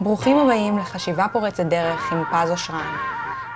ברוכים 0.00 0.38
הבאים 0.38 0.78
לחשיבה 0.78 1.26
פורצת 1.32 1.66
דרך 1.66 2.12
עם 2.12 2.24
פז 2.24 2.50
אושרן, 2.50 2.96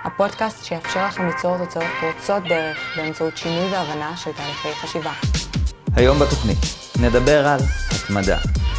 הפודקאסט 0.03 0.65
שיאפשר 0.65 1.07
לכם 1.07 1.27
ליצור 1.27 1.57
תוצאות 1.57 1.85
פורצות 1.99 2.43
דרך 2.43 2.77
באמצעות 2.97 3.37
שינוי 3.37 3.71
והבנה 3.71 4.17
של 4.17 4.31
תהליכי 4.31 4.73
חשיבה. 4.81 5.11
היום 5.95 6.19
בתוכנית 6.19 6.57
נדבר 6.99 7.47
על 7.47 7.59
התמדה. 7.91 8.37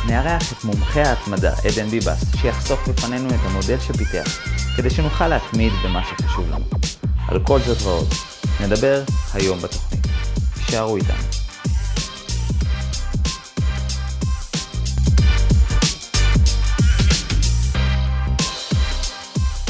נארח 0.09 0.53
את 0.53 0.65
מומחה 0.65 1.03
ההתמדה, 1.03 1.53
עדן 1.65 1.87
ביבס, 1.87 2.37
שיחשוף 2.41 2.89
בפנינו 2.89 3.29
את 3.29 3.41
המודל 3.45 3.81
שפיתח, 3.81 4.47
כדי 4.77 4.91
שנוכל 4.91 5.29
להתמיד 5.29 5.73
במה 5.85 6.05
שחשוב 6.05 6.51
לנו. 6.51 6.65
על 7.29 7.41
כל 7.45 7.61
זאת 7.61 7.83
ועוד, 7.83 8.09
נדבר 8.61 9.03
היום 9.35 9.59
בתוכנית. 9.59 10.07
תישארו 10.55 10.97
איתנו. 10.97 11.34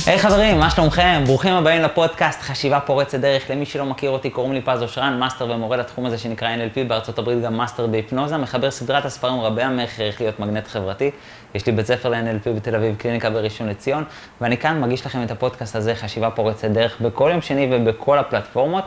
היי 0.06 0.16
hey, 0.16 0.18
חברים, 0.18 0.60
מה 0.60 0.70
שלומכם? 0.70 1.22
ברוכים 1.26 1.54
הבאים 1.54 1.82
לפודקאסט 1.82 2.40
חשיבה 2.40 2.80
פורצת 2.80 3.18
דרך. 3.20 3.50
למי 3.50 3.66
שלא 3.66 3.86
מכיר 3.86 4.10
אותי, 4.10 4.30
קוראים 4.30 4.52
לי 4.52 4.60
פז 4.60 4.82
אושרן, 4.82 5.18
מאסטר 5.18 5.50
ומורה 5.50 5.76
לתחום 5.76 6.06
הזה 6.06 6.18
שנקרא 6.18 6.48
NLP, 6.48 6.88
בארצות 6.88 7.18
הברית 7.18 7.42
גם 7.42 7.56
מאסטר 7.56 7.86
בהיפנוזה, 7.86 8.36
מחבר 8.36 8.70
סדרת 8.70 9.04
הספרים 9.04 9.40
רבי 9.40 9.62
המכר, 9.62 10.02
איך 10.02 10.20
להיות 10.20 10.40
מגנט 10.40 10.66
חברתי. 10.66 11.10
יש 11.54 11.66
לי 11.66 11.72
בית 11.72 11.86
ספר 11.86 12.08
ל-NLP 12.08 12.50
בתל 12.56 12.76
אביב, 12.76 12.96
קליניקה 12.96 13.30
בראשון 13.30 13.68
לציון, 13.68 14.04
ואני 14.40 14.56
כאן 14.56 14.80
מגיש 14.80 15.06
לכם 15.06 15.22
את 15.22 15.30
הפודקאסט 15.30 15.76
הזה, 15.76 15.94
חשיבה 15.94 16.30
פורצת 16.30 16.68
דרך, 16.68 17.00
בכל 17.00 17.30
יום 17.32 17.40
שני 17.40 17.68
ובכל 17.72 18.18
הפלטפורמות. 18.18 18.84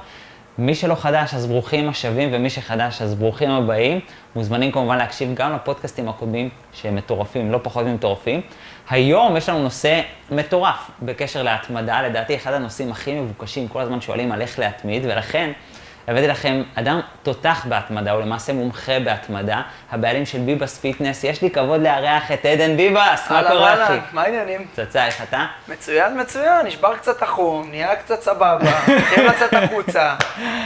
מי 0.57 0.75
שלא 0.75 0.95
חדש, 0.95 1.33
אז 1.33 1.45
ברוכים 1.45 1.89
השבים, 1.89 2.29
ומי 2.31 2.49
שחדש, 2.49 3.01
אז 3.01 3.15
ברוכים 3.15 3.49
הבאים. 3.51 3.99
מוזמנים 4.35 4.71
כמובן 4.71 4.97
להקשיב 4.97 5.33
גם 5.33 5.55
לפודקאסטים 5.55 6.09
הקודמים, 6.09 6.49
שהם 6.73 6.95
מטורפים, 6.95 7.51
לא 7.51 7.59
פחות 7.63 7.85
ממטורפים. 7.85 8.41
היום 8.89 9.37
יש 9.37 9.49
לנו 9.49 9.63
נושא 9.63 10.01
מטורף 10.31 10.91
בקשר 11.01 11.43
להתמדה, 11.43 12.01
לדעתי 12.01 12.35
אחד 12.35 12.53
הנושאים 12.53 12.91
הכי 12.91 13.19
מבוקשים, 13.19 13.67
כל 13.67 13.81
הזמן 13.81 14.01
שואלים 14.01 14.31
על 14.31 14.41
איך 14.41 14.59
להתמיד, 14.59 15.05
ולכן 15.05 15.51
הבאתי 16.07 16.27
לכם 16.27 16.63
אדם 16.75 16.99
תותח 17.23 17.65
בהתמדה, 17.69 18.11
הוא 18.11 18.21
למעשה 18.21 18.53
מומחה 18.53 18.99
בהתמדה, 18.99 19.61
הבעלים 19.91 20.25
של 20.25 20.37
ביבס 20.39 20.79
פיטנס. 20.79 21.23
יש 21.23 21.41
לי 21.41 21.51
כבוד 21.51 21.81
לארח 21.81 22.31
את 22.31 22.45
עדן 22.45 22.77
ביבס, 22.77 23.31
מה 23.31 23.43
קורה 23.49 23.85
אחי? 23.85 23.97
מה 24.13 24.21
העניינים? 24.21 24.67
פצצה, 24.73 25.05
איך 25.05 25.23
אתה? 25.23 25.45
מצוין, 25.67 26.21
מצוין, 26.21 26.65
נשבר 26.65 26.95
קצת 26.95 27.21
החום, 27.21 27.69
נהיה 27.69 27.95
קצת 27.95 28.21
סבבה, 28.21 28.59
צריכים 28.85 29.25
לצאת 29.25 29.53
החוצה. 29.53 30.15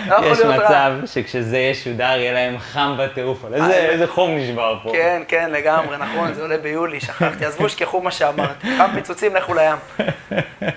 לא 0.08 0.18
יש 0.26 0.40
מצב 0.40 0.92
שכשזה 1.06 1.58
ישודר 1.58 2.04
יהיה 2.04 2.34
להם 2.34 2.60
חם 2.60 2.96
בטירוף, 3.00 3.46
איזה, 3.54 4.08
חום 4.08 4.38
נשבר 4.38 4.78
פה. 4.84 4.92
כן, 4.92 5.22
כן, 5.28 5.50
לגמרי, 5.52 5.98
נכון, 5.98 6.34
זה 6.34 6.42
עולה 6.42 6.58
ביולי, 6.58 7.00
שכחתי. 7.00 7.46
עזבו, 7.46 7.70
שכחו 7.70 8.02
מה 8.02 8.12
שאמרתי. 8.12 8.68
חם 8.78 8.90
פיצוצים, 8.94 9.36
לכו 9.36 9.54
לים. 9.54 9.78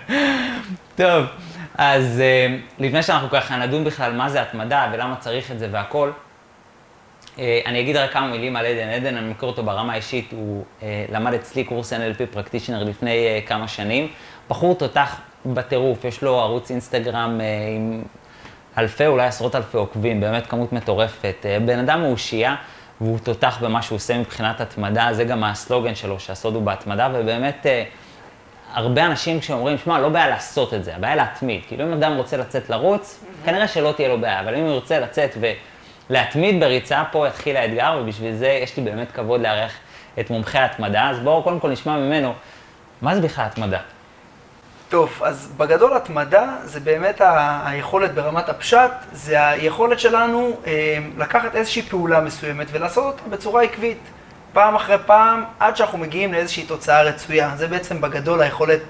טוב. 0.96 1.24
אז 1.78 2.22
uh, 2.22 2.82
לפני 2.82 3.02
שאנחנו 3.02 3.30
ככה 3.30 3.56
נדון 3.56 3.84
בכלל 3.84 4.12
מה 4.12 4.28
זה 4.28 4.42
התמדה 4.42 4.90
ולמה 4.92 5.16
צריך 5.16 5.50
את 5.50 5.58
זה 5.58 5.68
והכל, 5.70 6.10
uh, 7.36 7.40
אני 7.66 7.80
אגיד 7.80 7.96
רק 7.96 8.12
כמה 8.12 8.26
מילים 8.26 8.56
על 8.56 8.66
עדן. 8.66 8.88
עדן, 8.88 9.16
אני 9.16 9.30
מכיר 9.30 9.48
אותו 9.48 9.62
ברמה 9.62 9.92
האישית, 9.92 10.32
הוא 10.32 10.64
uh, 10.80 10.84
למד 11.12 11.34
אצלי 11.34 11.64
קורס 11.64 11.92
NLP 11.92 12.26
פרקטישנר 12.32 12.84
לפני 12.84 13.26
uh, 13.44 13.48
כמה 13.48 13.68
שנים. 13.68 14.08
בחור 14.48 14.74
תותח 14.74 15.20
בטירוף, 15.46 16.04
יש 16.04 16.22
לו 16.22 16.40
ערוץ 16.40 16.70
אינסטגרם 16.70 17.40
uh, 17.40 17.42
עם 17.76 18.02
אלפי, 18.78 19.06
אולי 19.06 19.26
עשרות 19.26 19.54
אלפי 19.54 19.76
עוקבים, 19.76 20.20
באמת 20.20 20.46
כמות 20.46 20.72
מטורפת. 20.72 21.36
Uh, 21.42 21.62
בן 21.66 21.78
אדם 21.78 22.00
מאושייה. 22.00 22.56
והוא 23.00 23.18
תותח 23.18 23.58
במה 23.62 23.82
שהוא 23.82 23.96
עושה 23.96 24.18
מבחינת 24.18 24.60
התמדה, 24.60 25.08
זה 25.12 25.24
גם 25.24 25.44
הסלוגן 25.44 25.94
שלו, 25.94 26.20
שהסוד 26.20 26.54
הוא 26.54 26.62
בהתמדה, 26.62 27.08
ובאמת 27.14 27.66
הרבה 28.74 29.06
אנשים 29.06 29.40
כשאומרים, 29.40 29.78
שמע, 29.78 29.98
לא 29.98 30.08
בעיה 30.08 30.28
לעשות 30.28 30.74
את 30.74 30.84
זה, 30.84 30.96
הבעיה 30.96 31.16
להתמיד. 31.16 31.62
כאילו 31.68 31.84
אם 31.84 31.92
אדם 31.92 32.16
רוצה 32.16 32.36
לצאת 32.36 32.70
לרוץ, 32.70 33.20
mm-hmm. 33.20 33.46
כנראה 33.46 33.68
שלא 33.68 33.92
תהיה 33.92 34.08
לו 34.08 34.20
בעיה, 34.20 34.40
אבל 34.40 34.54
אם 34.54 34.60
הוא 34.60 34.72
ירצה 34.72 35.00
לצאת 35.00 35.36
ולהתמיד 36.10 36.60
בריצה, 36.60 37.02
פה 37.12 37.28
יתחיל 37.28 37.56
האתגר, 37.56 37.98
ובשביל 38.00 38.34
זה 38.34 38.48
יש 38.62 38.76
לי 38.76 38.82
באמת 38.82 39.12
כבוד 39.12 39.40
לארח 39.40 39.72
את 40.20 40.30
מומחי 40.30 40.58
ההתמדה. 40.58 41.10
אז 41.10 41.18
בואו 41.18 41.42
קודם 41.42 41.60
כל 41.60 41.70
נשמע 41.70 41.96
ממנו, 41.96 42.32
מה 43.02 43.14
זה 43.14 43.20
בכלל 43.20 43.44
התמדה? 43.44 43.78
טוב, 44.88 45.20
אז 45.24 45.52
בגדול 45.56 45.96
התמדה 45.96 46.56
זה 46.64 46.80
באמת 46.80 47.20
ה- 47.20 47.62
היכולת 47.64 48.14
ברמת 48.14 48.48
הפשט, 48.48 48.90
זה 49.12 49.48
היכולת 49.48 50.00
שלנו 50.00 50.56
אה, 50.66 50.98
לקחת 51.18 51.54
איזושהי 51.56 51.82
פעולה 51.82 52.20
מסוימת 52.20 52.66
ולעשות 52.72 53.04
אותה 53.04 53.36
בצורה 53.36 53.62
עקבית. 53.62 53.98
פעם 54.54 54.74
אחרי 54.74 54.96
פעם, 55.06 55.44
עד 55.60 55.76
שאנחנו 55.76 55.98
מגיעים 55.98 56.32
לאיזושהי 56.32 56.62
תוצאה 56.66 57.02
רצויה. 57.02 57.50
זה 57.56 57.68
בעצם 57.68 58.00
בגדול 58.00 58.42
היכולת, 58.42 58.80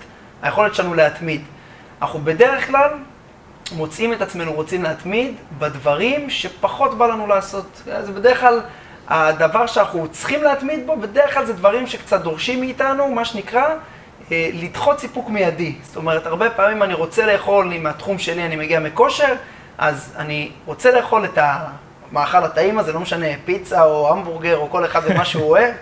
היכולת 0.43 0.75
שלנו 0.75 0.95
להתמיד. 0.95 1.43
אנחנו 2.03 2.19
בדרך 2.19 2.67
כלל 2.67 2.91
מוצאים 3.73 4.13
את 4.13 4.23
עצמנו 4.23 4.53
רוצים 4.53 4.83
להתמיד 4.83 5.35
בדברים 5.59 6.31
שפחות 6.31 6.99
בא 6.99 7.07
לנו 7.07 7.27
לעשות. 7.27 7.83
זה 7.85 8.13
בדרך 8.13 8.41
כלל 8.41 8.61
הדבר 9.09 9.67
שאנחנו 9.67 10.09
צריכים 10.09 10.43
להתמיד 10.43 10.87
בו, 10.87 10.97
בדרך 10.97 11.35
כלל 11.35 11.47
זה 11.47 11.53
דברים 11.53 11.87
שקצת 11.87 12.21
דורשים 12.21 12.61
מאיתנו, 12.61 13.09
מה 13.09 13.25
שנקרא, 13.25 13.69
אה, 14.33 14.51
לדחות 14.53 14.99
סיפוק 14.99 15.29
מיידי. 15.29 15.75
זאת 15.83 15.97
אומרת, 15.97 16.27
הרבה 16.27 16.51
פעמים 16.51 16.83
אני 16.83 16.95
רוצה 16.95 17.27
לאכול, 17.27 17.73
אם 17.73 17.83
מהתחום 17.83 18.19
שלי 18.19 18.47
אני 18.47 18.57
מגיע 18.57 18.81
מכושר, 18.81 19.35
אז 19.79 20.15
אני 20.19 20.51
רוצה 20.67 20.91
לאכול 20.91 21.25
את 21.25 21.39
ה... 21.39 21.67
המאכל 22.11 22.45
הטעים 22.45 22.79
הזה, 22.79 22.93
לא 22.93 23.01
משנה, 23.01 23.27
פיצה 23.45 23.83
או 23.83 24.13
המבורגר 24.13 24.57
או 24.57 24.71
כל 24.71 24.85
אחד 24.85 25.01
ומה 25.05 25.25
שהוא 25.25 25.45
אוהב, 25.45 25.75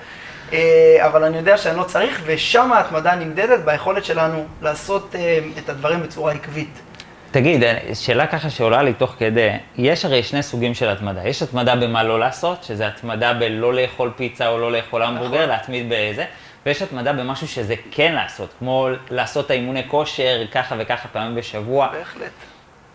אה, 0.53 1.07
אבל 1.07 1.25
אני 1.25 1.37
יודע 1.37 1.57
שאני 1.57 1.77
לא 1.77 1.85
צריך, 1.85 2.23
ושם 2.25 2.73
ההתמדה 2.73 3.15
נמדדת 3.15 3.65
ביכולת 3.65 4.05
שלנו 4.05 4.45
לעשות 4.63 5.15
אה, 5.15 5.39
את 5.59 5.69
הדברים 5.69 6.03
בצורה 6.03 6.33
עקבית. 6.33 6.81
תגיד, 7.31 7.65
אה, 7.65 7.79
שאלה 7.95 8.27
ככה 8.27 8.51
שעולה 8.51 8.83
לי 8.83 8.93
תוך 8.93 9.15
כדי, 9.19 9.51
יש 9.77 10.05
הרי 10.05 10.23
שני 10.23 10.43
סוגים 10.43 10.75
של 10.75 10.89
התמדה. 10.89 11.29
יש 11.29 11.43
התמדה 11.43 11.77
במה 11.77 12.03
לא 12.03 12.21
לעשות, 12.21 12.65
שזה 12.65 12.87
התמדה 12.87 13.33
בלא 13.33 13.75
לאכול 13.75 14.13
פיצה 14.17 14.49
או 14.49 14.59
לא 14.59 14.73
לאכול 14.73 15.03
המבורגר, 15.03 15.37
נכון. 15.37 15.49
להתמיד 15.49 15.87
בזה, 15.89 16.25
ויש 16.67 16.83
התמדה 16.83 17.13
במשהו 17.13 17.49
שזה 17.49 17.75
כן 17.91 18.13
לעשות, 18.13 18.55
כמו 18.59 18.89
לעשות 19.11 19.51
האימוני 19.51 19.89
כושר 19.89 20.45
ככה 20.53 20.75
וככה 20.79 21.09
פעמים 21.09 21.35
בשבוע. 21.35 21.89
בהחלט. 21.93 22.52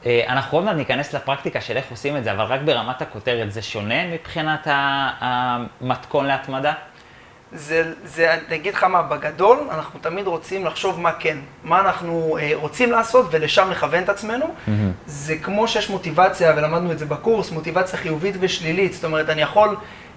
אה, 0.07 0.23
אנחנו 0.27 0.57
עוד 0.57 0.65
מעט 0.65 0.75
ניכנס 0.75 1.13
לפרקטיקה 1.13 1.61
של 1.61 1.77
איך 1.77 1.85
עושים 1.91 2.17
את 2.17 2.23
זה, 2.23 2.31
אבל 2.31 2.43
רק 2.43 2.61
ברמת 2.65 3.01
הכותרת, 3.01 3.51
זה 3.51 3.61
שונה 3.61 4.07
מבחינת 4.07 4.67
המתכון 4.69 6.25
להתמדה? 6.25 6.73
זה, 7.51 7.93
זה, 8.03 8.33
אני 8.33 8.55
אגיד 8.55 8.73
לך 8.73 8.83
מה, 8.83 9.01
בגדול, 9.01 9.57
אנחנו 9.71 9.99
תמיד 9.99 10.27
רוצים 10.27 10.65
לחשוב 10.65 10.99
מה 10.99 11.11
כן, 11.11 11.37
מה 11.63 11.79
אנחנו 11.79 12.37
אה, 12.41 12.51
רוצים 12.53 12.91
לעשות 12.91 13.25
ולשם 13.31 13.71
לכוון 13.71 14.03
את 14.03 14.09
עצמנו. 14.09 14.45
Mm-hmm. 14.45 14.71
זה 15.05 15.37
כמו 15.37 15.67
שיש 15.67 15.89
מוטיבציה, 15.89 16.53
ולמדנו 16.57 16.91
את 16.91 16.99
זה 16.99 17.05
בקורס, 17.05 17.51
מוטיבציה 17.51 17.99
חיובית 17.99 18.35
ושלילית. 18.39 18.93
זאת 18.93 19.05
אומרת, 19.05 19.29
אני 19.29 19.41
יכול 19.41 19.69
אה, 19.69 19.75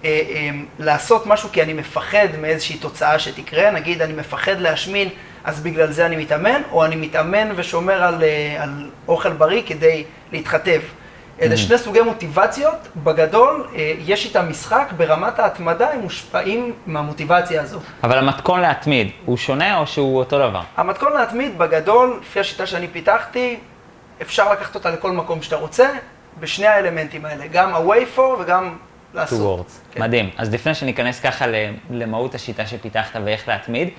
אה, 0.09 0.49
לעשות 0.79 1.27
משהו 1.27 1.49
כי 1.51 1.61
אני 1.61 1.73
מפחד 1.73 2.27
מאיזושהי 2.41 2.77
תוצאה 2.77 3.19
שתקרה, 3.19 3.71
נגיד 3.71 4.01
אני 4.01 4.13
מפחד 4.13 4.59
להשמין. 4.59 5.09
אז 5.43 5.59
בגלל 5.59 5.91
זה 5.91 6.05
אני 6.05 6.15
מתאמן, 6.15 6.61
או 6.71 6.85
אני 6.85 6.95
מתאמן 6.95 7.49
ושומר 7.55 8.03
על, 8.03 8.23
אה, 8.23 8.63
על 8.63 8.89
אוכל 9.07 9.33
בריא 9.33 9.61
כדי 9.65 10.03
להתחתב. 10.31 10.81
אלה 11.41 11.53
mm-hmm. 11.53 11.57
שני 11.57 11.77
סוגי 11.77 12.01
מוטיבציות, 12.01 12.87
בגדול, 12.95 13.67
אה, 13.75 13.93
יש 13.99 14.25
איתם 14.25 14.49
משחק, 14.49 14.93
ברמת 14.97 15.39
ההתמדה 15.39 15.91
הם 15.91 15.99
מושפעים 15.99 16.73
מהמוטיבציה 16.85 17.61
הזו. 17.61 17.79
אבל 18.03 18.17
המתכון 18.17 18.61
להתמיד, 18.61 19.11
הוא 19.25 19.37
שונה 19.37 19.77
או 19.77 19.87
שהוא 19.87 20.17
אותו 20.17 20.49
דבר? 20.49 20.61
המתכון 20.77 21.13
להתמיד, 21.13 21.57
בגדול, 21.57 22.19
לפי 22.21 22.39
השיטה 22.39 22.65
שאני 22.65 22.87
פיתחתי, 22.87 23.57
אפשר 24.21 24.51
לקחת 24.51 24.75
אותה 24.75 24.91
לכל 24.91 25.11
מקום 25.11 25.41
שאתה 25.41 25.55
רוצה, 25.55 25.89
בשני 26.39 26.67
האלמנטים 26.67 27.25
האלה, 27.25 27.47
גם 27.47 27.75
ה-way 27.75 28.17
for 28.17 28.41
וגם 28.41 28.75
לעשות. 29.13 29.71
כן. 29.91 30.01
מדהים. 30.01 30.29
אז 30.37 30.53
לפני 30.53 30.75
שניכנס 30.75 31.19
ככה 31.19 31.45
למהות 31.89 32.35
השיטה 32.35 32.65
שפיתחת 32.65 33.19
ואיך 33.25 33.47
להתמיד, 33.47 33.89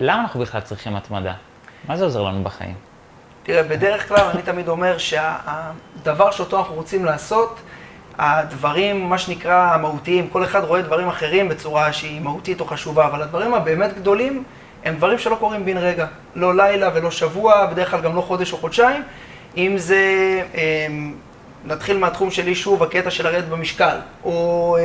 למה 0.00 0.22
אנחנו 0.22 0.40
בכלל 0.40 0.60
צריכים 0.60 0.96
התמדה? 0.96 1.32
מה 1.88 1.96
זה 1.96 2.04
עוזר 2.04 2.22
לנו 2.22 2.44
בחיים? 2.44 2.74
תראה, 3.42 3.62
בדרך 3.62 4.08
כלל 4.08 4.30
אני 4.34 4.42
תמיד 4.42 4.68
אומר 4.68 4.98
שהדבר 4.98 6.30
שאותו 6.30 6.58
אנחנו 6.58 6.74
רוצים 6.74 7.04
לעשות, 7.04 7.60
הדברים, 8.18 9.08
מה 9.08 9.18
שנקרא, 9.18 9.74
המהותיים, 9.74 10.28
כל 10.28 10.44
אחד 10.44 10.64
רואה 10.64 10.82
דברים 10.82 11.08
אחרים 11.08 11.48
בצורה 11.48 11.92
שהיא 11.92 12.20
מהותית 12.20 12.60
או 12.60 12.66
חשובה, 12.66 13.06
אבל 13.06 13.22
הדברים 13.22 13.54
הבאמת 13.54 13.94
גדולים 13.98 14.44
הם 14.84 14.94
דברים 14.96 15.18
שלא 15.18 15.34
קורים 15.40 15.64
בן 15.64 15.76
רגע. 15.76 16.06
לא 16.34 16.56
לילה 16.56 16.90
ולא 16.94 17.10
שבוע, 17.10 17.66
בדרך 17.66 17.90
כלל 17.90 18.00
גם 18.00 18.16
לא 18.16 18.20
חודש 18.20 18.52
או 18.52 18.58
חודשיים. 18.58 19.02
אם 19.56 19.74
זה 19.78 20.02
אמ, 20.54 21.14
נתחיל 21.66 21.98
מהתחום 21.98 22.30
שלי 22.30 22.54
שוב, 22.54 22.82
הקטע 22.82 23.10
של 23.10 23.24
לרדת 23.24 23.44
במשקל, 23.44 23.96
או 24.24 24.76
אה, 24.80 24.82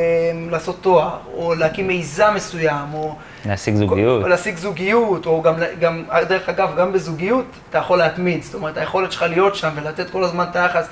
לעשות 0.52 0.78
תואר, 0.82 1.18
או 1.34 1.56
להקים 1.56 1.88
מיזם 1.88 2.32
מסוים, 2.36 2.94
או... 2.94 3.16
להשיג 3.46 3.76
זוגיות. 3.76 4.24
או 4.24 4.28
להשיג 4.28 4.58
זוגיות, 4.58 5.26
או 5.26 5.42
גם, 5.42 5.56
גם, 5.80 6.04
דרך 6.28 6.50
אגב, 6.50 6.76
גם 6.78 6.94
בזוגיות 6.94 7.46
אתה 7.70 7.78
יכול 7.78 7.98
להתמיד, 7.98 8.44
זאת 8.44 8.54
אומרת, 8.54 8.78
היכולת 8.78 9.12
שלך 9.12 9.26
להיות 9.30 9.56
שם 9.56 9.70
ולתת 9.76 10.10
כל 10.10 10.24
הזמן 10.24 10.46
את 10.52 10.56
היחס, 10.56 10.88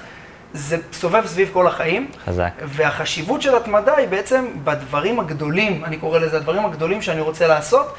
זה 0.53 0.77
סובב 0.93 1.25
סביב 1.25 1.49
כל 1.53 1.67
החיים. 1.67 2.07
חזק. 2.25 2.51
והחשיבות 2.63 3.41
של 3.41 3.55
התמדה 3.55 3.95
היא 3.95 4.07
בעצם 4.07 4.45
בדברים 4.63 5.19
הגדולים, 5.19 5.85
אני 5.85 5.97
קורא 5.97 6.19
לזה, 6.19 6.37
הדברים 6.37 6.65
הגדולים 6.65 7.01
שאני 7.01 7.21
רוצה 7.21 7.47
לעשות. 7.47 7.93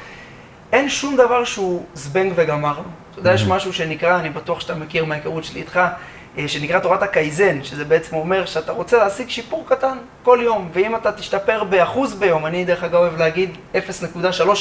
אין 0.71 0.89
שום 0.89 1.15
דבר 1.15 1.43
שהוא 1.43 1.85
זבנג 1.93 2.33
וגמרנו. 2.35 2.83
אתה 3.11 3.19
יודע, 3.19 3.33
יש 3.33 3.47
משהו 3.47 3.73
שנקרא, 3.73 4.19
אני 4.19 4.29
בטוח 4.29 4.59
שאתה 4.59 4.75
מכיר 4.75 5.05
מההיכרות 5.05 5.43
שלי 5.43 5.59
איתך, 5.59 5.79
שנקרא 6.47 6.79
תורת 6.79 7.03
הקייזן, 7.03 7.63
שזה 7.63 7.85
בעצם 7.85 8.15
אומר 8.15 8.45
שאתה 8.45 8.71
רוצה 8.71 8.97
להשיג 8.97 9.29
שיפור 9.29 9.65
קטן 9.69 9.97
כל 10.23 10.39
יום, 10.41 10.69
ואם 10.73 10.95
אתה 10.95 11.11
תשתפר 11.11 11.63
באחוז 11.63 12.13
ביום, 12.13 12.45
אני 12.45 12.65
דרך 12.65 12.83
אגב 12.83 12.95
אוהב 12.95 13.17
להגיד 13.17 13.57
0.3 13.75 13.79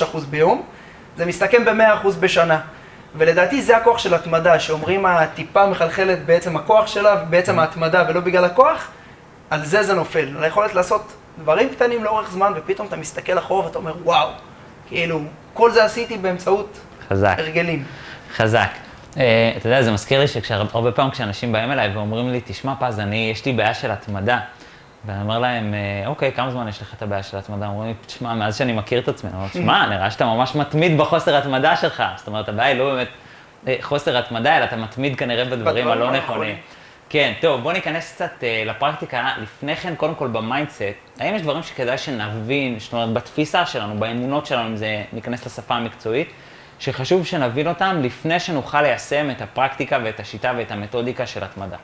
אחוז 0.05 0.25
ביום, 0.25 0.63
זה 1.17 1.27
מסתכם 1.27 1.65
ב-100 1.65 1.95
אחוז 1.95 2.17
בשנה. 2.17 2.61
ולדעתי 3.15 3.63
זה 3.63 3.77
הכוח 3.77 3.99
של 3.99 4.15
התמדה, 4.15 4.61
שאומרים 4.61 5.07
הטיפה 5.07 5.67
מחלחלת 5.67 6.27
בעצם 6.27 6.57
הכוח 6.57 6.87
שלה, 6.87 7.17
בעצם 7.17 7.59
ההתמדה 7.59 8.05
ולא 8.09 8.21
בגלל 8.21 8.45
הכוח, 8.45 8.89
על 9.51 9.65
זה 9.65 9.83
זה 9.83 9.95
נופל. 9.95 10.29
על 10.37 10.45
היכולת 10.45 10.75
לעשות 10.75 11.13
דברים 11.39 11.69
קטנים 11.69 12.05
לאורך 12.05 12.31
זמן, 12.31 12.53
ופתאום 12.57 12.89
אתה 12.89 12.97
מסתכל 12.97 13.39
אחורה 13.39 13.67
ואתה 13.67 13.79
אומר, 13.79 13.95
וואו, 14.05 14.29
כאילו, 14.89 15.21
כל 15.55 15.71
זה 15.71 15.85
עשיתי 15.85 16.19
באמצעות 16.19 16.79
חזק. 17.09 17.35
הרגלים. 17.39 17.85
חזק. 18.37 18.90
אה, 19.17 19.53
אתה 19.57 19.67
יודע, 19.69 19.83
זה 19.83 19.93
מזכיר 19.93 20.21
לי 20.21 20.27
שהרבה 20.29 20.93
פעמים 20.93 21.11
כשאנשים 21.11 21.53
באים 21.53 21.73
אליי 21.73 21.91
ואומרים 21.95 22.33
לי, 22.33 22.41
תשמע 22.45 22.75
פז, 22.81 23.01
אני, 23.01 23.31
יש 23.33 23.47
לי 23.47 23.53
בעיה 23.53 23.75
של 23.75 23.91
התמדה. 23.91 24.41
ואני 25.07 25.23
אומר 25.23 25.39
להם, 25.39 25.75
אה, 25.75 26.07
אוקיי, 26.07 26.33
כמה 26.33 26.51
זמן 26.51 26.69
יש 26.69 26.83
לך 26.83 26.95
את 26.95 27.03
הבעיה 27.03 27.23
של 27.23 27.37
התמדה? 27.37 27.67
אומרים 27.67 27.89
לי, 27.89 27.95
תשמע, 28.07 28.35
מאז 28.35 28.57
שאני 28.57 28.73
מכיר 28.73 29.01
את 29.01 29.09
עצמי, 29.09 29.31
אני 29.31 29.39
אומר, 29.39 29.49
תשמע, 29.49 29.87
נראה 29.91 30.11
שאתה 30.11 30.25
ממש 30.25 30.55
מתמיד 30.55 30.99
בחוסר 30.99 31.37
התמדה 31.37 31.77
שלך. 31.77 32.03
זאת 32.17 32.27
אומרת, 32.27 32.49
הבעיה 32.49 32.69
היא 32.69 32.79
לא 32.79 32.95
באמת 32.95 33.09
אה, 33.69 33.77
חוסר 33.81 34.19
התמדה, 34.19 34.57
אלא 34.57 34.65
אתה 34.65 34.77
מתמיד 34.77 35.17
כנראה 35.17 35.45
בדברים 35.45 35.89
הלא. 35.89 36.13
נכונים. 36.13 36.57
כן, 37.09 37.33
טוב, 37.41 37.63
בוא 37.63 37.73
ניכנס 37.73 38.13
קצת 38.13 38.45
לפרקטיקה. 38.67 39.29
לפני 39.43 39.77
כן, 39.77 39.95
קודם 39.95 40.15
כל 40.15 40.29
ב 40.29 40.35
mindset, 40.35 40.83
האם 41.21 41.35
יש 41.35 41.43
דברים 41.43 41.63
שכדאי 41.63 41.99
שנבין, 41.99 42.79
זאת 42.79 42.93
אומרת, 42.93 43.13
בתפיסה 43.13 43.67
שלנו, 43.67 43.99
באמונות 43.99 44.47
שלנו, 44.47 44.69
אם 44.69 44.77
זה 44.77 45.03
ניכנס 45.13 45.47
לשפה 45.47 45.75
המקצועית, 45.75 46.33
שחשוב 46.81 47.27
שנבין 47.27 47.69
אותם 47.69 48.01
לפני 48.03 48.41
שנוכל 48.41 48.83
ליישם 48.83 49.31
את 49.31 49.43
הפרקטיקה 49.43 49.99
ואת 50.05 50.21
השיטה 50.21 50.53
ואת 50.59 50.71
המתודיקה 50.71 51.27
של 51.27 51.45
התמדה. 51.45 51.77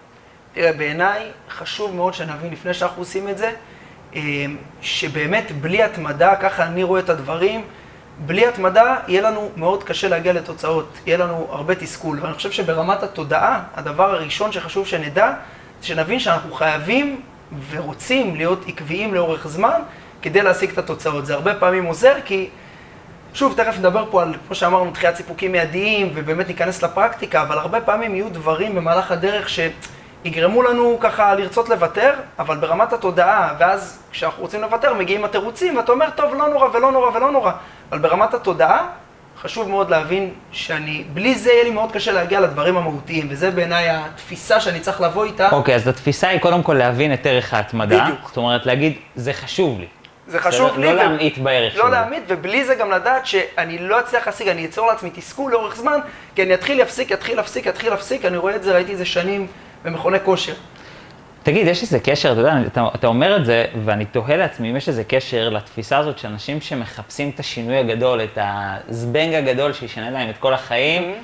תראה, 0.55 0.73
בעיניי 0.73 1.31
חשוב 1.51 1.95
מאוד 1.95 2.15
שנבין 2.15 2.53
לפני 2.53 2.75
שאנחנו 2.75 3.03
עושים 3.03 3.29
את 3.29 3.39
זה, 3.39 3.53
אה, 4.17 4.21
שבאמת 4.83 5.53
בלי 5.61 5.83
התמדה, 5.83 6.37
ככה 6.37 6.67
אני 6.67 6.83
רואה 6.83 7.01
את 7.01 7.09
הדברים, 7.09 7.65
בלי 8.19 8.47
התמדה 8.47 8.97
יהיה 9.09 9.23
לנו 9.23 9.51
מאוד 9.57 9.85
קשה 9.85 10.09
להגיע 10.09 10.33
לתוצאות, 10.33 10.99
יהיה 11.07 11.19
לנו 11.19 11.47
הרבה 11.51 11.75
תסכול. 11.75 12.19
ואני 12.21 12.35
חושב 12.35 12.51
שברמת 12.51 13.03
התודעה, 13.03 13.63
הדבר 13.75 14.15
הראשון 14.15 14.53
שחשוב 14.53 14.87
שנדע, 14.87 15.33
זה 15.81 15.87
שנבין 15.87 16.21
שאנחנו 16.21 16.55
חייבים 16.55 17.21
ורוצים 17.71 18.37
להיות 18.37 18.65
עקביים 18.69 19.15
לאורך 19.15 19.49
זמן 19.49 19.81
כדי 20.23 20.43
להשיג 20.43 20.71
את 20.71 20.79
התוצאות. 20.79 21.27
זה 21.27 21.35
הרבה 21.35 21.55
פעמים 21.55 21.85
עוזר, 21.85 22.15
כי 22.25 22.49
שוב, 23.37 23.55
תכף 23.57 23.79
נדבר 23.79 24.05
פה 24.11 24.23
על, 24.23 24.35
כמו 24.47 24.55
שאמרנו, 24.55 24.91
דחיית 24.91 25.17
סיפוקים 25.17 25.53
מיידיים, 25.53 26.11
ובאמת 26.15 26.49
ניכנס 26.49 26.83
לפרקטיקה, 26.83 27.43
אבל 27.43 27.59
הרבה 27.59 27.81
פעמים 27.81 28.15
יהיו 28.15 28.29
דברים 28.29 28.75
במהלך 28.75 29.11
הדרך 29.11 29.49
שיגרמו 29.49 30.63
לנו 30.63 30.97
ככה 31.01 31.35
לרצות 31.35 31.69
לוותר, 31.69 32.13
אבל 32.39 32.57
ברמת 32.57 32.93
התודעה, 32.93 33.55
ואז 33.59 33.99
כשאנחנו 34.11 34.43
רוצים 34.43 34.61
לוותר, 34.61 34.95
מגיעים 34.95 35.25
התירוצים, 35.25 35.77
ואתה 35.77 35.93
אומר, 35.93 36.11
טוב, 36.11 36.35
לא 36.35 36.49
נורא 36.49 36.69
ולא 36.75 36.93
נורא 36.93 37.11
ולא 37.17 37.31
נורא. 37.31 37.53
אבל 37.91 37.99
ברמת 37.99 38.35
התודעה, 38.35 38.87
חשוב 39.43 39.69
מאוד 39.69 39.91
להבין 39.91 40.31
שאני, 40.53 41.05
בלי 41.15 41.35
זה 41.35 41.53
יהיה 41.53 41.65
לי 41.65 41.71
מאוד 41.71 41.93
קשה 41.93 42.13
להגיע 42.13 42.41
לדברים 42.41 42.77
המהותיים, 42.77 43.27
וזה 43.31 43.51
בעיניי 43.51 43.89
התפיסה 43.91 44.61
שאני 44.61 44.81
צריך 44.81 45.01
לבוא 45.01 45.25
איתה. 45.25 45.49
אוקיי, 45.51 45.75
אז 45.75 45.89
התפיסה 45.89 46.29
היא 46.29 46.41
קודם 46.41 46.63
כל 46.63 46.75
להבין 46.75 47.13
את 47.15 47.27
ערך 47.27 47.55
ההתמדה. 47.55 48.05
בדיוק. 48.05 48.19
זאת 48.29 48.37
אומרת, 48.37 48.67
להגיד, 48.67 48.93
זה 49.17 49.33
חשוב 49.33 49.81
לי. 49.81 49.87
זה 50.29 50.39
חשוב 50.39 50.69
לא- 50.69 50.77
לי. 50.81 50.87
לא 50.87 50.93
ו- 50.93 50.95
להמעיט 50.95 51.39
בערך 51.39 51.77
לא 51.77 51.83
שלו. 51.83 51.91
להמעיט, 51.91 52.23
ובלי 52.29 52.65
זה 52.65 52.75
גם 52.75 52.91
לדעת 52.91 53.27
שאני 53.27 53.79
לא 53.79 54.01
אצליח 54.01 54.27
להשיג, 54.27 54.49
אני 54.49 54.65
אצור 54.65 54.87
לעצמי 54.87 55.11
תסכול 55.15 55.53
לאורך 55.53 55.77
זמן, 55.77 55.99
כי 56.35 56.43
אני 56.43 56.55
אתחיל 56.55 56.79
להפסיק, 56.79 57.13
אתחיל 57.13 57.37
להפסיק, 57.37 57.67
אתחיל 57.69 57.91
להפסיק, 57.91 58.25
אני 58.25 58.37
רואה 58.37 58.57
את 58.57 58.63
זה, 58.63 58.75
ראיתי 58.75 58.93
את 58.93 58.99
זה 58.99 59.05
שנים 59.05 59.47
במכוני 59.85 60.19
כושר. 60.25 60.55
תגיד, 61.43 61.67
יש 61.67 61.83
איזה 61.83 61.99
קשר, 62.01 62.33
אתה 62.33 62.41
יודע, 62.41 62.53
אתה, 62.67 62.85
אתה 62.95 63.07
אומר 63.07 63.37
את 63.37 63.45
זה, 63.45 63.65
ואני 63.85 64.05
תוהה 64.05 64.37
לעצמי 64.37 64.71
אם 64.71 64.77
יש 64.77 64.89
איזה 64.89 65.05
קשר 65.05 65.49
לתפיסה 65.49 65.99
הזאת 65.99 66.19
של 66.19 66.29
אנשים 66.29 66.61
שמחפשים 66.61 67.31
את 67.35 67.41
השינוי 67.41 67.77
הגדול, 67.77 68.21
את 68.23 68.39
הזבנג 68.41 69.35
הגדול 69.35 69.73
שישנה 69.73 70.11
להם 70.11 70.31
את 70.31 70.37
כל 70.39 70.55
החיים, 70.55 71.15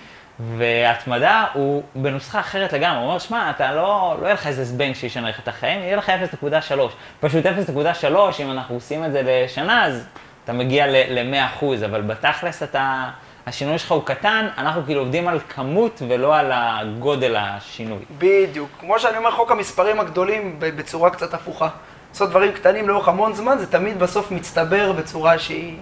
והתמדה 0.58 1.44
הוא 1.52 1.82
בנוסחה 1.94 2.40
אחרת 2.40 2.72
לגמרי. 2.72 2.98
הוא 2.98 3.06
אומר, 3.06 3.18
שמע, 3.18 3.50
אתה 3.50 3.72
לא, 3.72 4.16
לא 4.20 4.24
יהיה 4.24 4.34
לך 4.34 4.46
איזה 4.46 4.64
זבנג 4.64 4.94
שישנה 4.94 5.28
לך 5.28 5.40
את 5.40 5.48
החיים, 5.48 5.80
יהיה 5.80 5.96
לך 5.96 6.12
0.3. 6.40 6.74
פשוט 7.20 7.46
0.3, 7.46 8.06
אם 8.40 8.50
אנחנו 8.50 8.74
עושים 8.74 9.04
את 9.04 9.12
זה 9.12 9.22
לשנה, 9.24 9.86
אז 9.86 10.06
אתה 10.44 10.52
מגיע 10.52 10.86
ל-100%, 10.86 11.64
אבל 11.84 12.02
בתכלס 12.02 12.62
אתה, 12.62 13.10
השינוי 13.46 13.78
שלך 13.78 13.92
הוא 13.92 14.02
קטן, 14.04 14.46
אנחנו 14.58 14.82
כאילו 14.84 15.00
עובדים 15.00 15.28
על 15.28 15.40
כמות 15.48 16.02
ולא 16.08 16.36
על 16.36 16.50
הגודל 16.54 17.36
השינוי. 17.36 18.04
בדיוק. 18.18 18.68
כמו 18.80 18.98
שאני 18.98 19.16
אומר, 19.16 19.30
חוק 19.30 19.50
המספרים 19.50 20.00
הגדולים 20.00 20.56
בצורה 20.58 21.10
קצת 21.10 21.34
הפוכה. 21.34 21.68
לעשות 22.10 22.30
דברים 22.30 22.52
קטנים 22.52 22.88
לאורך 22.88 23.08
המון 23.08 23.34
זמן, 23.34 23.58
זה 23.58 23.66
תמיד 23.66 23.98
בסוף 23.98 24.30
מצטבר 24.30 24.92
בצורה 24.92 25.38
שהיא... 25.38 25.76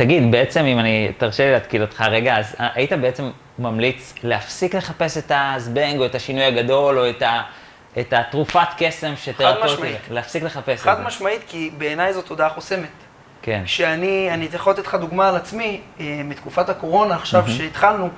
תגיד, 0.00 0.30
בעצם 0.30 0.64
אם 0.64 0.78
אני, 0.78 1.12
תרשה 1.18 1.44
לי 1.44 1.52
להתקיל 1.52 1.82
אותך 1.82 2.00
רגע, 2.00 2.38
אז 2.38 2.56
היית 2.58 2.92
בעצם 2.92 3.30
ממליץ 3.58 4.14
להפסיק 4.22 4.74
לחפש 4.74 5.18
את 5.18 5.32
הזבנג 5.34 5.98
או 5.98 6.06
את 6.06 6.14
השינוי 6.14 6.44
הגדול 6.44 6.98
או 6.98 7.10
את, 7.10 7.22
ה, 7.22 7.42
את 7.98 8.12
התרופת 8.12 8.68
קסם 8.78 9.12
שתרפא 9.16 9.58
אותי, 9.58 9.72
משמעית. 9.72 9.98
להפסיק 10.10 10.42
לחפש 10.42 10.80
את 10.80 10.84
חד 10.84 10.96
זה. 10.96 11.02
משמעית, 11.02 11.40
כי 11.48 11.70
בעיניי 11.78 12.12
זו 12.12 12.22
תודעה 12.22 12.48
חוסמת. 12.48 12.88
כן. 13.42 13.62
כשאני, 13.64 14.28
אני 14.30 14.48
יכול 14.52 14.72
לתת 14.72 14.86
לך 14.86 14.94
דוגמה 14.94 15.28
על 15.28 15.36
עצמי, 15.36 15.80
אה, 16.00 16.20
מתקופת 16.24 16.68
הקורונה, 16.68 17.14
עכשיו 17.14 17.44
שהתחלנו, 17.48 18.08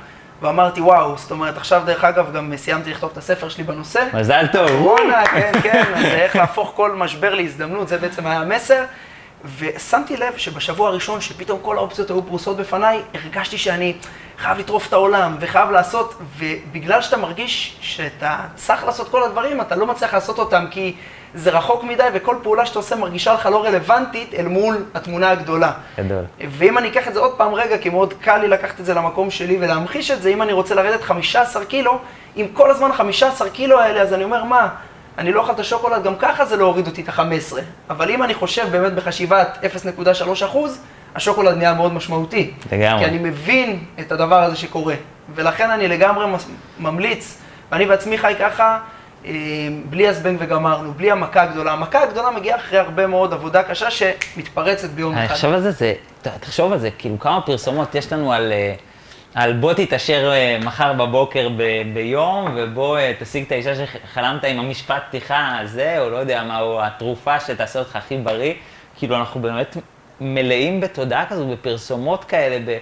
ואמרתי, 0.42 0.80
וואו, 0.80 1.18
זאת 1.18 1.30
אומרת, 1.30 1.56
עכשיו 1.56 1.82
דרך 1.86 2.04
אגב 2.04 2.32
גם 2.34 2.56
סיימתי 2.56 2.90
לכתוב 2.90 3.10
את 3.12 3.18
הספר 3.18 3.48
שלי 3.48 3.64
בנושא. 3.64 4.04
מזל 4.14 4.46
טוב. 4.52 4.68
קורונה, 4.68 5.26
כן, 5.26 5.52
כן, 5.62 5.84
אז 5.94 6.04
איך 6.04 6.36
להפוך 6.36 6.72
כל 6.76 6.92
משבר 6.92 7.34
להזדמנות, 7.34 7.88
זה 7.88 7.98
בעצם 7.98 8.26
היה 8.26 8.40
המסר. 8.40 8.84
ושמתי 9.58 10.16
לב 10.16 10.36
שבשבוע 10.36 10.88
הראשון, 10.88 11.20
שפתאום 11.20 11.58
כל 11.62 11.76
האופציות 11.76 12.10
היו 12.10 12.22
פרוסות 12.22 12.56
בפניי, 12.56 13.02
הרגשתי 13.14 13.58
שאני 13.58 13.94
חייב 14.38 14.58
לטרוף 14.58 14.88
את 14.88 14.92
העולם 14.92 15.36
וחייב 15.40 15.70
לעשות, 15.70 16.14
ובגלל 16.38 17.02
שאתה 17.02 17.16
מרגיש 17.16 17.76
שאתה 17.80 18.36
צריך 18.54 18.84
לעשות 18.84 19.08
כל 19.08 19.22
הדברים, 19.22 19.60
אתה 19.60 19.76
לא 19.76 19.86
מצליח 19.86 20.14
לעשות 20.14 20.38
אותם 20.38 20.64
כי 20.70 20.94
זה 21.34 21.50
רחוק 21.50 21.84
מדי, 21.84 22.02
וכל 22.14 22.36
פעולה 22.42 22.66
שאתה 22.66 22.78
עושה 22.78 22.96
מרגישה 22.96 23.34
לך 23.34 23.46
לא 23.46 23.64
רלוונטית 23.64 24.34
אל 24.34 24.46
מול 24.46 24.84
התמונה 24.94 25.30
הגדולה. 25.30 25.72
גדול. 25.98 26.24
ואם 26.50 26.78
אני 26.78 26.88
אקח 26.88 27.08
את 27.08 27.14
זה 27.14 27.20
עוד 27.20 27.32
פעם 27.36 27.54
רגע, 27.54 27.78
כי 27.78 27.88
מאוד 27.88 28.14
קל 28.20 28.38
לי 28.38 28.48
לקחת 28.48 28.80
את 28.80 28.84
זה 28.84 28.94
למקום 28.94 29.30
שלי 29.30 29.58
ולהמחיש 29.60 30.10
את 30.10 30.22
זה, 30.22 30.28
אם 30.28 30.42
אני 30.42 30.52
רוצה 30.52 30.74
לרדת 30.74 31.02
15 31.02 31.64
קילו, 31.64 31.98
עם 32.36 32.46
כל 32.52 32.70
הזמן 32.70 32.92
15 32.92 33.50
קילו 33.50 33.80
האלה, 33.80 34.00
אז 34.00 34.12
אני 34.12 34.24
אומר, 34.24 34.44
מה, 34.44 34.68
אני 35.18 35.32
לא 35.32 35.40
אוכל 35.40 35.52
את 35.52 35.60
השוקולד, 35.60 36.02
גם 36.02 36.14
ככה 36.18 36.44
זה 36.44 36.56
לא 36.56 36.64
הוריד 36.64 36.86
אותי 36.86 37.02
את 37.02 37.08
ה-15. 37.08 37.56
אבל 37.90 38.10
אם 38.10 38.22
אני 38.22 38.34
חושב 38.34 38.68
באמת 38.70 38.94
בחשיבת 38.94 39.58
0.3 40.22 40.44
אחוז, 40.44 40.78
השוקולד 41.14 41.56
נהיה 41.56 41.74
מאוד 41.74 41.92
משמעותי. 41.92 42.50
לגמרי. 42.72 43.04
כי 43.04 43.10
אני 43.10 43.18
מבין 43.18 43.84
את 44.00 44.12
הדבר 44.12 44.42
הזה 44.42 44.56
שקורה. 44.56 44.94
ולכן 45.34 45.70
אני 45.70 45.88
לגמרי 45.88 46.26
ממליץ, 46.80 47.38
ואני 47.72 47.86
בעצמי 47.86 48.18
חי 48.18 48.34
ככה, 48.38 48.78
אה, 49.26 49.30
בלי 49.90 50.08
הזבנג 50.08 50.36
וגמרנו, 50.40 50.92
בלי 50.92 51.10
המכה 51.10 51.42
הגדולה. 51.42 51.72
המכה 51.72 52.02
הגדולה 52.02 52.30
מגיעה 52.30 52.58
אחרי 52.58 52.78
הרבה 52.78 53.06
מאוד 53.06 53.32
עבודה 53.32 53.62
קשה 53.62 53.90
שמתפרצת 53.90 54.90
ביום 54.90 55.14
אני 55.14 55.26
אחד. 55.26 55.34
חושב 55.34 55.52
על 55.52 55.60
זה, 55.60 55.70
זה, 55.70 55.94
תחשוב 56.40 56.72
על 56.72 56.78
זה, 56.78 56.90
כאילו 56.98 57.18
כמה 57.18 57.40
פרסומות 57.40 57.94
יש 57.94 58.12
לנו 58.12 58.32
על, 58.32 58.52
אה, 58.52 58.74
על 59.34 59.52
בוא 59.52 59.72
תתעשר 59.72 60.32
אה, 60.32 60.58
מחר 60.64 60.92
בבוקר 60.92 61.48
ב, 61.56 61.62
ביום, 61.94 62.56
ובוא 62.56 62.98
אה, 62.98 63.12
תשיג 63.18 63.44
את 63.46 63.52
האישה 63.52 63.72
שחלמת 63.74 64.44
עם 64.44 64.58
המשפט 64.58 65.02
פתיחה 65.08 65.58
הזה, 65.58 66.00
או 66.00 66.10
לא 66.10 66.16
יודע 66.16 66.44
מה, 66.44 66.60
או 66.60 66.82
התרופה 66.82 67.40
שתעשה 67.40 67.78
אותך 67.78 67.96
הכי 67.96 68.16
בריא. 68.16 68.54
כאילו 68.96 69.16
אנחנו 69.16 69.42
באמת 69.42 69.76
מלאים 70.20 70.80
בתודעה 70.80 71.26
כזו, 71.26 71.48
בפרסומות 71.48 72.24
כאלה, 72.24 72.58
ב... 72.66 72.78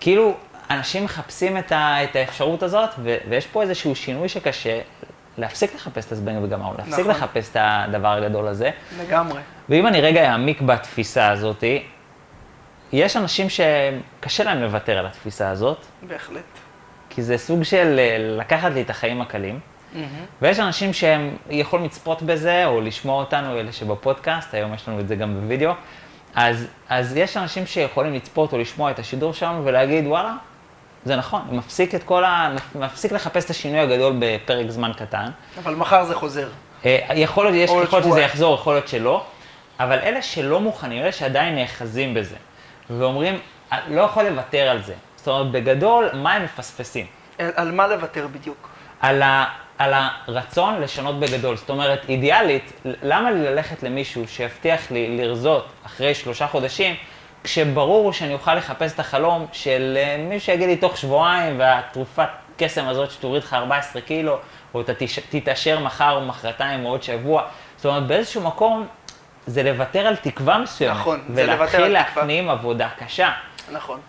כאילו 0.00 0.34
אנשים 0.70 1.04
מחפשים 1.04 1.58
את, 1.58 1.72
ה, 1.72 2.04
את 2.04 2.16
האפשרות 2.16 2.62
הזאת, 2.62 2.90
ו, 2.98 3.16
ויש 3.28 3.46
פה 3.46 3.62
איזשהו 3.62 3.94
שינוי 3.94 4.28
שקשה 4.28 4.80
להפסיק 5.38 5.74
לחפש 5.74 6.06
את 6.06 6.12
הזבנג 6.12 6.44
וגמרנו, 6.44 6.74
להפסיק 6.78 6.98
נכון. 6.98 7.10
לחפש 7.10 7.50
את 7.50 7.56
הדבר 7.60 8.08
הגדול 8.08 8.46
הזה. 8.46 8.70
לגמרי. 9.00 9.40
ואם 9.68 9.86
אני 9.86 10.00
רגע 10.00 10.30
אעמיק 10.30 10.60
בתפיסה 10.60 11.30
הזאת, 11.30 11.64
יש 12.94 13.16
אנשים 13.16 13.46
שקשה 13.48 14.44
להם 14.44 14.62
לוותר 14.62 14.98
על 14.98 15.06
התפיסה 15.06 15.50
הזאת, 15.50 15.78
בהחלט. 16.02 16.42
כי 17.10 17.22
זה 17.22 17.38
סוג 17.38 17.62
של 17.62 17.96
אה, 17.98 18.16
לקחת 18.18 18.72
לי 18.72 18.82
את 18.82 18.90
החיים 18.90 19.20
הקלים, 19.20 19.60
ויש 20.42 20.58
אנשים 20.60 20.92
שהם 20.92 21.36
יכולים 21.50 21.84
לצפות 21.84 22.22
בזה, 22.22 22.66
או 22.66 22.80
לשמוע 22.80 23.20
אותנו, 23.20 23.60
אלה 23.60 23.72
שבפודקאסט, 23.72 24.54
היום 24.54 24.74
יש 24.74 24.88
לנו 24.88 25.00
את 25.00 25.08
זה 25.08 25.16
גם 25.16 25.34
בווידאו, 25.34 25.72
אז, 26.34 26.66
אז 26.88 27.16
יש 27.16 27.36
אנשים 27.36 27.66
שיכולים 27.66 28.14
לצפות 28.14 28.52
או 28.52 28.58
לשמוע 28.58 28.90
את 28.90 28.98
השידור 28.98 29.32
שלנו 29.32 29.64
ולהגיד, 29.64 30.06
וואלה, 30.06 30.34
זה 31.04 31.16
נכון, 31.16 31.42
מפסיק 31.50 31.94
את 31.94 32.04
כל 32.04 32.24
ה... 32.24 32.56
מפסיק 32.74 33.12
לחפש 33.12 33.44
את 33.44 33.50
השינוי 33.50 33.80
הגדול 33.80 34.16
בפרק 34.18 34.70
זמן 34.70 34.92
קטן. 34.96 35.30
אבל 35.62 35.74
מחר 35.74 36.04
זה 36.04 36.14
חוזר. 36.14 36.48
אה, 36.84 36.98
יכול 37.14 37.44
להיות, 37.44 37.56
יש 37.56 37.70
יכול 37.70 37.98
להיות 38.00 38.12
שזה. 38.12 38.20
יחזור, 38.20 38.54
יכול 38.54 38.74
להיות 38.74 38.88
שלא, 38.88 39.24
אבל 39.80 39.98
אלה 39.98 40.22
שלא 40.22 40.60
מוכנים, 40.60 41.02
אלה 41.02 41.12
שעדיין 41.12 41.54
נאחזים 41.54 42.14
בזה, 42.14 42.36
ואומרים, 42.90 43.38
לא 43.88 44.00
יכול 44.00 44.24
לוותר 44.24 44.68
על 44.68 44.82
זה. 44.82 44.94
זאת 45.16 45.28
אומרת, 45.28 45.50
בגדול, 45.50 46.10
מה 46.12 46.32
הם 46.32 46.44
מפספסים? 46.44 47.06
על, 47.38 47.50
על 47.56 47.72
מה 47.72 47.86
לוותר 47.86 48.26
בדיוק? 48.26 48.68
על, 49.00 49.22
ה, 49.22 49.44
על 49.78 49.92
הרצון 49.94 50.80
לשנות 50.80 51.20
בגדול. 51.20 51.56
זאת 51.56 51.70
אומרת, 51.70 52.08
אידיאלית, 52.08 52.72
למה 52.84 53.30
לי 53.30 53.44
ללכת 53.44 53.82
למישהו 53.82 54.28
שיבטיח 54.28 54.90
לי 54.90 55.16
לרזות 55.18 55.66
אחרי 55.86 56.14
שלושה 56.14 56.46
חודשים, 56.46 56.94
כשברור 57.44 58.12
שאני 58.12 58.34
אוכל 58.34 58.54
לחפש 58.54 58.92
את 58.92 59.00
החלום 59.00 59.46
של 59.52 59.94
אה, 59.96 60.16
מישהו 60.28 60.46
שיגיד 60.46 60.68
לי 60.68 60.76
תוך 60.76 60.96
שבועיים, 60.96 61.58
והתרופת 61.58 62.28
קסם 62.56 62.88
הזאת 62.88 63.10
שתוריד 63.10 63.42
לך 63.42 63.54
14 63.54 64.02
קילו, 64.02 64.38
או 64.74 64.80
אתה 64.80 64.92
תתעשר 65.30 65.78
מחר 65.78 66.16
או 66.16 66.20
מחרתיים 66.20 66.84
או 66.84 66.90
עוד 66.90 67.02
שבוע. 67.02 67.42
זאת 67.76 67.86
אומרת, 67.86 68.06
באיזשהו 68.06 68.42
מקום 68.42 68.86
זה 69.46 69.62
לוותר 69.62 70.06
על 70.06 70.16
תקווה 70.16 70.58
מסוימת. 70.58 70.96
נכון, 70.96 71.20
זה 71.34 71.46
לוותר 71.46 71.62
על 71.62 71.66
תקווה. 71.66 71.80
ולהתחיל 71.80 71.92
להפנים 71.92 72.50
עבודה 72.50 72.88
קשה. 72.98 73.30
נכון. 73.72 74.00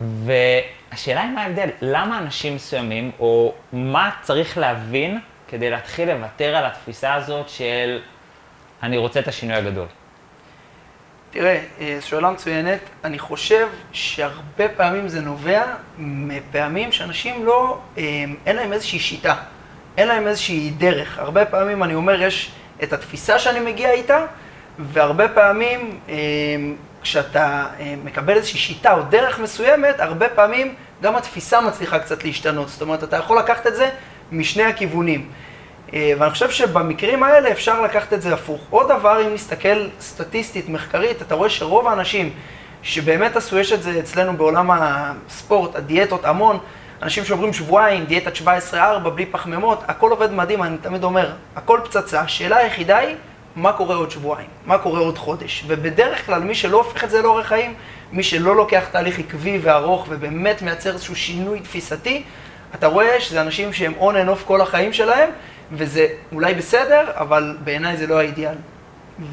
והשאלה 0.00 1.22
היא 1.22 1.30
מה 1.30 1.42
ההבדל, 1.42 1.68
למה 1.82 2.18
אנשים 2.18 2.54
מסוימים, 2.54 3.10
או 3.20 3.54
מה 3.72 4.10
צריך 4.22 4.58
להבין 4.58 5.20
כדי 5.48 5.70
להתחיל 5.70 6.12
לוותר 6.12 6.56
על 6.56 6.64
התפיסה 6.64 7.14
הזאת 7.14 7.48
של 7.48 7.98
אני 8.82 8.96
רוצה 8.96 9.20
את 9.20 9.28
השינוי 9.28 9.56
הגדול? 9.56 9.86
תראה, 11.30 11.62
אה, 11.80 11.98
שאלה 12.00 12.30
מצוינת. 12.30 12.80
אני 13.04 13.18
חושב 13.18 13.68
שהרבה 13.92 14.68
פעמים 14.76 15.08
זה 15.08 15.20
נובע 15.20 15.64
מפעמים 15.98 16.92
שאנשים 16.92 17.46
לא, 17.46 17.78
אה, 17.98 18.02
אין 18.46 18.56
להם 18.56 18.72
איזושהי 18.72 18.98
שיטה, 18.98 19.34
אין 19.96 20.08
להם 20.08 20.26
איזושהי 20.26 20.70
דרך. 20.70 21.18
הרבה 21.18 21.44
פעמים 21.46 21.82
אני 21.82 21.94
אומר, 21.94 22.22
יש 22.22 22.52
את 22.82 22.92
התפיסה 22.92 23.38
שאני 23.38 23.60
מגיע 23.60 23.90
איתה, 23.90 24.26
והרבה 24.78 25.28
פעמים 25.28 26.00
אה, 26.08 26.14
כשאתה 27.02 27.66
מקבל 28.04 28.36
איזושהי 28.36 28.58
שיטה 28.58 28.92
או 28.92 29.02
דרך 29.02 29.38
מסוימת, 29.38 30.00
הרבה 30.00 30.28
פעמים 30.28 30.74
גם 31.02 31.16
התפיסה 31.16 31.60
מצליחה 31.60 31.98
קצת 31.98 32.24
להשתנות. 32.24 32.68
זאת 32.68 32.82
אומרת, 32.82 33.04
אתה 33.04 33.16
יכול 33.16 33.38
לקחת 33.38 33.66
את 33.66 33.76
זה 33.76 33.88
משני 34.32 34.62
הכיוונים. 34.62 35.30
אה, 35.94 36.12
ואני 36.18 36.30
חושב 36.30 36.50
שבמקרים 36.50 37.22
האלה 37.22 37.50
אפשר 37.50 37.80
לקחת 37.82 38.12
את 38.12 38.22
זה 38.22 38.34
הפוך. 38.34 38.60
עוד 38.70 38.88
דבר, 38.88 39.26
אם 39.26 39.34
נסתכל 39.34 39.88
סטטיסטית, 40.00 40.68
מחקרית, 40.68 41.22
אתה 41.22 41.34
רואה 41.34 41.50
שרוב 41.50 41.88
האנשים 41.88 42.32
שבאמת 42.82 43.36
עשו, 43.36 43.58
יש 43.58 43.72
את 43.72 43.82
זה 43.82 43.98
אצלנו 43.98 44.36
בעולם 44.36 44.70
הספורט, 44.70 45.76
הדיאטות, 45.76 46.24
המון, 46.24 46.58
אנשים 47.02 47.24
שעוברים 47.24 47.52
שבועיים, 47.52 48.04
דיאטת 48.04 48.32
17-4, 48.72 49.08
בלי 49.14 49.26
פחמימות, 49.26 49.82
הכל 49.88 50.10
עובד 50.10 50.32
מדהים, 50.32 50.62
אני 50.62 50.76
תמיד 50.78 51.04
אומר, 51.04 51.32
הכל 51.56 51.80
פצצה. 51.84 52.20
השאלה 52.20 52.56
היחידה 52.56 52.98
היא, 52.98 53.16
מה 53.56 53.72
קורה 53.72 53.96
עוד 53.96 54.10
שבועיים? 54.10 54.48
מה 54.66 54.78
קורה 54.78 55.00
עוד 55.00 55.18
חודש? 55.18 55.64
ובדרך 55.66 56.26
כלל, 56.26 56.42
מי 56.42 56.54
שלא 56.54 56.76
הופך 56.76 57.04
את 57.04 57.10
זה 57.10 57.22
לאורך 57.22 57.46
חיים, 57.46 57.74
מי 58.12 58.22
שלא 58.22 58.56
לוקח 58.56 58.84
תהליך 58.92 59.18
עקבי 59.18 59.58
וארוך 59.62 60.06
ובאמת 60.08 60.62
מייצר 60.62 60.92
איזשהו 60.92 61.16
שינוי 61.16 61.60
תפיסתי, 61.60 62.22
אתה 62.74 62.86
רואה 62.86 63.20
שזה 63.20 63.40
אנשים 63.40 63.72
שהם 63.72 63.92
on 64.00 64.12
and 64.12 64.28
off 64.28 64.44
כל 64.44 64.60
החיים 64.60 64.92
שלהם, 64.92 65.30
וזה 65.72 66.06
אולי 66.32 66.54
בסדר, 66.54 67.04
אבל 67.14 67.56
בעיניי 67.64 67.96
זה 67.96 68.06
לא 68.06 68.18
האידיאל. 68.18 68.54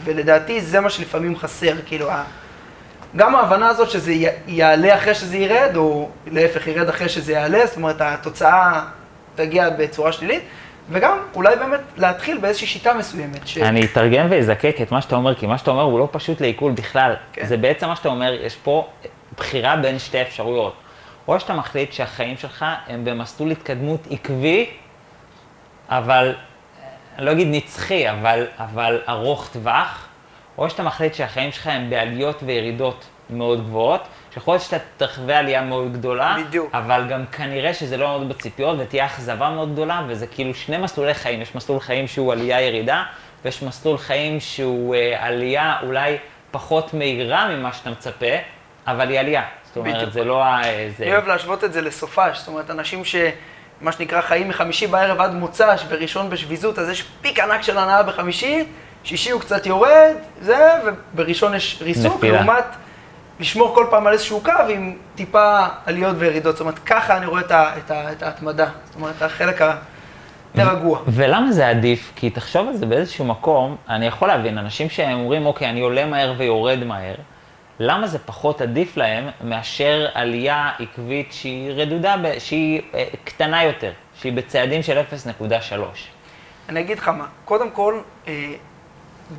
ולדעתי 0.03 0.61
זה 0.61 0.79
מה 0.79 0.89
שלפעמים 0.89 1.37
חסר, 1.37 1.73
כאילו, 1.85 2.09
גם 3.17 3.35
ההבנה 3.35 3.67
הזאת 3.67 3.89
שזה 3.89 4.13
יעלה 4.47 4.95
אחרי 4.95 5.15
שזה 5.15 5.37
ירד, 5.37 5.75
או 5.75 6.09
להפך 6.27 6.67
ירד 6.67 6.89
אחרי 6.89 7.09
שזה 7.09 7.33
יעלה, 7.33 7.65
זאת 7.65 7.77
אומרת 7.77 8.01
התוצאה 8.01 8.81
תגיע 9.35 9.69
בצורה 9.69 10.11
שלילית, 10.11 10.43
וגם 10.89 11.17
אולי 11.35 11.55
באמת 11.55 11.79
להתחיל 11.97 12.37
באיזושהי 12.37 12.67
שיטה 12.67 12.93
מסוימת. 12.93 13.47
ש... 13.47 13.57
אני 13.57 13.85
אתרגם 13.85 14.27
ואזקק 14.29 14.75
את 14.81 14.91
מה 14.91 15.01
שאתה 15.01 15.15
אומר, 15.15 15.35
כי 15.35 15.45
מה 15.45 15.57
שאתה 15.57 15.71
אומר 15.71 15.81
הוא 15.81 15.99
לא 15.99 16.09
פשוט 16.11 16.41
לעיכול 16.41 16.71
בכלל. 16.71 17.15
כן. 17.33 17.45
זה 17.45 17.57
בעצם 17.57 17.87
מה 17.87 17.95
שאתה 17.95 18.09
אומר, 18.09 18.33
יש 18.33 18.55
פה 18.55 18.87
בחירה 19.37 19.75
בין 19.75 19.99
שתי 19.99 20.21
אפשרויות. 20.21 20.75
או 21.27 21.39
שאתה 21.39 21.53
מחליט 21.53 21.93
שהחיים 21.93 22.37
שלך 22.37 22.65
הם 22.87 23.05
במסלול 23.05 23.51
התקדמות 23.51 24.07
עקבי, 24.09 24.69
אבל, 25.89 26.35
אני 27.17 27.25
לא 27.25 27.31
אגיד 27.31 27.47
נצחי, 27.51 28.11
אבל, 28.11 28.45
אבל 28.57 29.01
ארוך 29.09 29.49
טווח, 29.53 30.06
או 30.57 30.69
שאתה 30.69 30.83
מחליט 30.83 31.13
שהחיים 31.13 31.51
שלך 31.51 31.67
הם 31.67 31.89
בעליות 31.89 32.43
וירידות 32.45 33.05
מאוד 33.29 33.65
גבוהות, 33.65 34.07
שיכול 34.33 34.53
להיות 34.53 34.63
שאתה 34.63 34.77
תחווה 34.97 35.37
עלייה 35.39 35.61
מאוד 35.61 35.93
גדולה, 35.93 36.37
בדיוק. 36.47 36.75
אבל 36.75 37.05
גם 37.09 37.25
כנראה 37.25 37.73
שזה 37.73 37.97
לא 37.97 38.07
מאוד 38.07 38.29
בציפיות 38.29 38.77
ותהיה 38.79 39.05
אכזבה 39.05 39.49
מאוד 39.49 39.73
גדולה, 39.73 40.03
וזה 40.07 40.27
כאילו 40.27 40.53
שני 40.53 40.77
מסלולי 40.77 41.13
חיים, 41.13 41.41
יש 41.41 41.55
מסלול 41.55 41.79
חיים 41.79 42.07
שהוא 42.07 42.31
עלייה-ירידה, 42.31 43.03
ויש 43.45 43.63
מסלול 43.63 43.97
חיים 43.97 44.39
שהוא 44.39 44.95
אה, 44.95 45.25
עלייה 45.25 45.77
אולי 45.83 46.17
פחות 46.51 46.93
מהירה 46.93 47.47
ממה 47.47 47.73
שאתה 47.73 47.89
מצפה, 47.89 48.35
אבל 48.87 49.09
היא 49.09 49.19
עלייה. 49.19 49.43
זאת 49.63 49.77
אומרת, 49.77 49.95
בדיוק. 49.95 50.09
זה 50.09 50.23
לא 50.23 50.43
ה... 50.43 50.61
זה... 50.97 51.03
אני 51.03 51.13
אוהב 51.13 51.27
להשוות 51.27 51.63
את 51.63 51.73
זה 51.73 51.81
לסופש, 51.81 52.37
זאת 52.37 52.47
אומרת, 52.47 52.69
אנשים 52.69 53.05
ש... 53.05 53.15
מה 53.81 53.91
שנקרא 53.91 54.21
חיים 54.21 54.49
מחמישי 54.49 54.87
בערב 54.87 55.21
עד 55.21 55.33
מוצ"ש 55.33 55.83
וראשון 55.87 56.29
בשביזות, 56.29 56.79
אז 56.79 56.89
יש 56.89 57.03
פיק 57.21 57.39
ענק 57.39 57.61
של 57.61 57.77
הנאה 57.77 58.03
בחמישי, 58.03 58.65
שישי 59.07 59.31
הוא 59.31 59.41
קצת 59.41 59.65
יורד, 59.65 60.15
זה, 60.41 60.69
ובראשון 61.13 61.53
יש 61.53 61.79
ריסוק, 61.81 62.23
לעומת 62.23 62.65
לשמור 63.39 63.75
כל 63.75 63.85
פעם 63.89 64.07
על 64.07 64.13
איזשהו 64.13 64.41
קו 64.43 64.51
עם 64.69 64.97
טיפה 65.15 65.65
עליות 65.85 66.15
וירידות. 66.19 66.55
זאת 66.55 66.61
אומרת, 66.61 66.79
ככה 66.79 67.17
אני 67.17 67.25
רואה 67.25 67.41
את, 67.41 67.51
ה, 67.51 67.77
את, 67.77 67.91
ה, 67.91 68.11
את 68.11 68.23
ההתמדה. 68.23 68.69
זאת 68.85 68.95
אומרת, 68.95 69.21
החלק 69.21 69.61
היותר 69.61 70.75
רגוע. 70.75 70.99
ולמה 71.07 71.51
זה 71.51 71.67
עדיף? 71.67 72.11
כי 72.15 72.29
תחשוב 72.29 72.67
על 72.67 72.77
זה 72.77 72.85
באיזשהו 72.85 73.25
מקום, 73.25 73.75
אני 73.89 74.05
יכול 74.05 74.27
להבין, 74.27 74.57
אנשים 74.57 74.89
שהם 74.89 75.19
אומרים, 75.19 75.45
אוקיי, 75.45 75.69
אני 75.69 75.81
עולה 75.81 76.05
מהר 76.05 76.33
ויורד 76.37 76.83
מהר, 76.83 77.15
למה 77.79 78.07
זה 78.07 78.19
פחות 78.19 78.61
עדיף 78.61 78.97
להם 78.97 79.29
מאשר 79.41 80.07
עלייה 80.13 80.71
עקבית 80.79 81.33
שהיא 81.33 81.71
רדודה, 81.71 82.15
שהיא 82.39 82.81
אה, 82.93 83.05
קטנה 83.23 83.63
יותר, 83.63 83.91
שהיא 84.21 84.33
בצעדים 84.33 84.83
של 84.83 84.97
0.3? 84.97 85.73
אני 86.69 86.79
אגיד 86.79 86.99
לך 86.99 87.07
מה, 87.07 87.25
קודם 87.45 87.71
כל, 87.71 88.01
אה, 88.27 88.53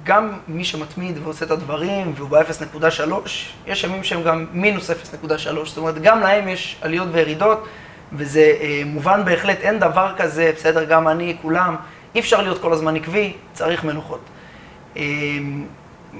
גם 0.05 0.33
מי 0.49 0.65
שמתמיד 0.65 1.19
ועושה 1.23 1.45
את 1.45 1.51
הדברים 1.51 2.13
והוא 2.17 2.29
ב-0.3, 2.29 3.13
יש 3.67 3.85
ימים 3.85 4.05
שהם 4.05 4.23
גם 4.23 4.47
מינוס 4.53 4.91
0.3, 4.91 4.95
זאת 5.65 5.77
אומרת, 5.79 6.03
גם 6.03 6.21
להם 6.21 6.49
יש 6.49 6.77
עליות 6.81 7.09
וירידות, 7.13 7.67
וזה 8.13 8.53
אה, 8.61 8.83
מובן 8.87 9.25
בהחלט, 9.25 9.61
אין 9.61 9.79
דבר 9.79 10.15
כזה, 10.17 10.53
בסדר, 10.57 10.85
גם 10.85 11.09
אני, 11.09 11.37
כולם, 11.43 11.77
אי 12.15 12.21
אפשר 12.21 12.43
להיות 12.43 12.59
כל 12.59 12.73
הזמן 12.73 12.97
עקבי, 12.97 13.33
צריך 13.53 13.85
מנוחות. 13.85 14.21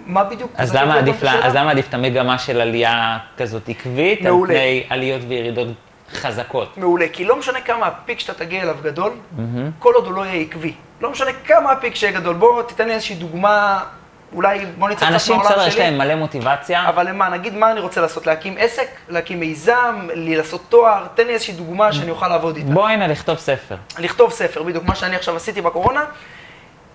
מה 0.07 0.25
בדיוק? 0.25 0.53
אז 0.55 0.75
למה, 0.75 0.99
עדיף 0.99 1.23
לה, 1.23 1.47
אז 1.47 1.55
למה 1.55 1.71
עדיף 1.71 1.89
את 1.89 1.95
המגמה 1.95 2.39
של 2.39 2.61
עלייה 2.61 3.19
כזאת 3.37 3.69
עקבית, 3.69 4.23
מעולה. 4.23 4.55
על 4.55 4.59
פני 4.61 4.85
עליות 4.89 5.23
וירידות 5.29 5.69
חזקות? 6.13 6.79
מעולה, 6.79 7.07
כי 7.13 7.25
לא 7.25 7.37
משנה 7.37 7.61
כמה 7.61 7.87
הפיק 7.87 8.21
שאתה 8.21 8.35
תגיע 8.35 8.63
אליו 8.63 8.77
גדול, 8.83 9.13
mm-hmm. 9.13 9.43
כל 9.79 9.95
עוד 9.95 10.07
הוא 10.07 10.15
לא 10.15 10.27
יהיה 10.27 10.43
עקבי. 10.43 10.75
לא 11.01 11.11
משנה 11.11 11.31
כמה 11.45 11.73
הפיק 11.73 11.95
שיהיה 11.95 12.13
גדול. 12.13 12.35
בוא 12.35 12.63
תיתן 12.63 12.87
לי 12.87 12.95
איזושהי 12.95 13.17
דוגמה, 13.17 13.85
אולי 14.33 14.67
בוא 14.79 14.89
נצא 14.89 14.97
קצת 14.97 15.07
מהעולם 15.07 15.19
שלי. 15.19 15.35
אנשים 15.35 15.53
בסדר, 15.53 15.69
יש 15.69 15.77
להם 15.77 15.99
מלא 15.99 16.15
מוטיבציה. 16.15 16.89
אבל 16.89 17.09
למה, 17.09 17.29
נגיד 17.29 17.55
מה 17.55 17.73
אני 17.73 17.81
רוצה 17.81 18.01
לעשות? 18.01 18.27
להקים 18.27 18.55
עסק, 18.59 18.89
להקים 19.09 19.41
מיזם, 19.41 20.09
לי 20.15 20.37
לעשות 20.37 20.65
תואר, 20.69 21.07
תן 21.15 21.27
לי 21.27 21.33
איזושהי 21.33 21.55
דוגמה 21.55 21.93
שאני 21.93 22.11
אוכל 22.11 22.29
לעבוד 22.29 22.57
איתה. 22.57 22.71
בוא 22.71 22.89
הנה, 22.89 23.07
לכתוב 23.07 23.39
ספר. 23.39 23.77
לכתוב 23.99 24.33
ספר, 24.33 24.63
בדיוק, 24.63 24.85
מה 24.85 24.95
שאני 24.95 25.17
עכשיו 25.17 25.37
עשיתי 25.37 25.61
בקורונה. 25.61 26.05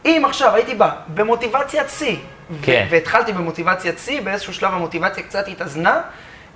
אם 0.06 0.24
עכשיו 0.26 0.56
הייתי 0.56 0.76
בא 0.76 0.92
במוטיבציית 1.08 1.90
שיא, 1.90 2.16
כן. 2.62 2.88
והתחלתי 2.90 3.34
במוטיבציית 3.34 4.00
שיא, 4.00 4.22
באיזשהו 4.22 4.54
שלב 4.54 4.74
המוטיבציה 4.74 5.24
קצת 5.24 5.48
התאזנה, 5.48 6.02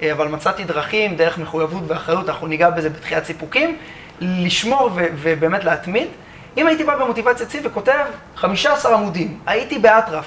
אבל 0.02 0.28
מצאתי 0.28 0.64
דרכים, 0.64 1.16
דרך 1.16 1.38
מחויבות 1.38 1.84
ואחריות, 1.88 2.30
אנחנו 2.30 2.48
ניגע 2.48 2.70
בזה 2.70 2.90
בתחיית 2.90 3.26
סיפוקים, 3.26 3.78
לשמור 4.22 4.90
ובאמת 4.94 5.64
להתמיד. 5.64 6.08
אם 6.58 6.68
הייתי 6.68 6.84
בא 6.84 6.96
במוטיבציית 6.96 7.50
שיא 7.50 7.62
וכותב 7.64 8.06
15 8.36 8.94
עמודים, 8.94 9.40
הייתי 9.46 9.80
באטרף, 9.80 10.26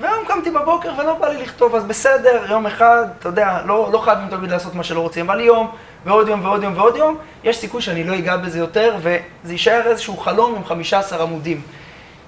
והיום 0.00 0.24
קמתי 0.28 0.50
בבוקר 0.50 0.92
ולא 0.98 1.14
בא 1.14 1.28
לי 1.28 1.42
לכתוב, 1.42 1.74
אז 1.74 1.84
בסדר, 1.84 2.44
יום 2.50 2.66
אחד, 2.66 3.06
אתה 3.18 3.28
יודע, 3.28 3.60
לא, 3.64 3.88
לא 3.92 3.98
חייבים 3.98 4.28
תמיד 4.28 4.50
לעשות 4.50 4.74
מה 4.74 4.84
שלא 4.84 5.00
רוצים, 5.00 5.30
אבל 5.30 5.40
יום, 5.40 5.70
ועוד 6.04 6.28
יום 6.28 6.44
ועוד 6.44 6.62
יום 6.62 6.76
ועוד 6.76 6.96
יום, 6.96 7.18
יש 7.44 7.56
סיכוי 7.56 7.82
שאני 7.82 8.04
לא 8.04 8.14
אגע 8.14 8.36
בזה 8.36 8.58
יותר, 8.58 8.96
וזה 8.98 9.52
יישאר 9.52 9.82
איזשהו 9.86 10.16
חלום 10.16 10.54
עם 10.54 10.64
15 10.64 11.22
עמודים. 11.22 11.60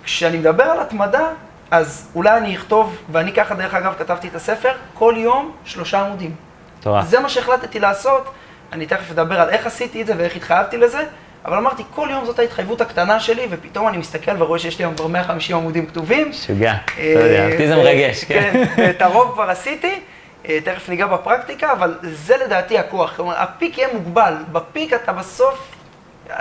כשאני 0.04 0.38
מדבר 0.38 0.64
על 0.64 0.80
התמדה, 0.80 1.28
אז 1.70 2.10
אולי 2.14 2.38
אני 2.38 2.56
אכתוב, 2.56 2.96
ואני 3.12 3.32
ככה 3.32 3.54
דרך 3.54 3.74
אגב 3.74 3.94
כתבתי 3.98 4.28
את 4.28 4.34
הספר, 4.34 4.72
כל 4.94 5.14
יום 5.16 5.52
שלושה 5.64 6.00
עמודים. 6.00 6.49
טוב. 6.80 7.04
זה 7.04 7.20
מה 7.20 7.28
שהחלטתי 7.28 7.80
לעשות, 7.80 8.30
אני 8.72 8.86
תכף 8.86 9.10
אדבר 9.10 9.40
על 9.40 9.48
איך 9.48 9.66
עשיתי 9.66 10.02
את 10.02 10.06
זה 10.06 10.14
ואיך 10.16 10.36
התחייבתי 10.36 10.76
לזה, 10.76 11.04
אבל 11.44 11.56
אמרתי, 11.56 11.82
כל 11.94 12.08
יום 12.10 12.24
זאת 12.24 12.38
ההתחייבות 12.38 12.80
הקטנה 12.80 13.20
שלי, 13.20 13.46
ופתאום 13.50 13.88
אני 13.88 13.98
מסתכל 13.98 14.42
ורואה 14.42 14.58
שיש 14.58 14.78
לי 14.78 14.84
היום 14.84 14.94
כבר 14.94 15.06
150 15.06 15.56
עמודים 15.56 15.86
כתובים. 15.86 16.32
שוגע, 16.32 16.74
אתה 16.84 17.00
יודע, 17.02 17.52
אותי 17.52 17.68
זה 17.68 17.76
מרגש, 17.76 18.24
כן. 18.24 18.64
כן, 18.76 18.90
את 18.90 19.02
הרוב 19.02 19.32
כבר 19.34 19.50
עשיתי, 19.50 20.00
אה, 20.48 20.58
תכף 20.64 20.88
ניגע 20.88 21.06
בפרקטיקה, 21.06 21.72
אבל 21.72 21.98
זה 22.02 22.36
לדעתי 22.44 22.78
הכוח. 22.78 23.16
כלומר, 23.16 23.34
הפיק 23.36 23.78
יהיה 23.78 23.88
מוגבל, 23.92 24.34
בפיק 24.52 24.94
אתה 24.94 25.12
בסוף, 25.12 25.72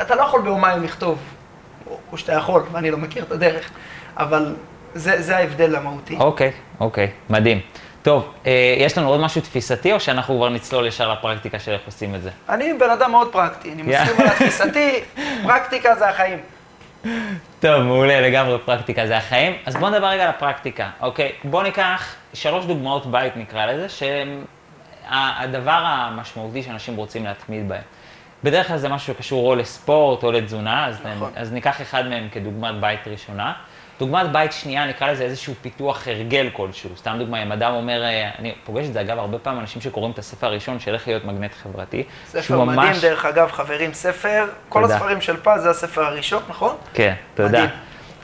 אתה 0.01 0.15
לא 0.15 0.21
יכול 0.21 0.41
ביומיים 0.41 0.83
לכתוב, 0.83 1.19
או 2.11 2.17
שאתה 2.17 2.33
יכול, 2.33 2.63
ואני 2.71 2.91
לא 2.91 2.97
מכיר 2.97 3.23
את 3.23 3.31
הדרך, 3.31 3.69
אבל 4.17 4.55
זה, 4.93 5.21
זה 5.21 5.37
ההבדל 5.37 5.75
המהותי. 5.75 6.17
אוקיי, 6.19 6.51
אוקיי, 6.79 7.11
מדהים. 7.29 7.59
טוב, 8.03 8.33
אה, 8.45 8.75
יש 8.77 8.97
לנו 8.97 9.09
עוד 9.09 9.19
משהו 9.19 9.41
תפיסתי, 9.41 9.93
או 9.93 9.99
שאנחנו 9.99 10.37
כבר 10.37 10.49
נצלול 10.49 10.87
ישר 10.87 11.13
לפרקטיקה 11.13 11.59
של 11.59 11.71
איך 11.71 11.81
עושים 11.85 12.15
את 12.15 12.21
זה? 12.21 12.29
אני 12.49 12.73
בן 12.73 12.89
אדם 12.89 13.11
מאוד 13.11 13.31
פרקטי, 13.31 13.71
אני 13.71 13.81
מסכים 13.81 14.21
על 14.21 14.27
התפיסתי, 14.27 14.99
פרקטיקה 15.47 15.95
זה 15.95 16.09
החיים. 16.09 16.39
טוב, 17.59 17.81
מעולה, 17.81 18.21
לגמרי 18.21 18.57
פרקטיקה 18.65 19.07
זה 19.07 19.17
החיים. 19.17 19.53
אז 19.65 19.75
בואו 19.75 19.91
נדבר 19.91 20.07
רגע 20.07 20.23
על 20.23 20.29
הפרקטיקה, 20.29 20.89
אוקיי? 21.01 21.31
בואו 21.43 21.63
ניקח 21.63 22.15
שלוש 22.33 22.65
דוגמאות 22.65 23.05
בית, 23.05 23.37
נקרא 23.37 23.65
לזה, 23.65 23.89
שהן 23.89 24.43
הדבר 25.09 25.81
המשמעותי 25.85 26.63
שאנשים 26.63 26.95
רוצים 26.95 27.25
להתמיד 27.25 27.69
בהם. 27.69 27.81
בדרך 28.43 28.67
כלל 28.67 28.77
זה 28.77 28.89
משהו 28.89 29.13
שקשור 29.13 29.49
או 29.49 29.55
לספורט 29.55 30.23
או 30.23 30.31
לתזונה, 30.31 30.87
אז, 30.87 30.99
נכון. 31.15 31.31
אז 31.35 31.53
ניקח 31.53 31.81
אחד 31.81 32.07
מהם 32.07 32.27
כדוגמת 32.31 32.75
בית 32.79 33.07
ראשונה. 33.07 33.53
דוגמת 33.99 34.31
בית 34.31 34.51
שנייה, 34.51 34.87
נקרא 34.87 35.11
לזה 35.11 35.23
איזשהו 35.23 35.53
פיתוח 35.61 36.07
הרגל 36.07 36.49
כלשהו. 36.53 36.89
סתם 36.97 37.15
דוגמה, 37.19 37.43
אם 37.43 37.51
אדם 37.51 37.73
אומר, 37.73 38.03
אה, 38.03 38.29
אני 38.39 38.53
פוגש 38.63 38.85
את 38.85 38.93
זה 38.93 39.01
אגב 39.01 39.19
הרבה 39.19 39.37
פעמים 39.39 39.59
אנשים 39.59 39.81
שקוראים 39.81 40.11
את 40.11 40.19
הספר 40.19 40.47
הראשון 40.47 40.79
של 40.79 40.93
איך 40.93 41.07
להיות 41.07 41.25
מגנט 41.25 41.51
חברתי. 41.63 42.03
ספר 42.27 42.63
מדהים, 42.63 42.79
ממש- 42.79 43.01
דרך 43.01 43.25
אגב, 43.25 43.51
חברים, 43.51 43.93
ספר, 43.93 44.45
כל 44.69 44.81
תודה. 44.81 44.95
הספרים 44.95 45.21
של 45.21 45.37
פז 45.37 45.61
זה 45.61 45.69
הספר 45.69 46.03
הראשון, 46.03 46.43
נכון? 46.49 46.75
כן, 46.93 47.13
תודה. 47.35 47.49
מדהים. 47.49 47.69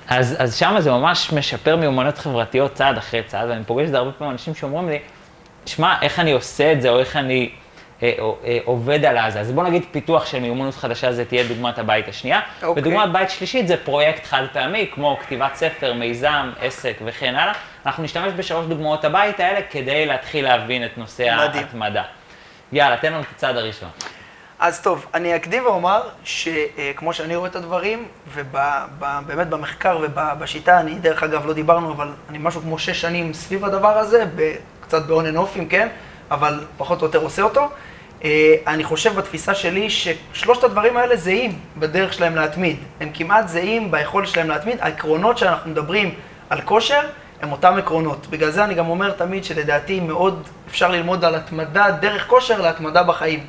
אז, 0.08 0.36
אז 0.40 0.56
שם 0.56 0.76
זה 0.80 0.92
ממש 0.92 1.34
משפר 1.34 1.76
מיומנויות 1.76 2.18
חברתיות 2.18 2.74
צעד 2.74 2.98
אחרי 2.98 3.24
צעד, 3.24 3.50
ואני 3.50 3.64
פוגש 3.64 3.86
את 3.86 3.92
זה 3.92 3.98
הרבה 3.98 4.12
פעמים 4.12 4.32
אנשים 4.32 4.56
שאומרים 4.56 4.90
לי, 4.90 5.00
שמע, 5.66 5.96
איך 6.02 6.20
אני 6.20 6.32
עושה 6.32 6.72
את 6.72 6.82
זה, 6.82 6.90
או 6.90 7.00
איך 7.00 7.16
אני 7.16 7.50
עובד 8.66 9.06
על 9.06 9.18
הזה. 9.18 9.40
אז 9.40 9.52
בוא 9.52 9.64
נגיד 9.64 9.86
פיתוח 9.92 10.26
של 10.26 10.40
מיומנות 10.40 10.76
חדשה, 10.76 11.12
זה 11.12 11.26
תהיה 11.26 11.44
דוגמת 11.44 11.80
הבית 11.80 12.08
השנייה. 12.08 12.40
אוקיי. 12.64 12.82
ודוגמת 12.82 13.12
בית 13.12 13.30
שלישית 13.30 13.68
זה 13.68 13.78
פרויקט 13.78 14.26
חד 14.26 14.44
פעמי, 14.54 14.92
כמו 14.94 15.18
כתיבת 15.22 15.56
ספר, 15.56 15.94
מיזם, 15.94 16.52
עסק 16.62 16.98
וכן 17.06 17.36
הלאה. 17.36 17.54
אנחנו 17.86 18.04
נשתמש 18.04 18.34
בשלוש 18.36 18.66
דוגמאות 18.66 19.06
הבית 19.06 19.40
האלה 19.40 19.60
כדי 19.70 20.06
להתחיל 20.06 20.46
להבין 20.46 20.86
את 20.86 20.98
נושא. 20.98 21.30
ההתמדה. 21.30 22.04
יאללה, 22.72 22.98
תן 22.98 23.14
לנו 23.14 23.22
את 23.22 23.28
הצעד 23.36 23.58
הראשון. 23.58 23.90
אז 24.60 24.82
טוב, 24.82 25.06
אני 25.14 25.36
אקדים 25.36 25.66
ואומר 25.66 26.02
שכמו 26.24 27.14
שאני 27.14 27.36
רואה 27.36 27.50
את 27.50 27.56
הדברים, 27.56 28.08
ובאמת 28.34 29.48
במחקר 29.50 30.00
ובשיטה, 30.02 30.80
אני 30.80 30.96
דרך 30.96 31.24
אגב 31.24 31.46
לא 31.46 31.54
דיברנו, 31.54 31.92
אבל 31.92 32.08
אני 32.30 32.38
משהו 32.42 32.62
כמו 32.62 32.80
שש 32.80 33.02
שנים 33.02 33.34
סביב 33.34 33.66
הדבר 33.66 33.98
הזה, 33.98 34.26
קצת 34.82 35.06
ב-on 35.06 35.24
and 35.34 35.38
offים, 35.38 35.70
כן? 35.70 35.88
אבל 36.32 36.66
פחות 36.78 37.02
או 37.02 37.06
יותר 37.06 37.20
עושה 37.20 37.42
אותו. 37.42 37.70
אה, 38.26 38.56
אני 38.68 38.84
חושב 38.84 39.16
בתפיסה 39.16 39.56
שלי 39.56 39.90
ששלושת 39.90 40.64
הדברים 40.64 40.98
האלה 40.98 41.16
זהים 41.16 41.60
בדרך 41.80 42.14
שלהם 42.14 42.36
להתמיד. 42.36 42.78
הם 43.00 43.10
כמעט 43.14 43.48
זהים 43.48 43.92
ביכולת 43.92 44.28
שלהם 44.28 44.50
להתמיד. 44.50 44.78
העקרונות 44.82 45.38
שאנחנו 45.38 45.72
מדברים 45.72 46.14
על 46.50 46.62
כושר 46.62 47.02
הם 47.42 47.52
אותם 47.52 47.76
עקרונות. 47.78 48.28
בגלל 48.28 48.50
זה 48.50 48.64
אני 48.64 48.74
גם 48.74 48.90
אומר 48.90 49.12
תמיד 49.12 49.44
שלדעתי 49.44 50.00
מאוד 50.00 50.44
אפשר 50.68 50.92
ללמוד 50.92 51.26
על 51.26 51.36
התמדה 51.36 51.92
דרך 51.92 52.28
כושר 52.28 52.62
להתמדה 52.62 53.04
בחיים. 53.04 53.40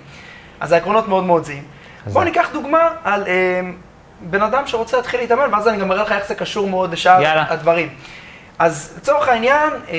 אז 0.61 0.73
העקרונות 0.73 1.09
מאוד 1.09 1.25
מאוד 1.25 1.45
זהים. 1.45 1.65
בואו 2.07 2.25
ניקח 2.25 2.49
דוגמה 2.53 2.89
על 3.05 3.27
אה, 3.27 3.61
בן 4.21 4.43
אדם 4.43 4.67
שרוצה 4.67 4.97
להתחיל 4.97 5.21
להתאמן, 5.21 5.49
ואז 5.53 5.69
אני 5.69 5.79
גם 5.79 5.93
אראה 5.93 6.03
לך 6.03 6.13
איך 6.13 6.29
זה 6.29 6.35
קשור 6.35 6.69
מאוד 6.69 6.93
לשאר. 6.93 7.23
הדברים. 7.49 7.89
אז 8.59 8.95
לצורך 8.97 9.29
העניין, 9.29 9.71
אה, 9.89 9.97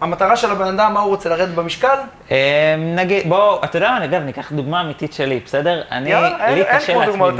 המטרה 0.00 0.36
של 0.36 0.50
הבן 0.50 0.66
אדם, 0.78 0.94
מה 0.94 1.00
הוא 1.00 1.08
רוצה, 1.08 1.28
לרדת 1.28 1.48
במשקל? 1.54 1.96
אה, 2.30 2.36
נגיד, 2.78 3.28
בוא, 3.28 3.64
אתה 3.64 3.76
יודע 3.78 3.90
מה, 3.90 4.04
אגב, 4.04 4.22
ניקח 4.22 4.52
דוגמה 4.52 4.80
אמיתית 4.80 5.12
שלי, 5.12 5.40
בסדר? 5.44 5.82
אני, 5.90 6.14
לי 6.54 6.64
קשה 6.72 6.94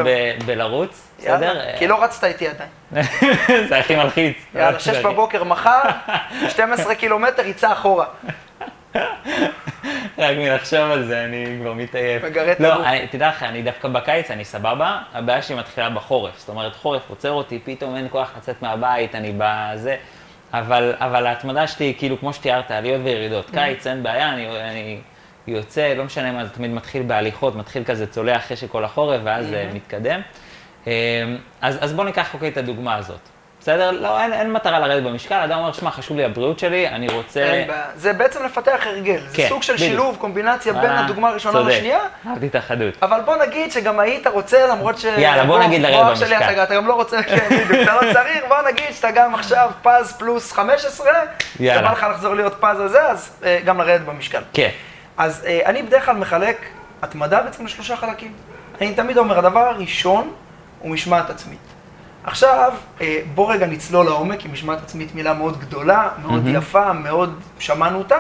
ב- 0.05 0.45
בלרוץ, 0.47 1.09
בסדר? 1.19 1.61
כי 1.79 1.87
לא 1.87 2.05
רצת 2.05 2.25
איתי 2.25 2.47
עדיין. 2.49 2.71
זה 3.69 3.79
הכי 3.79 3.97
מלחיץ. 3.97 4.37
יאללה, 4.55 4.81
שש 4.81 4.97
בבוקר 4.97 5.45
מחר, 5.45 5.81
12 6.49 6.95
קילומטר, 6.95 7.47
יצא 7.47 7.73
אחורה. 7.73 8.07
רק 10.19 10.37
מלחשוב 10.37 10.79
על 10.91 11.05
זה, 11.07 11.25
אני 11.25 11.57
כבר 11.61 11.73
מתעייף. 11.73 12.25
מגרד 12.25 12.57
לא. 12.59 12.85
אני- 12.87 13.07
תדע 13.07 13.29
לך, 13.29 13.43
אני 13.43 13.63
דווקא 13.63 13.89
בקיץ, 13.89 14.31
אני 14.31 14.45
סבבה, 14.45 14.99
הבעיה 15.15 15.43
שלי 15.43 15.57
מתחילה 15.57 15.91
בחורף. 15.91 16.39
זאת 16.39 16.49
אומרת, 16.49 16.77
חורף 16.77 17.03
עוצר 17.11 17.31
אותי, 17.31 17.59
פתאום 17.65 17.97
אין 17.97 18.07
כוח 18.11 18.31
לצאת 18.39 18.63
מהבית, 18.63 19.15
אני 19.15 19.33
בזה. 19.39 19.97
אבל, 20.59 20.95
אבל 20.99 21.27
ההתמדה 21.27 21.67
שלי, 21.67 21.95
כאילו, 21.99 22.21
כמו 22.21 22.33
שתיארת, 22.33 22.71
עליות 22.71 23.01
וירידות. 23.05 23.49
Mm-hmm. 23.49 23.55
קיץ, 23.55 23.87
אין 23.87 24.03
בעיה, 24.03 24.33
אני, 24.33 24.47
אני 24.61 24.99
יוצא, 25.47 25.95
לא 25.95 26.05
משנה 26.05 26.33
מה, 26.33 26.45
זה 26.45 26.51
תמיד 26.51 26.71
מתחיל 26.71 27.03
בהליכות, 27.03 27.57
מתחיל 27.57 27.85
כזה 27.85 28.07
צולע 28.07 28.37
אחרי 28.37 28.57
שכל 28.57 28.85
החורף, 28.85 29.21
ואז 29.25 29.47
זה 29.47 29.67
Mm-hmm. 29.71 29.75
מתקדם. 29.75 30.21
אה, 30.87 30.93
אז, 31.61 31.79
אז 31.81 31.93
בוא 31.93 32.05
ניקח, 32.05 32.35
אוקיי, 32.35 32.49
את 32.49 32.57
הדוגמה 32.57 32.95
הזאת. 32.97 33.21
בסדר? 33.65 33.91
לא, 33.91 34.21
אין, 34.21 34.33
אין 34.33 34.53
מטרה 34.53 34.79
לרדת 34.79 35.03
במשקל, 35.03 35.35
אדם 35.35 35.59
אומר, 35.59 35.73
שמע, 35.73 35.91
חשוב 35.91 36.17
לי 36.17 36.25
הבריאות 36.25 36.59
שלי, 36.59 36.89
אני 36.89 37.09
רוצה... 37.09 37.41
אין. 37.41 37.69
זה 37.97 38.13
בעצם 38.13 38.45
לפתח 38.45 38.81
הרגל. 38.87 39.21
זה 39.29 39.37
כן, 39.37 39.47
סוג 39.49 39.63
של 39.63 39.73
בדיוק. 39.75 39.91
שילוב, 39.91 40.17
קומבינציה 40.21 40.73
בין 40.73 40.91
אה, 40.91 41.01
הדוגמה 41.05 41.29
הראשונה 41.29 41.59
צודק. 41.59 41.73
לשנייה. 41.73 41.99
אהבתי 42.27 42.47
את 42.47 42.55
החדות. 42.55 42.95
אבל 43.03 43.21
בוא 43.25 43.37
נגיד 43.37 43.73
שגם 43.73 44.01
היית 44.01 44.27
רוצה, 44.27 44.67
למרות 44.67 44.99
ש... 44.99 45.05
יאללה, 45.05 45.45
בוא 45.45 45.59
נגיד 45.59 45.83
לרדת 45.83 46.13
אח 46.13 46.19
שלי, 46.19 46.29
במשקל. 46.35 46.53
אתה- 46.53 46.63
אתה 46.63 46.75
גם 46.75 46.87
לא 46.87 46.95
רוצה, 46.95 47.23
כן, 47.23 47.47
בדיוק, 47.51 47.83
אתה 47.83 47.95
לא 47.95 48.13
צריך, 48.13 48.45
בוא 48.49 48.57
נגיד 48.71 48.85
שאתה 48.93 49.11
גם 49.11 49.35
עכשיו 49.35 49.71
פז 49.83 50.13
פלוס 50.19 50.53
15, 50.53 51.11
יאללה. 51.61 51.81
ובא 51.81 51.93
לך 51.93 52.07
לחזור 52.11 52.35
להיות 52.35 52.55
פז 52.61 52.81
הזה, 52.81 53.03
אז 53.03 53.31
אה, 53.45 53.59
גם 53.65 53.79
לרדת 53.81 54.01
במשקל. 54.07 54.43
כן. 54.53 54.69
אז 55.17 55.45
אה, 55.47 55.61
אני 55.67 55.83
בדרך 55.83 56.05
כלל 56.07 56.17
מחלק 56.17 56.57
התמדה 57.03 57.41
בעצם 57.43 57.65
לשלושה 57.65 57.97
חלקים. 57.97 58.33
אני 58.81 58.95
תמיד 58.95 59.19
אומר, 59.19 59.39
הדבר 59.39 59.61
הראשון 59.69 60.33
הוא 60.81 60.91
משמעת 60.91 61.31
עצמית. 61.31 61.59
עכשיו, 62.25 62.73
אה, 63.01 63.21
בוא 63.35 63.53
רגע 63.53 63.67
נצלול 63.67 64.07
לעומק, 64.07 64.39
כי 64.39 64.49
משמעת 64.49 64.83
עצמית 64.83 65.15
מילה 65.15 65.35
מאוד 65.35 65.61
גדולה, 65.61 66.09
מאוד. 66.23 66.43
יפה, 66.47 66.93
מאוד 66.93 67.41
שמענו 67.59 67.99
אותה, 67.99 68.17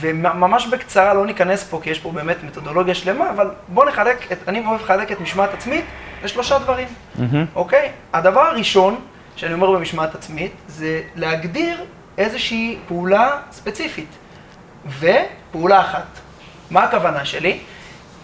וממש 0.00 0.66
בקצרה, 0.66 1.14
לא 1.14 1.26
ניכנס 1.26 1.64
פה, 1.64 1.80
כי 1.82 1.90
יש 1.90 1.98
פה 1.98 2.12
באמת 2.12 2.36
מתודולוגיה 2.44 2.94
שלמה, 2.94 3.30
אבל 3.30 3.50
בוא 3.68 3.84
נחלק, 3.84 4.32
את, 4.32 4.38
אני 4.48 4.66
אוהב 4.66 4.80
לחלק 4.80 5.12
את 5.12 5.20
משמעת 5.20 5.54
עצמית 5.54 5.84
לשלושה 6.24 6.58
דברים. 6.58 6.88
אוקיי? 7.54 7.90
הדבר 8.12 8.40
הראשון 8.40 9.00
שאני 9.36 9.54
אומר 9.54 9.70
במשמעת 9.70 10.14
עצמית, 10.14 10.52
זה 10.68 11.02
להגדיר 11.14 11.84
איזושהי 12.18 12.78
פעולה 12.88 13.38
ספציפית, 13.52 14.08
ופעולה 15.00 15.80
אחת. 15.80 16.06
מה 16.70 16.84
הכוונה 16.84 17.24
שלי? 17.24 17.58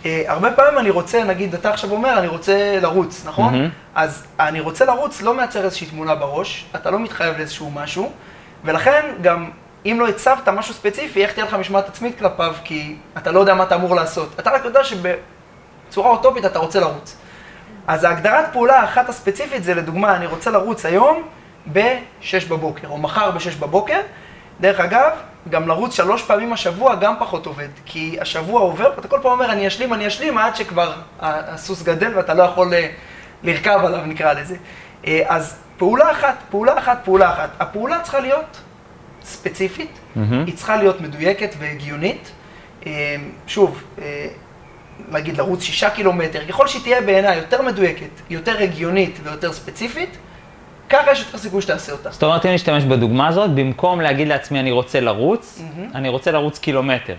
אה, 0.04 0.22
הרבה 0.26 0.52
פעמים 0.52 0.78
אני 0.78 0.90
רוצה, 0.90 1.24
נגיד, 1.24 1.54
אתה 1.54 1.70
עכשיו 1.70 1.90
אומר, 1.90 2.18
אני 2.18 2.26
רוצה 2.26 2.78
לרוץ, 2.82 3.22
נכון? 3.26 3.52
מהמם. 3.52 3.68
אז 3.94 4.26
אני 4.40 4.60
רוצה 4.60 4.84
לרוץ 4.84 5.22
לא 5.22 5.34
מייצר 5.34 5.64
איזושהי 5.64 5.86
תמונה 5.86 6.14
בראש, 6.14 6.66
אתה 6.76 6.90
לא 6.90 6.98
מתחייב 6.98 7.36
לאיזשהו 7.36 7.70
משהו, 7.70 8.12
ולכן 8.64 9.06
גם 9.22 9.50
אם 9.86 9.96
לא 10.00 10.08
הצבת 10.08 10.48
משהו 10.48 10.74
ספציפי, 10.74 11.22
איך 11.22 11.32
תהיה 11.32 11.46
לך 11.46 11.54
משמעת 11.54 11.88
עצמית 11.88 12.18
כלפיו, 12.18 12.54
כי 12.64 12.96
אתה 13.16 13.32
לא 13.32 13.40
יודע 13.40 13.54
מה 13.54 13.64
אתה 13.64 13.74
אמור 13.74 13.94
לעשות. 13.94 14.40
אתה 14.40 14.50
רק 14.50 14.64
יודע 14.64 14.80
שבצורה 14.84 16.10
אוטופית 16.10 16.44
אתה 16.44 16.58
רוצה 16.58 16.80
לרוץ. 16.80 17.16
אז 17.86 18.04
ההגדרת 18.04 18.44
פעולה 18.52 18.80
האחת 18.80 19.08
הספציפית 19.08 19.64
זה 19.64 19.74
לדוגמה, 19.74 20.16
אני 20.16 20.26
רוצה 20.26 20.50
לרוץ 20.50 20.86
היום 20.86 21.22
ב-6 21.72 22.48
בבוקר, 22.48 22.88
או 22.88 22.98
מחר 22.98 23.30
ב-6 23.30 23.60
בבוקר. 23.60 24.00
דרך 24.60 24.80
אגב, 24.80 25.10
גם 25.48 25.68
לרוץ 25.68 25.94
שלוש 25.94 26.22
פעמים 26.22 26.52
השבוע 26.52 26.94
גם 26.94 27.14
פחות 27.18 27.46
עובד, 27.46 27.68
כי 27.86 28.16
השבוע 28.20 28.60
עובר, 28.60 28.92
ואתה 28.96 29.08
כל 29.08 29.18
פעם 29.22 29.32
אומר, 29.32 29.52
אני 29.52 29.66
אשלים, 29.66 29.94
אני 29.94 30.06
אשלים, 30.06 30.38
עד 30.38 30.56
שכבר 30.56 30.92
הסוס 31.20 31.82
גדל 31.82 32.16
ואתה 32.16 32.34
לא 32.34 32.42
יכול 32.42 32.74
אה, 32.74 32.88
לרכב 33.42 33.80
עליו, 33.84 34.00
נקרא 34.06 34.32
לזה. 34.32 34.56
אה, 35.06 35.22
אז 35.26 35.56
פעולה 35.76 36.10
אחת, 36.10 36.36
פעולה 36.50 36.78
אחת, 36.78 37.00
פעולה 37.04 37.32
אחת. 37.32 37.50
הפעולה 37.60 38.00
צריכה 38.00 38.20
להיות 38.20 38.60
ספציפית, 39.24 39.98
מהמם. 40.16 40.44
היא 40.46 40.56
צריכה 40.56 40.76
להיות 40.76 41.00
מדויקת 41.00 41.54
והגיונית. 41.58 42.32
אה, 42.86 43.16
שוב, 43.46 43.82
נגיד 45.08 45.36
לרוץ 45.36 45.62
שישה 45.62 45.90
קילומטר, 45.90 46.44
ככל 46.48 46.66
שהיא 46.66 46.82
תהיה 46.82 47.00
בעיניי 47.00 47.36
יותר 47.36 47.62
מדויקת, 47.62 48.10
יותר 48.30 48.58
הגיונית 48.58 49.18
ויותר 49.22 49.52
ספציפית, 49.52 50.16
ככה 50.90 51.12
יש 51.12 51.20
יותר 51.20 51.38
סיכוי 51.38 51.62
שתעשה 51.62 51.92
אותה. 51.92 52.10
זאת 52.10 52.22
אומרת, 52.22 52.46
אם 52.46 52.50
נשתמש 52.50 52.84
בדוגמה 52.84 53.28
הזאת, 53.28 53.50
במקום 53.50 54.00
להגיד 54.00 54.28
לעצמי 54.28 54.60
אני 54.60 54.70
רוצה 54.70 55.00
לרוץ. 55.00 55.62
אני 55.94 56.08
רוצה 56.08 56.30
לרוץ 56.30 56.58
קילומטר. 56.58 57.14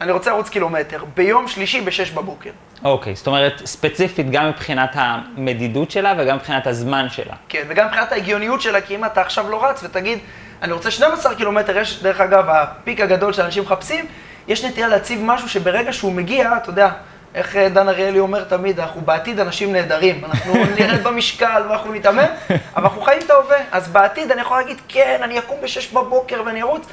אני 0.00 0.12
רוצה 0.12 0.30
לרוץ 0.30 0.48
קילומטר, 0.48 1.04
ביום 1.16 1.48
שלישי 1.48 1.80
בשש 1.80 2.10
בבוקר. 2.10 2.50
אוקיי, 2.84 3.14
זאת 3.14 3.26
אומרת, 3.26 3.62
ספציפית 3.64 4.30
גם 4.30 4.48
מבחינת 4.48 4.90
המדידות 4.94 5.90
שלה 5.90 6.14
וגם 6.18 6.36
מבחינת 6.36 6.66
הזמן 6.66 7.08
שלה. 7.08 7.34
כן, 7.48 7.62
וגם 7.68 7.86
מבחינת 7.86 8.12
ההגיוניות 8.12 8.60
שלה, 8.60 8.80
כי 8.80 8.94
אם 8.94 9.04
אתה 9.04 9.20
עכשיו 9.20 9.50
לא 9.50 9.64
רץ 9.64 9.84
ותגיד, 9.84 10.18
אני 10.62 10.72
רוצה 10.72 10.90
12 10.90 11.34
קילומטר, 11.34 11.78
יש, 11.78 12.02
דרך 12.02 12.20
אגב, 12.20 12.44
הפיק 12.48 13.00
הגדול 13.00 13.32
שאנשים 13.32 13.62
מחפשים, 13.62 14.06
יש 14.48 14.64
נטייה 14.64 14.88
להציב 14.88 15.20
משהו 15.24 15.48
שברגע 15.48 15.92
שהוא 15.92 16.12
מגיע, 16.12 16.56
אתה 16.56 16.70
יודע, 16.70 16.90
איך 17.34 17.56
אה, 17.56 17.68
דן 17.68 17.88
אריאלי 17.88 18.18
אומר 18.18 18.44
תמיד, 18.44 18.80
אנחנו 18.80 19.00
בעתיד 19.00 19.40
אנשים 19.40 19.72
נהדרים, 19.72 20.24
אנחנו 20.24 20.54
נרד 20.78 21.02
במשקל 21.02 21.62
ואנחנו 21.68 21.92
נתאמן, 21.92 22.26
אבל 22.50 22.84
אנחנו 22.84 23.02
חיים 23.02 23.20
את 23.24 23.30
ההווה, 23.30 23.56
אז 23.72 23.88
בעתיד 23.88 24.32
אני 24.32 24.40
יכול 24.40 24.56
להגיד, 24.56 24.80
כן, 24.88 25.20
אני 25.22 25.38
אקום 25.38 25.56
ב-6 25.62 25.94
בבוקר 25.94 26.42
ואני 26.46 26.62
ארוץ, 26.62 26.86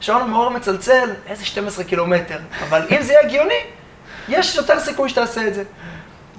שעון 0.00 0.22
המאור 0.22 0.50
מצלצל, 0.50 1.10
איזה 1.26 1.44
12 1.44 1.84
קילומטר, 1.84 2.38
אבל 2.68 2.86
אם 2.90 3.02
זה 3.02 3.12
יהיה 3.12 3.24
הגיוני, 3.24 3.60
יש 4.28 4.56
יותר 4.56 4.80
סיכוי 4.80 5.08
שתעשה 5.08 5.46
את 5.46 5.54
זה. 5.54 5.62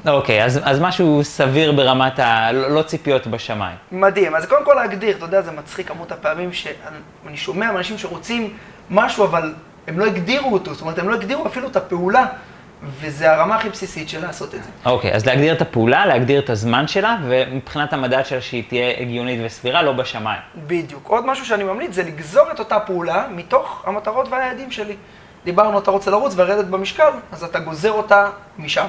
אוקיי, 0.08 0.44
אז, 0.46 0.60
אז 0.64 0.80
משהו 0.80 1.24
סביר 1.24 1.72
ברמת 1.72 2.20
ה... 2.20 2.52
לא, 2.52 2.70
לא 2.72 2.82
ציפיות 2.82 3.28
בשמיים. 3.28 3.78
מדהים. 3.92 4.36
אז 4.36 4.46
קודם 4.46 4.66
כל 4.66 4.74
להגדיר, 4.74 5.18
אתה 5.18 5.26
יודע, 5.26 5.42
זה 5.42 5.52
מצחיק 5.52 5.88
כמות 5.88 6.12
הפעמים 6.12 6.54
שאני 6.54 7.38
שומע 7.38 7.72
מאנשים 7.72 7.98
שרוצים 7.98 8.58
משהו, 8.90 9.26
אבל 9.26 9.54
הם 9.88 10.00
לא 10.00 10.06
הגדירו 10.06 10.54
אותו, 10.54 10.74
זאת 10.74 10.82
אומרת, 10.82 11.00
הם 11.00 11.10
לא 11.10 11.16
הגדירו 11.16 11.48
אפילו 11.48 11.68
את 11.68 11.76
הפעולה, 11.76 12.26
וזה 12.84 13.32
הרמה 13.32 13.56
הכי 13.56 13.70
בסיסית 13.70 14.10
של 14.10 14.22
לעשות 14.22 14.56
את 14.56 14.64
זה. 14.64 14.70
אוקיי, 14.86 15.14
אז 15.14 15.26
להגדיר 15.26 15.54
את 15.54 15.62
הפעולה, 15.62 16.06
להגדיר 16.06 16.40
את 16.40 16.50
הזמן 16.50 16.88
שלה, 16.88 17.18
ומבחינת 17.28 17.94
המדד 17.94 18.24
שלה 18.26 18.42
שהיא 18.42 18.64
תהיה 18.68 19.00
הגיונית 19.00 19.40
וסבירה, 19.44 19.82
לא 19.82 19.92
בשמיים. 19.92 20.42
בדיוק. 20.68 21.08
עוד 21.08 21.26
משהו 21.26 21.46
שאני 21.46 21.64
ממליץ 21.64 21.94
זה 21.94 22.04
לגזור 22.04 22.52
את 22.52 22.60
אותה 22.60 22.80
פעולה 22.80 23.28
מתוך 23.32 23.84
המטרות 23.88 24.28
והיעדים 24.30 24.72
שלי. 24.72 24.96
דיברנו, 25.46 25.80
אתה 25.80 25.92
רוצה 25.92 26.12
לרוץ 26.12 26.34
ולרדת 26.36 26.66
במשקל, 26.66 27.10
אז 27.32 27.44
אתה 27.44 27.60
גוזר 27.60 27.92
אותה 27.92 28.30
משם. 28.60 28.86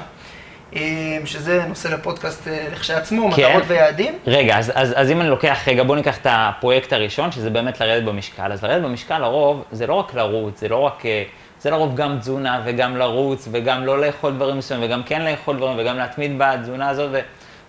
אה, 0.77 1.19
שזה 1.25 1.65
נושא 1.69 1.89
לפודקאסט 1.89 2.49
אה, 2.49 2.67
לכשעצמו, 2.73 3.33
כן. 3.33 3.49
מטרות 3.49 3.65
ויעדים. 3.67 4.19
רגע, 4.27 4.59
אז, 4.59 4.73
אז, 4.75 4.93
אז 4.97 5.11
אם 5.11 5.21
אני 5.21 5.29
לוקח, 5.29 5.59
רגע, 5.67 5.83
בוא 5.83 5.97
ניקח 5.97 6.19
את 6.19 6.27
הפרויקט 6.31 6.93
הראשון, 6.93 7.33
שזה 7.33 7.51
באמת 7.51 7.81
לרדת 7.81 8.05
במשקל. 8.05 8.53
אז 8.53 8.65
לרדת 8.65 8.83
במשקל, 8.83 9.19
לרוב, 9.19 9.65
זה 9.73 9.87
לא 9.87 9.95
רק 9.95 10.15
לרוץ, 10.15 10.61
זה 10.61 10.69
לא 10.69 10.77
רק, 10.77 11.07
אה, 11.07 11.23
זה 11.61 11.71
לרוב 11.71 11.95
גם 11.95 12.19
תזונה, 12.19 12.63
וגם 12.65 12.97
לרוץ, 12.97 13.49
וגם 13.53 13.85
לא 13.85 14.01
לאכול 14.01 14.33
דברים 14.33 14.59
מסוימים, 14.59 14.89
וגם 14.91 15.03
כן 15.03 15.23
לאכול 15.23 15.57
דברים, 15.57 15.79
וגם 15.79 15.97
להתמיד 15.97 16.39
בתזונה 16.39 16.89
הזאת, 16.89 17.09
ו, 17.13 17.21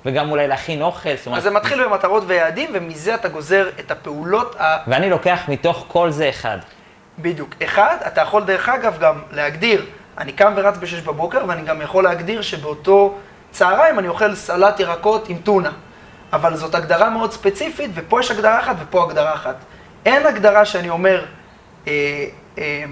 וגם 0.06 0.32
אולי 0.32 0.48
להכין 0.48 0.82
אוכל. 0.82 1.10
זאת 1.16 1.26
אומרת, 1.26 1.38
אז 1.38 1.44
זה 1.44 1.52
מתחיל 1.52 1.86
במטרות 1.86 2.24
ויעדים, 2.28 2.70
ומזה 2.74 3.16
אתה 3.16 3.28
גוזר 3.28 3.70
את 3.80 3.92
הפעולות 3.92 4.56
ה... 4.62 4.78
ואני 4.88 5.10
לוקח 5.10 5.40
מתוך 5.48 5.86
כל 5.88 6.12
זה 6.12 6.30
אחד. 6.30 6.58
בדיוק. 7.20 7.56
אחד, 7.64 7.98
אתה 8.08 8.22
יכול 8.22 8.44
דרך 8.44 8.70
אגב 8.70 8.98
גם 9.00 9.22
להגדיר, 9.32 9.86
אני 10.18 10.32
קם 10.32 10.54
ורץ 10.56 10.78
בשש 10.78 11.02
בבוקר, 11.02 11.46
ואני 11.48 11.62
גם 11.62 11.82
יכול 11.82 12.04
להגדיר 12.04 12.42
שבאותו 12.42 13.18
צהריים 13.52 14.00
אני 14.00 14.08
אוכל 14.08 14.36
סלט 14.36 14.80
ירקות 14.80 15.30
עם 15.30 15.38
טונה. 15.38 15.72
אבל 16.34 16.56
זאת 16.56 16.76
הגדרה 16.76 17.10
מאוד 17.10 17.32
ספציפית, 17.32 17.92
ופה 17.94 18.20
יש 18.20 18.32
הגדרה 18.32 18.60
אחת 18.60 18.76
ופה 18.80 19.04
הגדרה 19.04 19.34
אחת. 19.34 19.56
אין 20.06 20.26
הגדרה 20.26 20.66
שאני 20.66 20.90
אומר, 20.90 21.26
אה, 21.88 22.26
אה, 22.58 22.84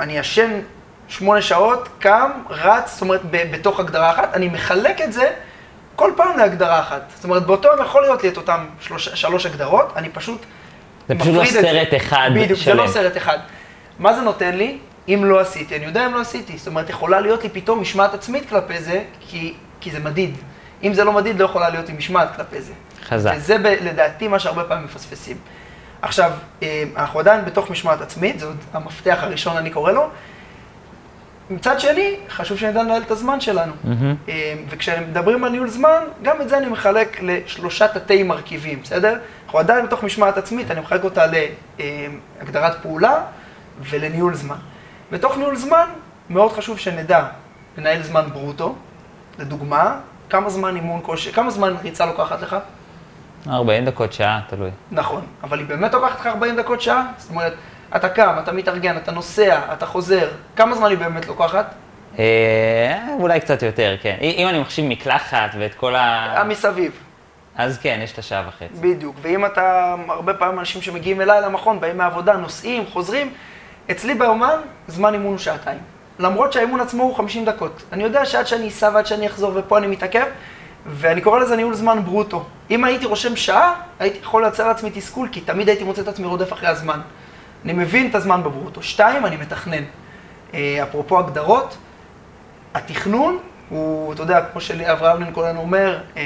אני 0.00 0.18
ישן 0.18 0.60
שמונה 1.08 1.42
שעות, 1.42 1.88
קם, 1.98 2.30
רץ, 2.50 2.92
זאת 2.92 3.00
אומרת, 3.02 3.20
ב- 3.30 3.52
בתוך 3.52 3.80
הגדרה 3.80 4.10
אחת, 4.10 4.34
אני 4.34 4.48
מחלק 4.48 5.00
את 5.00 5.12
זה 5.12 5.30
כל 5.96 6.12
פעם 6.16 6.38
להגדרה 6.38 6.80
אחת. 6.80 7.02
זאת 7.14 7.24
אומרת, 7.24 7.46
באותו 7.46 7.68
יום 7.68 7.82
יכול 7.82 8.02
להיות 8.02 8.22
לי 8.22 8.28
את 8.28 8.36
אותן 8.36 8.64
שלוש, 8.80 9.08
שלוש 9.08 9.46
הגדרות, 9.46 9.92
אני 9.96 10.08
פשוט 10.08 10.44
זה 11.08 11.14
פשוט 11.18 11.34
לא 11.34 11.44
סרט 11.44 11.88
אחד 11.96 12.30
בדיוק, 12.34 12.58
זה 12.58 12.64
שלם. 12.64 12.76
לא 12.76 12.86
סרט 12.86 13.16
אחד. 13.16 13.38
מה 13.98 14.14
זה 14.14 14.20
נותן 14.20 14.54
לי? 14.54 14.78
אם 15.08 15.22
לא 15.24 15.40
עשיתי, 15.40 15.76
אני 15.76 15.84
יודע 15.84 16.06
אם 16.06 16.14
לא 16.14 16.20
עשיתי. 16.20 16.58
זאת 16.58 16.66
אומרת, 16.66 16.90
יכולה 16.90 17.20
להיות 17.20 17.42
לי 17.42 17.48
פתאום 17.48 17.80
משמעת 17.80 18.14
עצמית 18.14 18.48
כלפי 18.48 18.80
זה, 18.80 19.02
כי, 19.20 19.54
כי 19.80 19.90
זה 19.90 19.98
מדיד. 19.98 20.36
אם 20.82 20.94
זה 20.94 21.04
לא 21.04 21.12
מדיד, 21.12 21.38
לא 21.38 21.44
יכולה 21.44 21.68
להיות 21.68 21.88
לי 21.88 21.94
משמעת 21.94 22.36
כלפי 22.36 22.60
זה. 22.60 22.72
חזק. 23.08 23.32
וזה 23.36 23.58
ב, 23.58 23.66
לדעתי 23.66 24.28
מה 24.28 24.38
שהרבה 24.38 24.64
פעמים 24.64 24.84
מפספסים. 24.84 25.36
עכשיו, 26.02 26.32
אה, 26.62 26.84
אנחנו 26.96 27.20
עדיין 27.20 27.44
בתוך 27.44 27.70
משמעת 27.70 28.00
עצמית, 28.00 28.38
זה 28.38 28.46
עוד 28.46 28.56
המפתח 28.72 29.18
הראשון 29.20 29.56
אני 29.56 29.70
קורא 29.70 29.92
לו. 29.92 30.08
מצד 31.50 31.80
שני, 31.80 32.16
חשוב 32.28 32.58
שנדע 32.58 32.82
לנהל 32.82 33.02
את 33.02 33.10
הזמן 33.10 33.40
שלנו. 33.40 33.72
מהמם. 33.84 34.14
אה, 34.28 34.54
וכשמדברים 34.68 35.44
על 35.44 35.50
ניהול 35.50 35.68
זמן, 35.68 36.00
גם 36.22 36.40
את 36.40 36.48
זה 36.48 36.58
אני 36.58 36.66
מחלק 36.66 37.18
לשלושה 37.22 37.88
תתי 37.88 38.22
מרכיבים, 38.22 38.82
בסדר? 38.82 39.18
אנחנו 39.44 39.58
עדיין 39.58 39.86
בתוך 39.86 40.02
משמעת 40.04 40.38
עצמית, 40.38 40.70
אני 40.70 40.80
מחלק 40.80 41.04
אותה 41.04 41.24
להגדרת 42.38 42.82
פעולה 42.82 43.22
ולניהול 43.80 44.34
זמן. 44.34 44.56
בתוך 45.12 45.38
ניהול 45.38 45.56
זמן, 45.56 45.86
מאוד 46.30 46.52
חשוב 46.52 46.78
שנדע 46.78 47.26
לנהל 47.78 48.02
זמן 48.02 48.24
ברוטו. 48.32 48.74
לדוגמה, 49.38 50.00
כמה 50.30 50.50
זמן 50.50 50.76
אימון 50.76 51.00
כושר, 51.02 51.32
כמה 51.32 51.50
זמן 51.50 51.74
ריצה 51.82 52.06
לוקחת 52.06 52.42
לך? 52.42 52.56
40 53.46 53.84
דקות, 53.84 54.12
שעה, 54.12 54.40
תלוי. 54.46 54.70
נכון, 54.90 55.26
אבל 55.42 55.58
היא 55.58 55.66
באמת 55.66 55.94
לוקחת 55.94 56.20
לך 56.20 56.26
40 56.26 56.56
דקות 56.56 56.80
שעה? 56.80 57.06
זאת 57.18 57.30
אומרת, 57.30 57.54
אתה 57.96 58.08
קם, 58.08 58.36
אתה 58.42 58.52
מתארגן, 58.52 58.96
אתה 58.96 59.12
נוסע, 59.12 59.60
אתה 59.72 59.86
חוזר, 59.86 60.28
כמה 60.56 60.74
זמן 60.74 60.90
היא 60.90 60.98
באמת 60.98 61.26
לוקחת? 61.26 61.74
אה, 62.18 63.14
אולי 63.18 63.40
קצת 63.40 63.62
יותר, 63.62 63.96
כן. 64.02 64.16
אם 64.20 64.48
אני 64.48 64.58
מחשיב 64.58 64.84
מקלחת 64.88 65.50
ואת 65.58 65.74
כל 65.74 65.94
ה... 65.94 66.34
המסביב. 66.40 66.92
אז 67.56 67.78
כן, 67.78 68.00
יש 68.02 68.12
את 68.12 68.18
השעה 68.18 68.42
וחצי. 68.48 68.80
בדיוק, 68.80 69.16
ואם 69.22 69.46
אתה, 69.46 69.94
הרבה 70.08 70.34
פעמים 70.34 70.58
אנשים 70.58 70.82
שמגיעים 70.82 71.20
אליי 71.20 71.40
למכון, 71.40 71.80
באים 71.80 71.98
מהעבודה, 71.98 72.32
נוסעים, 72.32 72.86
חוזרים, 72.92 73.32
אצלי 73.90 74.14
באומן, 74.14 74.60
זמן 74.88 75.12
אימון 75.12 75.30
הוא 75.30 75.38
שעתיים. 75.38 75.78
למרות 76.18 76.52
שהאימון 76.52 76.80
עצמו 76.80 77.02
הוא 77.02 77.16
50 77.16 77.44
דקות. 77.44 77.82
אני 77.92 78.04
יודע 78.04 78.24
שעד 78.24 78.46
שאני 78.46 78.68
אסע 78.68 78.90
ועד 78.94 79.06
שאני 79.06 79.26
אחזור 79.26 79.52
ופה 79.54 79.78
אני 79.78 79.86
מתעכב, 79.86 80.26
ואני 80.86 81.20
קורא 81.20 81.38
לזה 81.38 81.56
ניהול 81.56 81.74
זמן 81.74 82.04
ברוטו. 82.04 82.44
אם 82.70 82.84
הייתי 82.84 83.06
רושם 83.06 83.36
שעה, 83.36 83.74
הייתי 83.98 84.18
יכול 84.22 84.42
לייצר 84.42 84.68
לעצמי 84.68 84.90
תסכול, 84.94 85.28
כי 85.32 85.40
תמיד 85.40 85.68
הייתי 85.68 85.84
מוצא 85.84 86.02
את 86.02 86.08
עצמי 86.08 86.26
רודף 86.26 86.52
אחרי 86.52 86.68
הזמן. 86.68 87.00
אני 87.64 87.72
מבין 87.72 88.10
את 88.10 88.14
הזמן 88.14 88.42
בברוטו. 88.42 88.82
שתיים, 88.82 89.26
אני 89.26 89.36
מתכנן. 89.36 89.82
אה, 90.54 90.82
אפרופו 90.82 91.18
הגדרות, 91.18 91.76
התכנון 92.74 93.38
הוא, 93.68 94.12
אתה 94.12 94.22
יודע, 94.22 94.40
כמו 94.52 94.60
שאברהם 94.60 95.22
לינקולן 95.22 95.56
אומר, 95.56 95.98
אה, 96.16 96.22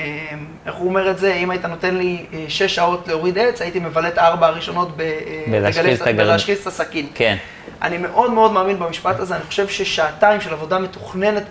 איך 0.67 0.75
הוא 0.75 0.89
אומר 0.89 1.11
את 1.11 1.19
זה, 1.19 1.35
אם 1.35 1.51
היית 1.51 1.65
נותן 1.65 1.95
לי 1.95 2.27
אה, 2.33 2.45
שש 2.49 2.75
שעות 2.75 3.09
להוריד 3.09 3.39
עץ, 3.39 3.63
הייתי 3.63 3.79
מבלה 3.79 4.09
את 4.09 4.19
הארבע 4.19 4.47
הראשונות 4.47 5.01
אה, 5.01 6.13
בלהשחיז 6.17 6.59
את 6.61 6.67
הסכין. 6.67 7.07
כן. 7.15 7.37
אני 7.83 7.99
מאוד 7.99 8.31
מאוד 8.31 8.53
מאמין 8.53 8.79
במשפט 8.79 9.21
הזה, 9.21 9.37
אני 9.37 9.45
חושב 9.45 9.69
ששעתיים 9.69 10.41
של 10.41 10.53
עבודה 10.53 10.79
מתוכננת 10.79 11.43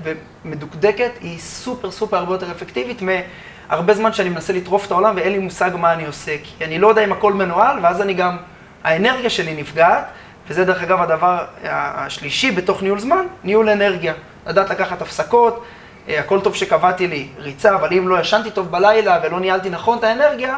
ומדוקדקת 0.46 1.12
היא 1.22 1.40
סופר 1.40 1.92
סופר 1.92 2.18
הרבה 2.18 2.34
יותר 2.34 2.52
אפקטיבית 2.52 3.02
מהרבה 3.02 3.94
זמן 3.94 4.14
שאני 4.14 4.30
מנסה 4.30 4.54
לטרוף 4.54 4.86
את 4.86 4.92
העולם 4.92 5.16
ואין 5.16 5.32
לי 5.32 5.40
מושג 5.40 5.72
מה 5.80 5.94
אני 5.94 6.06
עושה, 6.06 6.36
כי 6.44 6.66
אני 6.66 6.80
לא 6.80 6.88
יודע 6.88 7.04
אם 7.04 7.12
הכל 7.12 7.34
מנוהל, 7.34 7.78
ואז 7.82 8.02
אני 8.02 8.14
גם, 8.14 8.38
האנרגיה 8.84 9.30
שלי 9.30 9.54
נפגעת, 9.54 10.06
וזה 10.48 10.66
דרך 10.66 10.84
אגב 10.84 11.02
הדבר 11.02 11.46
השלישי 11.64 12.52
בתוך 12.52 12.84
ניהול 12.84 13.00
זמן, 13.00 13.26
ניהול 13.44 13.70
אנרגיה. 13.70 14.14
לדעת 14.48 14.70
לקחת 14.70 15.02
הפסקות, 15.02 15.64
הכל 16.08 16.42
טוב 16.42 16.56
שקבעתי 16.56 17.08
לי 17.08 17.28
ריצה, 17.38 17.76
אבל 17.76 17.94
אם 17.94 18.08
לא 18.08 18.20
ישנתי 18.20 18.52
טוב 18.52 18.72
בלילה 18.72 19.20
ולא 19.24 19.40
ניהלתי 19.40 19.70
נכון 19.70 19.98
את 19.98 20.04
האנרגיה, 20.04 20.58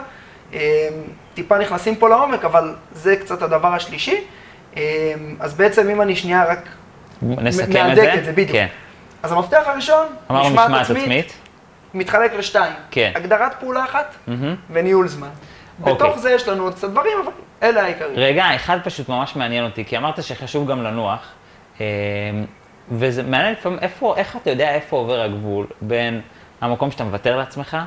אה, 0.53 0.89
טיפה 1.33 1.57
נכנסים 1.57 1.95
פה 1.95 2.09
לעומק, 2.09 2.45
אבל 2.45 2.75
זה 2.91 3.15
קצת 3.15 3.41
הדבר 3.41 3.73
השלישי. 3.73 4.17
אה, 4.77 5.13
אז 5.39 5.53
בעצם 5.53 5.89
אם 5.89 6.01
אני 6.01 6.15
שנייה 6.15 6.45
רק 6.45 6.69
נסכם 7.21 7.91
את 7.91 7.95
זה. 7.95 8.13
את 8.13 8.25
זה, 8.25 8.31
בדיוק. 8.31 8.51
כן. 8.51 8.67
אז 9.23 9.31
המפתח 9.31 9.63
הראשון, 9.65 10.05
אמרנו 10.31 10.49
משמעת 10.49 10.89
עצמית. 10.89 11.33
מתחלק 11.93 12.33
לשתיים. 12.33 12.73
כן. 12.91 13.11
הגדרת 13.15 13.53
פעולה 13.59 13.83
אחת 13.83 14.15
מהמם. 14.27 14.55
וניהול 14.69 15.07
זמן. 15.07 15.29
אוקיי. 15.79 15.93
בתוך 15.93 16.17
זה 16.17 16.31
יש 16.31 16.47
לנו 16.47 16.63
עוד 16.63 16.73
קצת 16.73 16.89
דברים, 16.89 17.13
אבל 17.23 17.31
אלה 17.63 17.83
העיקרים. 17.83 18.15
רגע, 18.15 18.55
אחד 18.55 18.77
פשוט 18.83 19.09
ממש 19.09 19.35
מעניין 19.35 19.65
אותי, 19.65 19.85
כי 19.85 19.97
אמרת 19.97 20.23
שחשוב 20.23 20.71
גם 20.71 20.83
לנוח, 20.83 21.19
אה, 21.81 21.85
וזה 22.91 23.23
מעניין 23.23 23.51
לפעמים, 23.51 23.79
איפה, 23.79 24.15
איך 24.17 24.35
אתה 24.35 24.49
יודע 24.49 24.71
איפה 24.75 24.97
עובר 24.97 25.21
הגבול 25.21 25.67
בין 25.81 26.21
המקום 26.61 26.91
שאתה 26.91 27.03
מוותר 27.03 27.37
לעצמך, 27.37 27.77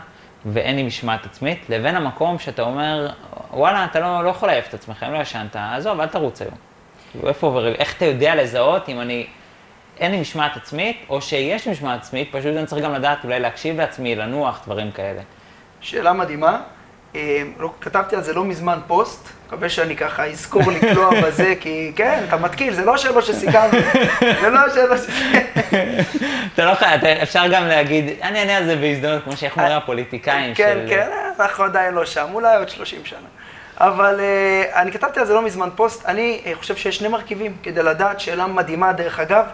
ואין 0.46 0.76
לי 0.76 0.82
משמעת 0.82 1.26
עצמית, 1.26 1.70
לבין 1.70 1.96
המקום 1.96 2.38
שאתה 2.38 2.62
אומר, 2.62 3.10
וואלה, 3.50 3.84
אתה 3.84 4.00
לא, 4.00 4.24
לא 4.24 4.28
יכול 4.28 4.48
לעייף 4.48 4.68
את 4.68 4.74
עצמך, 4.74 5.02
אם 5.08 5.12
לא 5.12 5.18
ישנת, 5.18 5.56
עזוב, 5.56 6.00
אל 6.00 6.06
תרוץ 6.06 6.42
היום. 6.42 6.54
איפה 7.26 7.46
עובר, 7.46 7.74
איך 7.74 7.96
אתה 7.96 8.04
יודע 8.04 8.34
לזהות 8.34 8.88
אם 8.88 9.00
אני, 9.00 9.26
אין 9.98 10.12
לי 10.12 10.20
משמעת 10.20 10.56
עצמית, 10.56 11.06
או 11.08 11.22
שיש 11.22 11.68
משמעת 11.68 12.00
עצמית, 12.00 12.28
פשוט 12.32 12.56
אני 12.56 12.66
צריך 12.66 12.84
גם 12.84 12.94
לדעת 12.94 13.24
אולי 13.24 13.40
להקשיב 13.40 13.76
לעצמי, 13.76 14.14
לנוח, 14.14 14.62
דברים 14.64 14.90
כאלה. 14.90 15.20
שאלה 15.80 16.12
מדהימה. 16.12 16.60
אה, 17.16 17.42
לא, 17.58 17.72
כתבתי 17.80 18.16
על 18.16 18.22
זה 18.22 18.32
לא 18.32 18.44
מזמן 18.44 18.78
פוסט, 18.86 19.28
מקווה 19.46 19.68
שאני 19.68 19.96
ככה 19.96 20.26
אזכור 20.26 20.62
לקלוע 20.72 21.20
בזה, 21.22 21.54
כי 21.60 21.92
כן, 21.96 22.24
אתה 22.28 22.36
מתקיל, 22.36 22.74
זה 22.74 22.84
לא 22.84 22.94
השאלות 22.94 23.24
שסיכמנו, 23.24 23.78
זה 24.40 24.50
לא 24.50 24.58
השאלות 24.58 24.98
שסיכמנו. 24.98 25.42
אתה 26.54 26.64
לא 26.64 26.74
חייב, 26.74 27.04
אפשר 27.04 27.46
גם 27.50 27.68
להגיד, 27.68 28.04
אני 28.22 28.38
אענה 28.38 28.56
על 28.56 28.66
זה 28.66 28.76
בהזדמנות, 28.76 29.24
כמו 29.24 29.36
שאיך 29.36 29.56
אומרים 29.56 29.76
הפוליטיקאים 29.76 30.54
כן, 30.54 30.78
של... 30.88 30.94
כן, 30.94 31.08
אנחנו 31.40 31.64
עדיין 31.64 31.94
לא 31.94 32.04
שם, 32.04 32.26
אולי 32.32 32.56
עוד 32.56 32.68
30 32.68 33.00
שנה. 33.04 33.18
אבל 33.80 34.20
uh, 34.20 34.76
אני 34.76 34.92
כתבתי 34.92 35.20
על 35.20 35.26
זה 35.26 35.34
לא 35.34 35.42
מזמן 35.42 35.68
פוסט, 35.74 36.06
אני 36.06 36.40
uh, 36.44 36.58
חושב 36.58 36.76
שיש 36.76 36.96
שני 36.96 37.08
מרכיבים 37.08 37.56
כדי 37.62 37.82
לדעת, 37.82 38.20
שאלה 38.20 38.46
מדהימה 38.46 38.92
דרך 38.92 39.20
אגב, 39.20 39.44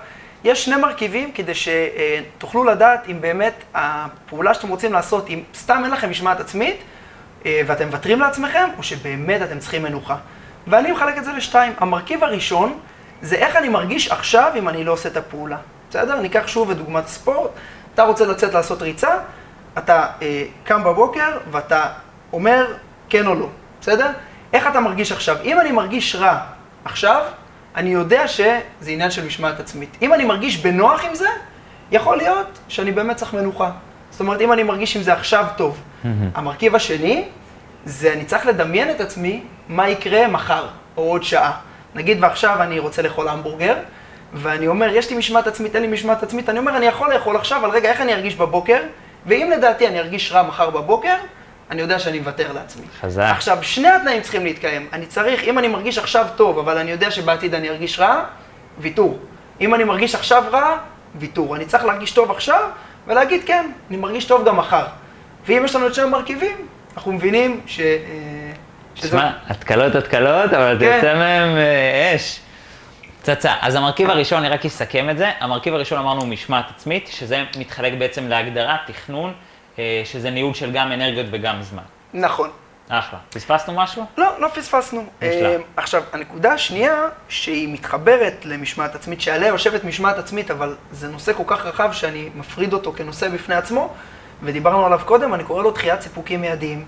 יש 0.44 0.64
שני 0.64 0.76
מרכיבים 0.76 1.32
כדי 1.32 1.52
שתוכלו 1.54 2.64
לדעת 2.64 3.08
אם 3.10 3.20
באמת 3.20 3.54
הפעולה 3.74 4.54
שאתם 4.54 4.68
רוצים 4.68 4.92
לעשות, 4.92 5.28
אם 5.28 5.42
סתם 5.54 5.80
אין 5.84 5.92
לכם 5.92 6.10
משמעת 6.10 6.40
עצמית, 6.40 6.76
ואתם 7.46 7.86
מוותרים 7.86 8.20
לעצמכם, 8.20 8.68
או 8.78 8.82
שבאמת 8.82 9.42
אתם 9.42 9.58
צריכים 9.58 9.82
מנוחה. 9.82 10.16
ואני 10.66 10.92
מחלק 10.92 11.18
את 11.18 11.24
זה 11.24 11.32
לשתיים. 11.32 11.72
המרכיב 11.78 12.24
הראשון, 12.24 12.78
זה 13.22 13.36
איך 13.36 13.56
אני 13.56 13.68
מרגיש 13.68 14.10
עכשיו 14.10 14.52
אם 14.56 14.68
אני 14.68 14.84
לא 14.84 14.92
עושה 14.92 15.08
את 15.08 15.16
הפעולה. 15.16 15.56
בסדר? 15.90 16.20
ניקח 16.20 16.46
שוב 16.46 16.70
את 16.70 16.76
דוגמת 16.76 17.08
ספורט. 17.08 17.50
אתה 17.94 18.02
רוצה 18.02 18.26
לצאת 18.26 18.54
לעשות 18.54 18.82
ריצה, 18.82 19.18
אתה 19.78 20.06
אה, 20.22 20.44
קם 20.64 20.84
בבוקר 20.84 21.38
ואתה 21.50 21.86
אומר 22.32 22.74
כן 23.08 23.26
או 23.26 23.34
לא, 23.34 23.48
בסדר? 23.80 24.10
איך 24.52 24.66
אתה 24.66 24.80
מרגיש 24.80 25.12
עכשיו? 25.12 25.36
אם 25.44 25.60
אני 25.60 25.72
מרגיש 25.72 26.16
רע 26.16 26.38
עכשיו, 26.84 27.24
אני 27.76 27.90
יודע 27.90 28.28
שזה 28.28 28.60
עניין 28.86 29.10
של 29.10 29.26
משמעת 29.26 29.60
עצמית. 29.60 29.96
אם 30.02 30.14
אני 30.14 30.24
מרגיש 30.24 30.56
בנוח 30.56 31.04
עם 31.04 31.14
זה, 31.14 31.28
יכול 31.90 32.16
להיות 32.16 32.58
שאני 32.68 32.92
באמת 32.92 33.16
צריך 33.16 33.34
מנוחה. 33.34 33.70
זאת 34.10 34.20
אומרת, 34.20 34.40
אם 34.40 34.52
אני 34.52 34.62
מרגיש 34.62 34.96
עם 34.96 35.02
זה 35.02 35.12
עכשיו 35.12 35.46
טוב. 35.56 35.80
המרכיב 36.34 36.74
השני, 36.74 37.24
זה 37.84 38.12
אני 38.12 38.24
צריך 38.24 38.46
לדמיין 38.46 38.90
את 38.90 39.00
עצמי 39.00 39.42
מה 39.68 39.88
יקרה 39.88 40.28
מחר 40.28 40.66
או 40.96 41.02
עוד 41.02 41.22
שעה. 41.22 41.52
נגיד 41.94 42.18
ועכשיו 42.20 42.62
אני 42.62 42.78
רוצה 42.78 43.02
לאכול 43.02 43.28
המבורגר, 43.28 43.74
ואני 44.34 44.66
אומר, 44.66 44.88
יש 44.88 45.10
לי 45.10 45.16
משמעת 45.16 45.46
עצמית, 45.46 45.74
אין 45.74 45.82
לי 45.82 45.88
משמעת 45.88 46.22
עצמית, 46.22 46.48
אני 46.48 46.58
אומר, 46.58 46.76
אני 46.76 46.86
יכול 46.86 47.14
לאכול 47.14 47.36
עכשיו, 47.36 47.60
אבל 47.60 47.70
רגע, 47.70 47.90
איך 47.90 48.00
אני 48.00 48.14
ארגיש 48.14 48.36
בבוקר? 48.36 48.78
ואם 49.26 49.50
לדעתי 49.52 49.88
אני 49.88 49.98
ארגיש 49.98 50.32
רע 50.32 50.42
מחר 50.42 50.70
בבוקר, 50.70 51.14
אני 51.70 51.80
יודע 51.80 51.98
שאני 51.98 52.18
מוותר 52.18 52.52
לעצמי. 52.52 52.86
חזק. 53.00 53.26
עכשיו, 53.30 53.58
שני 53.62 53.88
התנאים 53.88 54.22
צריכים 54.22 54.44
להתקיים. 54.44 54.88
אני 54.92 55.06
צריך, 55.06 55.44
אם 55.44 55.58
אני 55.58 55.68
מרגיש 55.68 55.98
עכשיו 55.98 56.26
טוב, 56.36 56.58
אבל 56.58 56.78
אני 56.78 56.90
יודע 56.90 57.10
שבעתיד 57.10 57.54
אני 57.54 57.68
ארגיש 57.68 57.98
רע, 57.98 58.24
ויתור. 58.78 59.18
אם 59.60 59.74
אני 59.74 59.84
מרגיש 59.84 60.14
עכשיו 60.14 60.44
רע, 60.52 60.76
ויתור. 61.14 61.56
אני 61.56 61.64
צריך 61.64 61.84
להרגיש 61.84 62.12
טוב 62.12 62.30
עכשיו, 62.30 62.68
ולהגיד, 63.06 63.42
כן, 63.46 63.70
אני 63.90 63.96
מרגיש 63.96 64.24
טוב 64.24 64.44
גם 64.44 64.56
מחר. 64.56 64.84
ואם 65.46 65.62
יש 65.64 65.76
לנו 65.76 65.86
את 65.86 65.94
שני 65.94 66.04
המרכיבים, 66.04 66.56
אנחנו 66.96 67.12
מבינים 67.12 67.60
ש... 67.66 67.80
אה, 67.80 68.52
תשמע, 68.94 69.30
התקלות 69.48 69.94
התקלות, 69.94 70.52
אבל 70.52 70.76
כן. 70.80 70.98
תצא 70.98 71.14
מהם 71.14 71.56
אה, 71.56 72.12
אש. 72.16 72.40
פצצה. 73.22 73.54
אז 73.60 73.74
המרכיב 73.74 74.10
הראשון, 74.10 74.38
אני 74.38 74.48
רק 74.48 74.66
אסכם 74.66 75.10
את 75.10 75.18
זה. 75.18 75.30
המרכיב 75.40 75.74
הראשון 75.74 75.98
אמרנו 75.98 76.26
משמעת 76.26 76.64
עצמית, 76.76 77.08
שזה 77.12 77.44
מתחלק 77.56 77.92
בעצם 77.98 78.28
להגדרה, 78.28 78.76
תכנון, 78.86 79.32
אה, 79.78 80.02
שזה 80.04 80.30
ניהול 80.30 80.54
של 80.54 80.72
גם 80.72 80.92
אנרגיות 80.92 81.26
וגם 81.30 81.62
זמן. 81.62 81.82
נכון. 82.14 82.50
אחלה. 82.88 83.18
פספסנו 83.30 83.74
משהו? 83.74 84.04
לא, 84.18 84.26
לא 84.38 84.48
פספסנו. 84.48 85.04
אה, 85.22 85.56
עכשיו, 85.76 86.02
הנקודה 86.12 86.52
השנייה, 86.52 87.08
שהיא 87.28 87.68
מתחברת 87.68 88.44
למשמעת 88.44 88.94
עצמית, 88.94 89.20
שעליה 89.20 89.48
יושבת 89.48 89.84
משמעת 89.84 90.18
עצמית, 90.18 90.50
אבל 90.50 90.76
זה 90.90 91.08
נושא 91.08 91.32
כל 91.32 91.44
כך 91.46 91.66
רחב 91.66 91.92
שאני 91.92 92.30
מפריד 92.34 92.72
אותו 92.72 92.92
כנושא 92.92 93.28
בפני 93.28 93.54
עצמו, 93.54 93.94
ודיברנו 94.42 94.86
עליו 94.86 95.00
קודם, 95.04 95.34
אני 95.34 95.44
קורא 95.44 95.62
לו 95.62 95.70
דחיית 95.70 96.00
סיפוקים 96.00 96.40
מיידיים. 96.40 96.84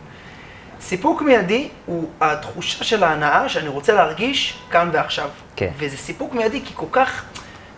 סיפוק 0.80 1.22
מיידי 1.22 1.68
הוא 1.86 2.08
התחושה 2.20 2.84
של 2.84 3.04
ההנאה 3.04 3.48
שאני 3.48 3.68
רוצה 3.68 3.92
להרגיש 3.92 4.58
כאן 4.70 4.90
ועכשיו. 4.92 5.28
כן. 5.56 5.70
וזה 5.78 5.96
סיפוק 5.96 6.34
מיידי 6.34 6.60
כי 6.64 6.72
כל 6.74 6.86
כך, 6.92 7.24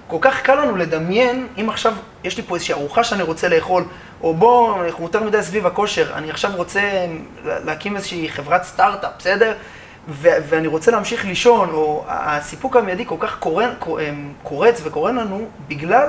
כל 0.06 0.18
כך 0.20 0.42
קל 0.42 0.54
לנו 0.54 0.76
לדמיין, 0.76 1.46
אם 1.60 1.70
עכשיו 1.70 1.94
יש 2.24 2.36
לי 2.36 2.42
פה 2.42 2.54
איזושהי 2.54 2.74
ארוחה 2.74 3.04
שאני 3.04 3.22
רוצה 3.22 3.48
לאכול, 3.48 3.84
או 4.22 4.34
בוא, 4.34 4.84
אנחנו 4.84 5.04
יותר 5.04 5.22
מדי 5.22 5.42
סביב 5.42 5.66
הכושר, 5.66 6.14
אני 6.14 6.30
עכשיו 6.30 6.50
רוצה 6.54 6.80
להקים 7.44 7.96
איזושהי 7.96 8.28
חברת 8.28 8.62
סטארט-אפ, 8.64 9.12
בסדר? 9.18 9.54
ו- 10.08 10.36
ואני 10.48 10.66
רוצה 10.66 10.90
להמשיך 10.90 11.24
לישון, 11.24 11.70
או 11.70 12.04
הסיפוק 12.08 12.76
המיידי 12.76 13.06
כל 13.06 13.16
כך 13.18 13.38
קורן, 13.38 13.70
קורץ 14.42 14.80
וקורן 14.84 15.16
לנו, 15.16 15.48
בגלל 15.68 16.08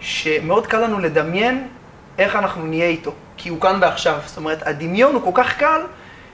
שמאוד 0.00 0.66
קל 0.66 0.78
לנו 0.78 0.98
לדמיין 0.98 1.68
איך 2.20 2.36
אנחנו 2.36 2.66
נהיה 2.66 2.86
איתו, 2.86 3.12
כי 3.36 3.48
הוא 3.48 3.60
כאן 3.60 3.78
ועכשיו. 3.80 4.18
זאת 4.26 4.36
אומרת, 4.36 4.66
הדמיון 4.66 5.14
הוא 5.14 5.22
כל 5.34 5.42
כך 5.42 5.56
קל, 5.58 5.80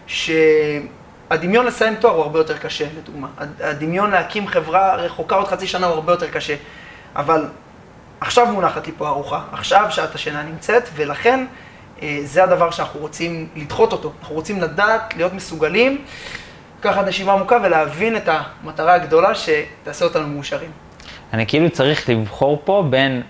שהדמיון 0.06 1.66
לסיים 1.66 1.94
תואר 1.94 2.14
הוא 2.14 2.22
הרבה 2.22 2.38
יותר 2.38 2.58
קשה, 2.58 2.86
לדוגמה. 2.98 3.28
הד- 3.38 3.62
הדמיון 3.62 4.10
להקים 4.10 4.46
חברה 4.48 4.94
רחוקה 4.94 5.34
עוד 5.36 5.48
חצי 5.48 5.66
שנה 5.66 5.86
הוא 5.86 5.94
הרבה 5.94 6.12
יותר 6.12 6.30
קשה. 6.30 6.54
אבל 7.16 7.44
עכשיו 8.20 8.46
מונחת 8.46 8.86
לי 8.86 8.92
פה 8.98 9.08
ארוחה, 9.08 9.40
עכשיו 9.52 9.86
שעת 9.90 10.14
השינה 10.14 10.42
נמצאת, 10.42 10.88
ולכן 10.94 11.46
אה, 12.02 12.18
זה 12.24 12.44
הדבר 12.44 12.70
שאנחנו 12.70 13.00
רוצים 13.00 13.48
לדחות 13.56 13.92
אותו. 13.92 14.12
אנחנו 14.20 14.34
רוצים 14.34 14.62
לדעת, 14.62 15.14
להיות 15.16 15.32
מסוגלים, 15.32 16.04
לקחת 16.80 17.06
נשימה 17.06 17.32
עמוקה 17.32 17.58
ולהבין 17.64 18.16
את 18.16 18.28
המטרה 18.28 18.94
הגדולה 18.94 19.32
שתעשה 19.34 20.04
אותנו 20.04 20.26
מאושרים. 20.28 20.70
אני 21.32 21.46
כאילו 21.46 21.70
צריך 21.70 22.08
לבחור 22.08 22.62
פה 22.64 22.84
בין 22.90 23.22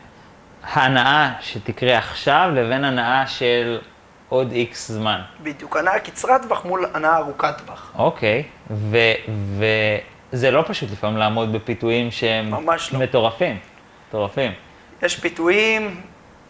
הנאה 0.72 1.32
שתקרה 1.40 1.98
עכשיו 1.98 2.50
לבין 2.54 2.84
הנאה 2.84 3.26
של 3.26 3.78
עוד 4.28 4.52
איקס 4.52 4.90
זמן. 4.90 5.20
בדיוק, 5.42 5.76
הנאה 5.76 5.98
קצרת 5.98 6.42
טווח 6.42 6.64
מול 6.64 6.86
הנאה 6.94 7.16
ארוכת 7.16 7.54
טווח. 7.66 7.92
אוקיי, 7.98 8.42
וזה 8.70 10.50
לא 10.50 10.64
פשוט 10.66 10.90
לפעמים 10.90 11.16
לעמוד 11.16 11.52
בפיתויים 11.52 12.10
שהם 12.10 12.50
ממש 12.50 12.92
לא. 12.92 12.98
מטורפים. 12.98 13.58
מטורפים. 14.08 14.52
יש 15.02 15.16
פיתויים, 15.16 16.00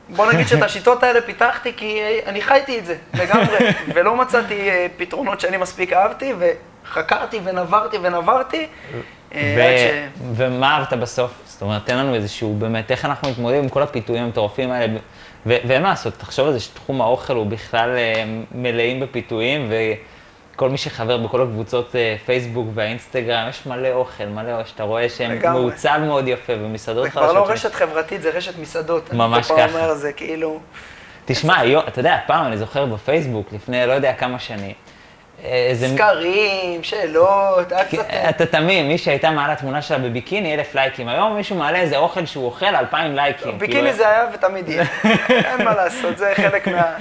בוא 0.09 0.33
נגיד 0.33 0.49
שאת 0.49 0.63
השיטות 0.63 1.03
האלה 1.03 1.21
פיתחתי 1.21 1.73
כי 1.77 2.01
אה, 2.01 2.19
אני 2.27 2.43
חייתי 2.43 2.79
את 2.79 2.87
זה 2.87 2.97
לגמרי, 3.15 3.57
ולא 3.95 4.17
מצאתי 4.17 4.71
אה, 4.71 4.87
פתרונות 4.97 5.41
שאני 5.41 5.57
מספיק 5.57 5.93
אהבתי, 5.93 6.33
וחקרתי 6.39 7.41
ונברתי 7.45 7.97
ונברתי. 8.03 8.67
אה, 9.35 9.55
ו- 9.59 9.79
ש... 9.79 10.21
ומה 10.37 10.77
אהבת 10.77 10.93
בסוף? 10.93 11.33
זאת 11.57 11.63
אומרת, 11.63 11.87
תן 11.87 11.97
לנו 11.97 12.15
איזשהו, 12.15 12.55
באמת, 12.59 12.91
איך 12.91 13.05
אנחנו 13.05 13.31
מתמודדים 13.31 13.63
עם 13.63 13.69
כל 13.69 13.83
הפיתויים 13.83 14.25
המטורפים 14.25 14.71
האלה, 14.71 14.99
ו- 15.47 15.57
ואין 15.67 15.83
מה 15.83 15.89
לעשות, 15.89 16.15
תחשוב 16.19 16.47
על 16.47 16.53
זה 16.53 16.61
שתחום 16.61 17.01
האוכל 17.01 17.37
הוא 17.37 17.47
בכלל 17.47 17.97
אה, 17.97 18.25
מלאים 18.53 19.01
בפיתויים, 19.01 19.71
וכל 20.55 20.71
מי 20.71 20.77
שחבר 20.79 21.17
בכל 21.17 21.43
הקבוצות 21.43 21.97
אה, 21.97 22.17
פייסבוק 22.27 22.67
והאינסטגרם, 22.75 23.49
יש 23.49 23.67
מלא 23.67 23.89
אוכל, 23.93 24.25
מלא 24.25 24.53
אוכל, 24.53 24.69
שאתה 24.69 24.83
רואה 24.83 25.09
שהם. 25.09 25.39
מעוצב 25.43 26.01
מאוד 26.07 26.29
יפה, 26.29 26.53
ומסעדות 26.53 27.05
זה 27.05 27.11
כבר 27.11 27.33
לא 27.33 27.41
חדשות. 27.41 27.51
רשת 27.51 27.75
חברתית, 27.75 28.23
זה 28.23 28.31
רשת 28.31 28.59
מסעדות. 28.59 29.13
ממש 29.13 29.51
אני 29.51 29.57
כל 29.59 29.69
ככה. 29.69 29.79
אומר, 29.79 29.95
זה 29.95 30.13
כאילו... 30.13 30.61
תשמע, 31.25 31.79
אתה 31.89 32.01
יודע, 32.01 32.19
פעם 32.27 32.47
אני 32.47 32.57
זוכר 32.57 32.87
בפייסבוק, 32.87 33.53
לפני 33.53 33.87
לא 33.87 33.93
יודע 33.93 34.13
כמה 34.13 34.39
שנים, 34.39 34.75
איזה... 35.45 35.89
סקרים, 35.89 36.83
שאלות, 36.83 37.73
היה 37.73 37.85
קצת... 37.85 38.11
אה, 38.11 38.31
אתה 38.31 38.47
תמים, 38.47 38.89
מי 38.89 38.99
שהייתה 38.99 39.31
מעלה 39.31 39.57
תמונה 39.57 39.83
שלה 39.83 39.99
בביקיני, 39.99 40.55
אלף 40.55 40.75
לייקים. 40.75 41.09
היום 41.09 41.37
מישהו 41.37 41.57
מעלה 41.57 41.79
איזה 41.79 41.97
אוכל 41.97 42.27
שהוא 42.27 42.45
אוכל, 42.45 42.77
אלפיים 42.77 43.15
לייקים. 43.15 43.59
ביקיני 43.59 43.81
כאילו, 43.81 43.97
זה 43.97 44.09
היה 44.09 44.27
ותמיד 44.35 44.69
יהיה. 44.69 44.85
אין 45.51 45.65
מה 45.65 45.75
לעשות, 45.75 46.19
זה 46.19 46.33
חלק 46.35 46.69
מה... 46.69 46.93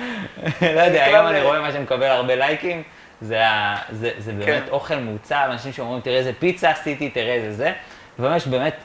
לא 0.61 0.81
יודע, 0.81 1.03
היום 1.03 1.27
אני 1.27 1.39
אה, 1.39 1.43
רואה 1.43 1.61
מה 1.61 1.71
שמקבל 1.71 2.07
הרבה 2.07 2.35
לייקים, 2.35 2.83
זה 3.21 3.43
זה 3.93 4.31
באמת 4.31 4.63
כן. 4.65 4.71
אוכל 4.71 4.95
מעוצב, 4.95 5.47
אנשים 5.51 5.73
שאומרים, 5.73 6.01
תראה 6.01 6.17
איזה 6.17 6.31
פיצה 6.39 6.69
עשיתי, 6.69 7.09
תראה 7.09 7.33
איזה 7.33 7.53
זה. 7.53 7.71
וממש 8.19 8.47
באמת, 8.47 8.75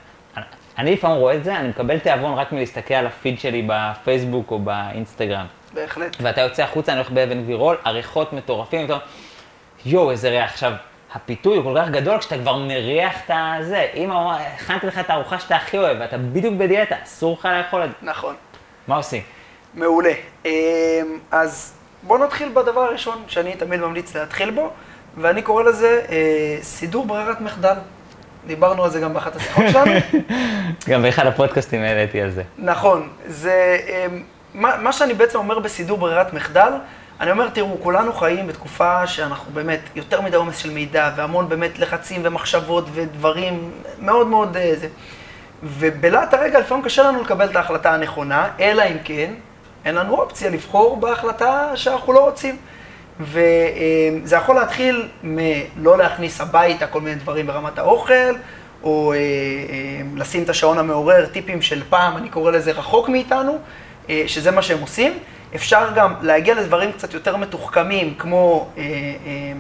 אני 0.79 0.93
לפעמים 0.93 1.17
רואה 1.17 1.35
את 1.35 1.45
זה, 1.45 1.57
אני 1.57 1.69
מקבל 1.69 1.99
תיאבון 1.99 2.35
רק 2.35 2.53
מלהסתכל 2.53 2.95
על 2.95 3.07
הפיד 3.07 3.41
שלי 3.41 3.67
בפייסבוק 3.67 4.51
או 4.51 4.59
באינסטגרם. 4.59 5.47
בהחלט. 5.75 6.17
ואתה 6.21 6.41
יוצא 6.41 6.63
החוצה, 6.63 6.93
אני 6.93 7.01
הולך 7.01 7.11
באבן 7.11 7.43
גבירול, 7.43 7.77
עריכות 7.85 8.33
מטורפים, 8.33 8.83
ואתה 8.83 8.93
אומר, 8.93 9.05
יואו, 9.87 10.11
איזה 10.11 10.29
ריח. 10.31 10.51
עכשיו, 10.51 10.73
הפיתוי 11.15 11.57
הוא 11.57 11.65
כל 11.65 11.81
כך 11.83 11.89
גדול 11.89 12.19
כשאתה 12.19 12.39
כבר 12.39 12.57
מריח 12.57 13.15
את 13.27 13.31
הזה. 13.35 13.87
אם 13.95 14.11
הכנתי 14.13 14.87
לך 14.87 14.99
את 14.99 15.11
הארוחה 15.11 15.39
שאתה 15.39 15.57
הכי 15.57 15.79
אוהב, 15.79 15.97
ואתה 16.01 16.19
בדיוק 16.19 16.55
בדיאטה, 16.59 16.97
אסור 17.05 17.37
לך 17.41 17.45
לאכול 17.45 17.85
את 17.85 17.89
זה. 17.89 17.95
נכון. 18.03 18.35
מה 18.87 18.97
עושים? 18.97 19.23
מעולה. 19.75 20.13
אמ, 20.45 20.51
אז 21.31 21.75
בואו 22.03 22.25
נתחיל 22.25 22.49
בדבר 22.55 22.81
הראשון 22.81 23.23
שאני 23.29 23.57
תמיד 23.57 23.81
ממליץ 23.81 24.17
להתחיל 24.17 24.51
בו, 24.51 24.71
ואני 25.17 25.43
קורא 25.43 25.63
לזה 25.63 26.03
אה, 26.11 26.59
סידור 26.63 27.07
ברירת 27.07 27.41
מחדל. 27.41 27.75
דיברנו 28.47 28.85
על 28.85 28.91
זה 28.91 29.01
גם 29.01 29.15
באחת 29.15 29.37
השיחות 29.37 29.65
שלנו. 29.73 29.91
גם 30.89 31.03
באחד 31.03 31.27
הפודקאסטים 31.27 31.83
העליתי 31.83 32.21
על 32.21 32.31
זה. 32.31 32.43
נכון, 32.59 33.09
זה, 33.27 33.79
אמ, 33.89 34.23
מה, 34.55 34.77
מה 34.77 34.93
שאני 34.93 35.15
בעצם 35.15 35.39
אומר 35.39 35.59
בסידור 35.59 35.99
ברירת 35.99 36.33
מחדל, 36.33 36.73
אני 37.21 37.31
אומר, 37.31 37.49
תראו, 37.49 37.77
כולנו 37.83 38.13
חיים 38.13 38.47
בתקופה 38.47 39.07
שאנחנו 39.07 39.53
באמת, 39.53 39.81
יותר 39.95 40.21
מדי 40.21 40.37
עומס 40.37 40.57
של 40.57 40.71
מידע, 40.71 41.11
והמון 41.17 41.49
באמת 41.49 41.79
לחצים 41.79 42.21
ומחשבות 42.25 42.85
ודברים 42.93 43.71
מאוד 43.99 44.27
מאוד 44.27 44.57
אה, 44.57 44.73
זה. 44.77 44.89
ובלהט 45.63 46.35
הרגע 46.35 46.61
לפעמים 46.61 46.85
קשה 46.85 47.03
לנו 47.03 47.23
לקבל 47.23 47.47
את 47.47 47.57
ההחלטה 47.57 47.95
הנכונה, 47.95 48.49
אלא 48.61 48.83
אם 48.83 48.97
כן, 49.05 49.35
אין 49.85 49.95
לנו 49.95 50.15
אופציה 50.15 50.51
לבחור 50.51 50.97
בהחלטה 50.97 51.71
שאנחנו 51.75 52.13
לא 52.13 52.21
רוצים. 52.21 52.57
וזה 53.21 54.37
יכול 54.37 54.55
להתחיל 54.55 55.09
מלא 55.23 55.99
להכניס 55.99 56.41
הביתה 56.41 56.87
כל 56.87 57.01
מיני 57.01 57.17
דברים 57.17 57.47
ברמת 57.47 57.79
האוכל, 57.79 58.35
או 58.83 59.13
אה, 59.13 59.19
אה, 59.19 59.23
לשים 60.17 60.43
את 60.43 60.49
השעון 60.49 60.79
המעורר, 60.79 61.27
טיפים 61.27 61.63
של 61.63 61.83
פעם, 61.89 62.17
אני 62.17 62.29
קורא 62.29 62.51
לזה 62.51 62.73
רחוק 62.73 63.09
מאיתנו, 63.09 63.59
אה, 64.11 64.23
שזה 64.27 64.51
מה 64.51 64.63
שהם 64.63 64.81
עושים. 64.81 65.19
אפשר 65.55 65.89
גם 65.95 66.15
להגיע 66.23 66.55
לדברים 66.55 66.93
קצת 66.93 67.15
יותר 67.15 67.37
מתוחכמים, 67.37 68.15
כמו 68.19 68.69
אה, 68.77 68.83
אה, 68.83 68.89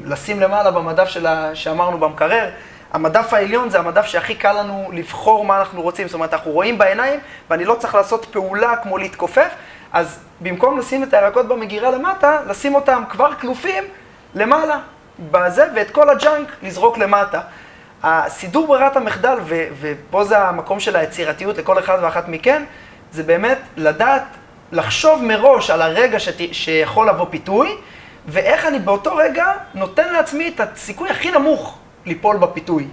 לשים 0.05 0.40
למעלה 0.40 0.70
במדף 0.70 1.16
ה... 1.26 1.55
שאמרנו 1.55 1.98
במקרר. 1.98 2.50
המדף 2.92 3.33
העליון 3.33 3.70
זה 3.70 3.79
המדף 3.79 4.07
שהכי 4.07 4.35
קל 4.35 4.53
לנו 4.53 4.90
לבחור 4.92 5.44
מה 5.44 5.59
אנחנו 5.59 5.83
רוצים, 5.83 6.09
זאת 6.09 6.14
אומרת, 6.14 6.35
אנחנו 6.35 6.50
רואים 6.50 6.79
בעיניים, 6.79 7.20
ואני 7.50 7.64
לא 7.64 7.74
צריך 7.74 7.94
לעשות 7.94 8.24
פעולה 8.24 8.76
כמו 8.76 8.98
להתכופף, 8.98 9.50
אז 9.92 10.18
במקום 10.40 10.79
לשים 10.79 11.03
את 11.03 11.14
הירקות 11.14 11.48
במגירה 11.48 11.90
למטה, 11.90 12.38
לשים 12.46 12.74
אותם 12.74 13.03
כבר 13.11 13.35
כלופים 13.40 13.85
למעלה, 14.35 14.79
בזה, 15.31 15.64
ואת 15.74 15.90
כל 15.90 16.11
הג'אנק 16.11 16.48
לזרוק 16.62 16.98
למטה. 16.98 17.40
הסידור 18.03 18.66
ברירת 18.66 18.96
המחדל, 18.96 19.38
ו- 19.44 19.66
ופה 19.81 20.24
זה 20.24 20.38
המקום 20.38 20.81
של 20.81 20.96
היצירתיות 20.96 21.59
לכל 21.59 21.79
אחד 21.79 21.98
ואחת 22.03 22.29
מכן, 22.29 22.62
זה 23.12 23.22
באמת 23.22 23.59
לדעת, 23.76 24.22
לחשוב 24.73 25.25
מראש 25.25 25.71
על 25.71 25.83
הרגע 25.83 26.21
שת- 26.21 26.55
שיכול 26.55 27.09
לבוא 27.09 27.27
פיתוי, 27.31 27.69
ואיך 28.27 28.67
אני 28.67 28.79
באותו 28.79 29.17
רגע 29.17 29.47
נותן 29.75 30.13
לעצמי 30.13 30.49
את 30.49 30.61
הסיכוי 30.61 31.11
הכי 31.11 31.31
נמוך 31.31 31.79
ליפול 32.07 32.37
בפיתוי. 32.37 32.87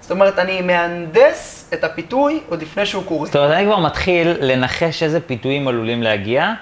זאת 0.00 0.10
אומרת, 0.10 0.38
אני 0.38 0.60
מהנדס 0.62 1.70
את 1.74 1.84
הפיתוי 1.84 2.40
עוד 2.48 2.62
לפני 2.62 2.86
שהוא 2.86 3.04
קורה. 3.04 3.26
זאת 3.26 3.36
אומרת, 3.36 3.50
אני 3.50 3.64
כבר 3.66 3.78
מתחיל 3.78 4.36
לנחש 4.40 5.02
איזה 5.02 5.20
פיתויים 5.20 5.68
עלולים 5.68 6.02
להגיע, 6.02 6.52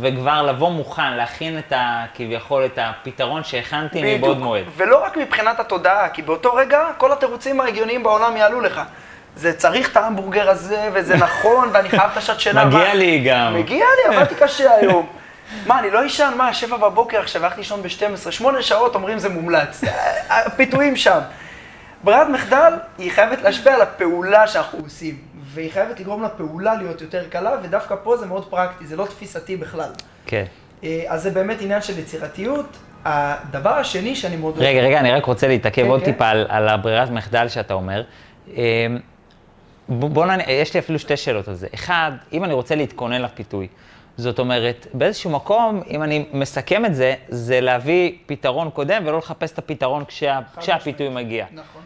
וכבר 0.00 0.42
לבוא 0.42 0.70
מוכן, 0.70 1.12
להכין 1.12 1.58
את 1.58 1.72
ה... 1.72 2.04
כביכול 2.14 2.64
את 2.64 2.78
הפתרון 2.82 3.44
שהכנתי 3.44 4.16
מבעוד 4.16 4.38
מועד. 4.38 4.64
ולא 4.76 5.04
רק 5.04 5.16
מבחינת 5.16 5.60
התודעה, 5.60 6.08
כי 6.08 6.22
באותו 6.22 6.54
רגע 6.54 6.84
כל 6.98 7.12
התירוצים 7.12 7.60
ההגיוניים 7.60 8.02
בעולם 8.02 8.36
יעלו 8.36 8.60
לך. 8.60 8.80
זה 9.36 9.52
צריך 9.52 9.90
את 9.92 9.96
ההמבורגר 9.96 10.50
הזה, 10.50 10.88
וזה 10.92 11.16
נכון, 11.26 11.68
ואני 11.72 11.88
חייב 11.88 12.10
את 12.12 12.16
השעת 12.16 12.40
שינה. 12.40 12.64
מגיע 12.64 12.94
לי 12.94 13.24
גם. 13.26 13.54
מגיע 13.54 13.84
לי, 13.96 14.16
עבדתי 14.16 14.34
קשה 14.34 14.70
היום. 14.70 15.06
מה, 15.66 15.78
אני 15.78 15.90
לא 15.90 16.06
אשן? 16.06 16.32
מה, 16.36 16.54
שבע 16.54 16.76
בבוקר 16.76 17.20
עכשיו, 17.20 17.44
הלכתי 17.44 17.60
לישון 17.60 17.82
ב-12, 17.82 18.30
שמונה 18.30 18.62
שעות 18.62 18.94
אומרים 18.94 19.18
זה 19.18 19.28
מומלץ. 19.28 19.84
הפיתויים 20.30 20.96
שם. 20.96 21.18
ברירת 22.04 22.28
מחדל, 22.28 22.72
היא 22.98 23.12
חייבת 23.12 23.42
להשפיע 23.42 23.74
על 23.74 23.82
הפעולה 23.82 24.46
שאנחנו 24.46 24.78
עושים, 24.78 25.18
והיא 25.44 25.72
חייבת 25.72 26.00
לגרום 26.00 26.22
לפעולה 26.22 26.74
להיות 26.74 27.00
יותר 27.00 27.24
קלה, 27.28 27.52
ודווקא 27.62 27.94
פה 28.02 28.16
זה 28.16 28.26
מאוד 28.26 28.50
פרקטי, 28.50 28.86
זה 28.86 28.96
לא 28.96 29.04
תפיסתי 29.04 29.56
בכלל. 29.56 29.90
כן. 30.26 30.44
אה, 30.84 31.02
אז 31.08 31.22
זה 31.22 31.30
באמת 31.30 31.60
עניין 31.60 31.82
של 31.82 31.98
יצירתיות. 31.98 32.76
הדבר 33.04 33.70
השני 33.70 34.16
שאני 34.16 34.36
מאוד... 34.36 34.54
רגע, 34.58 34.80
רגע, 34.80 35.00
אני 35.00 35.12
רק 35.12 35.24
רוצה 35.24 35.48
להתעכב 35.48 35.82
כן, 35.82 35.88
עוד 35.88 36.00
כן. 36.00 36.12
טיפה 36.12 36.28
על, 36.28 36.46
על 36.48 36.68
הברירת 36.68 37.10
מחדל 37.10 37.48
שאתה 37.48 37.74
אומר. 37.74 38.02
בוא 39.88 40.26
נענה, 40.26 40.42
יש 40.50 40.74
לי 40.74 40.80
אפילו 40.80 40.98
שתי 40.98 41.16
שאלות 41.16 41.48
על 41.48 41.54
זה. 41.54 41.66
אחד, 41.74 42.12
אם 42.32 42.44
אני 42.44 42.54
רוצה 42.54 42.74
להתכונן 42.74 43.22
לפיתוי, 43.22 43.68
זאת 44.16 44.38
אומרת, 44.38 44.86
באיזשהו 44.94 45.30
מקום, 45.30 45.82
אם 45.90 46.02
אני 46.02 46.26
מסכם 46.32 46.84
את 46.84 46.94
זה, 46.94 47.14
זה 47.28 47.60
להביא 47.60 48.12
פתרון 48.26 48.70
קודם 48.70 49.02
ולא 49.06 49.18
לחפש 49.18 49.52
את 49.52 49.58
הפתרון 49.58 50.04
כשה, 50.04 50.40
כשהפיתוי 50.60 51.08
משמעית. 51.08 51.26
מגיע. 51.26 51.46
נכון. 51.52 51.82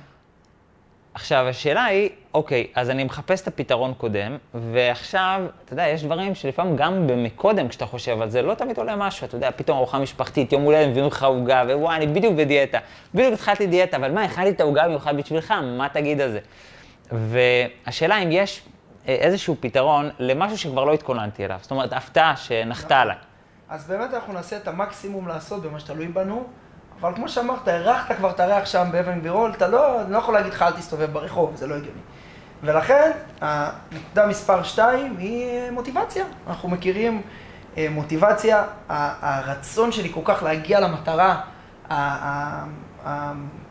עכשיו, 1.15 1.49
השאלה 1.49 1.85
היא, 1.85 2.09
אוקיי, 2.35 2.67
אז 2.75 2.91
אני 2.91 3.05
מחפש 3.05 3.41
את 3.41 3.49
הפתרון 3.49 3.95
קודם, 3.95 4.37
ועכשיו, 4.55 5.43
אתה 5.65 5.73
יודע, 5.73 5.89
יש 5.89 6.05
דברים 6.05 6.35
שלפעמים 6.35 6.77
גם 6.77 7.07
מקודם, 7.25 7.69
כשאתה 7.69 7.87
חושב 7.87 8.23
על 8.23 8.31
זה, 8.31 8.43
לא 8.43 8.55
תמיד 8.55 8.79
עולה 8.79 8.97
משהו, 8.97 9.27
אתה 9.27 9.37
יודע, 9.37 9.51
פתאום 9.57 9.79
ארוחה 9.79 9.99
משפחתית, 9.99 10.53
יום 10.53 10.63
הולדת, 10.63 10.89
מביאים 10.89 11.07
לך 11.07 11.23
עוגה, 11.23 11.63
ווואי, 11.67 11.97
אני 11.97 12.07
בדיוק 12.07 12.35
בדיאטה. 12.35 12.79
בדיוק 13.15 13.35
התחלתי 13.35 13.67
דיאטה, 13.67 13.97
אבל 13.97 14.13
מה, 14.13 14.25
הכנתי 14.25 14.51
את 14.51 14.61
העוגה 14.61 14.85
במיוחד 14.85 15.17
בשבילך, 15.17 15.55
מה 15.79 15.89
תגיד 15.93 16.21
על 16.21 16.31
זה? 16.31 16.39
והשאלה 17.13 18.19
אם 18.19 18.29
יש 18.33 18.63
אה, 19.09 19.15
איזשהו 19.15 19.57
פתרון 19.61 20.11
למשהו 20.19 20.59
שכבר 20.59 20.85
לא 20.85 20.93
התכוננתי 20.93 21.45
אליו, 21.45 21.59
זאת 21.63 21.71
אומרת, 21.71 21.93
הפתעה 21.93 22.37
שנחתה 22.37 23.01
עליי. 23.01 23.17
אז 23.69 23.89
באמת 23.89 24.15
אנחנו 24.15 24.33
נעשה 24.33 24.57
את 24.57 24.69
המקסימום 24.69 25.29
לעשות 25.29 25.63
במה 25.63 25.81
שתלוי 25.81 26.09
בנו, 26.09 26.45
אבל 27.01 27.15
כמו 27.15 27.29
שאמרת, 27.29 27.69
הרחת 27.69 28.17
כבר 28.17 28.31
את 28.31 28.41
הריח 28.41 28.67
שם 28.67 28.89
באבן 28.93 29.19
גבירול, 29.19 29.51
אתה 29.57 29.69
לא, 29.69 30.09
לא 30.09 30.19
יכול 30.19 30.35
להגיד 30.35 30.53
לך 30.53 30.63
אל 30.63 30.73
תסתובב 30.73 31.13
ברחוב, 31.13 31.57
זה 31.57 31.67
לא 31.67 31.75
הגיוני. 31.75 32.01
ולכן, 32.63 33.11
הנקודה 33.41 34.27
מספר 34.27 34.63
2 34.63 35.17
היא 35.19 35.47
אה, 35.47 35.69
מוטיבציה. 35.71 36.25
אנחנו 36.47 36.69
מכירים 36.69 37.23
אה, 37.77 37.87
מוטיבציה, 37.91 38.65
הרצון 38.89 39.93
שלי 39.93 40.13
כל 40.13 40.21
כך 40.25 40.43
להגיע 40.43 40.81
למטרה 40.81 41.41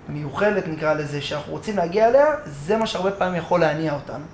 המיוחלת, 0.09 0.67
נקרא 0.67 0.93
לזה, 0.93 1.21
שאנחנו 1.21 1.51
רוצים 1.51 1.77
להגיע 1.77 2.07
אליה, 2.07 2.25
זה 2.45 2.77
מה 2.77 2.87
שהרבה 2.87 3.11
פעמים 3.11 3.35
יכול 3.35 3.59
להניע 3.59 3.93
אותנו. 3.93 4.25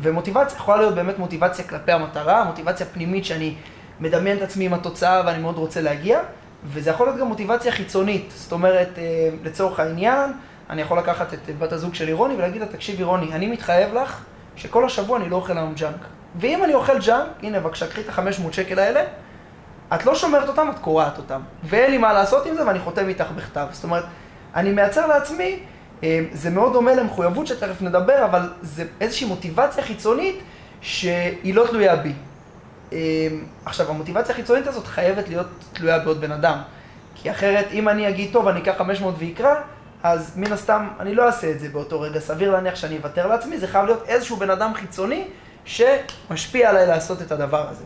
ומוטיבציה 0.00 0.56
יכולה 0.56 0.78
להיות 0.78 0.94
באמת 0.94 1.18
מוטיבציה 1.18 1.64
כלפי 1.64 1.92
המטרה, 1.92 2.44
מוטיבציה 2.44 2.86
פנימית 2.86 3.24
שאני 3.24 3.54
מדמיין 4.00 4.36
את 4.36 4.42
עצמי 4.42 4.66
עם 4.66 4.74
התוצאה 4.74 5.22
ואני 5.26 5.38
מאוד 5.38 5.56
רוצה 5.56 5.80
להגיע, 5.80 6.20
וזה 6.64 6.90
יכול 6.90 7.06
להיות 7.06 7.18
גם 7.18 7.26
מוטיבציה 7.26 7.72
חיצונית. 7.72 8.32
זאת 8.36 8.52
אומרת, 8.52 8.88
אה, 8.98 9.28
לצורך 9.44 9.80
העניין, 9.80 10.32
אני 10.70 10.82
יכול 10.82 10.98
לקחת 10.98 11.34
את 11.34 11.58
בת 11.58 11.72
הזוג 11.72 11.94
שלי 11.94 12.12
רוני 12.12 12.34
ולהגיד 12.34 12.60
לה, 12.60 12.66
תקשיבי 12.66 13.02
רוני, 13.02 13.32
אני 13.32 13.46
מתחייב 13.46 13.94
לך 13.94 14.24
שכל 14.56 14.84
השבוע 14.84 15.18
אני 15.18 15.28
לא 15.28 15.36
אוכל 15.36 15.58
היום 15.58 15.74
ג'אנק. 15.74 16.06
ואם 16.36 16.64
אני 16.64 16.74
אוכל 16.74 16.98
ג'אנק, 16.98 17.26
הנה 17.42 17.60
בבקשה, 17.60 17.86
קחי 17.86 18.00
את 18.00 18.08
ה-500 18.08 18.52
שקל 18.52 18.78
האלה, 18.78 19.00
את 19.94 20.06
לא 20.06 20.14
שומרת 20.14 20.48
אותם, 20.48 20.68
את 20.70 20.78
קורעת 20.78 21.18
אותם. 21.18 21.40
ואין 21.64 21.90
לי 21.90 21.98
מה 21.98 22.12
לעשות 22.12 22.46
עם 22.46 22.54
זה 22.54 22.66
ואני 22.66 22.78
חותם 22.78 23.08
איתך 23.08 23.26
בכתב. 23.36 23.66
זאת 23.72 23.84
אומרת, 23.84 24.04
אני 24.54 24.72
מייצר 24.72 25.06
לעצמי, 25.06 25.58
אה, 26.04 26.20
זה 26.32 26.50
מאוד 26.50 26.72
דומה 26.72 26.94
למחויבות 26.94 27.46
שתכף 27.46 27.82
נדבר, 27.82 28.24
אבל 28.24 28.52
זה 28.62 28.84
איזושהי 29.00 29.26
מוטיבציה 29.26 29.84
חיצונית 29.84 30.40
שהיא 30.80 31.54
לא 31.54 31.66
תלויה 31.66 31.96
בי. 31.96 32.12
אה, 32.92 32.98
עכשיו, 33.64 33.90
המוטיבציה 33.90 34.34
החיצונית 34.34 34.66
הזאת 34.66 34.86
חייבת 34.86 35.28
להיות 35.28 35.46
תלויה 35.72 35.98
בעוד 35.98 36.20
בן 36.20 36.32
אדם. 36.32 36.58
כי 37.14 37.30
אחרת, 37.30 37.66
אם 37.72 37.88
אני 37.88 38.08
אגיד, 38.08 38.32
טוב, 38.32 38.48
אני 38.48 38.60
אקח 38.60 38.74
500 38.78 39.14
ואקרא, 39.18 39.54
אז 40.02 40.32
מן 40.36 40.52
הסתם 40.52 40.88
אני 41.00 41.14
לא 41.14 41.26
אעשה 41.26 41.50
את 41.50 41.60
זה 41.60 41.68
באותו 41.68 42.00
רגע. 42.00 42.20
סביר 42.20 42.52
להניח 42.52 42.74
שאני 42.74 42.96
אוותר 42.96 43.26
לעצמי, 43.26 43.58
זה 43.58 43.66
חייב 43.66 43.84
להיות 43.84 44.02
איזשהו 44.06 44.36
בן 44.36 44.50
אדם 44.50 44.74
חיצוני 44.74 45.24
שמשפיע 45.64 46.70
עליי 46.70 46.86
לעשות 46.86 47.22
את 47.22 47.32
הדבר 47.32 47.68
הזה. 47.68 47.84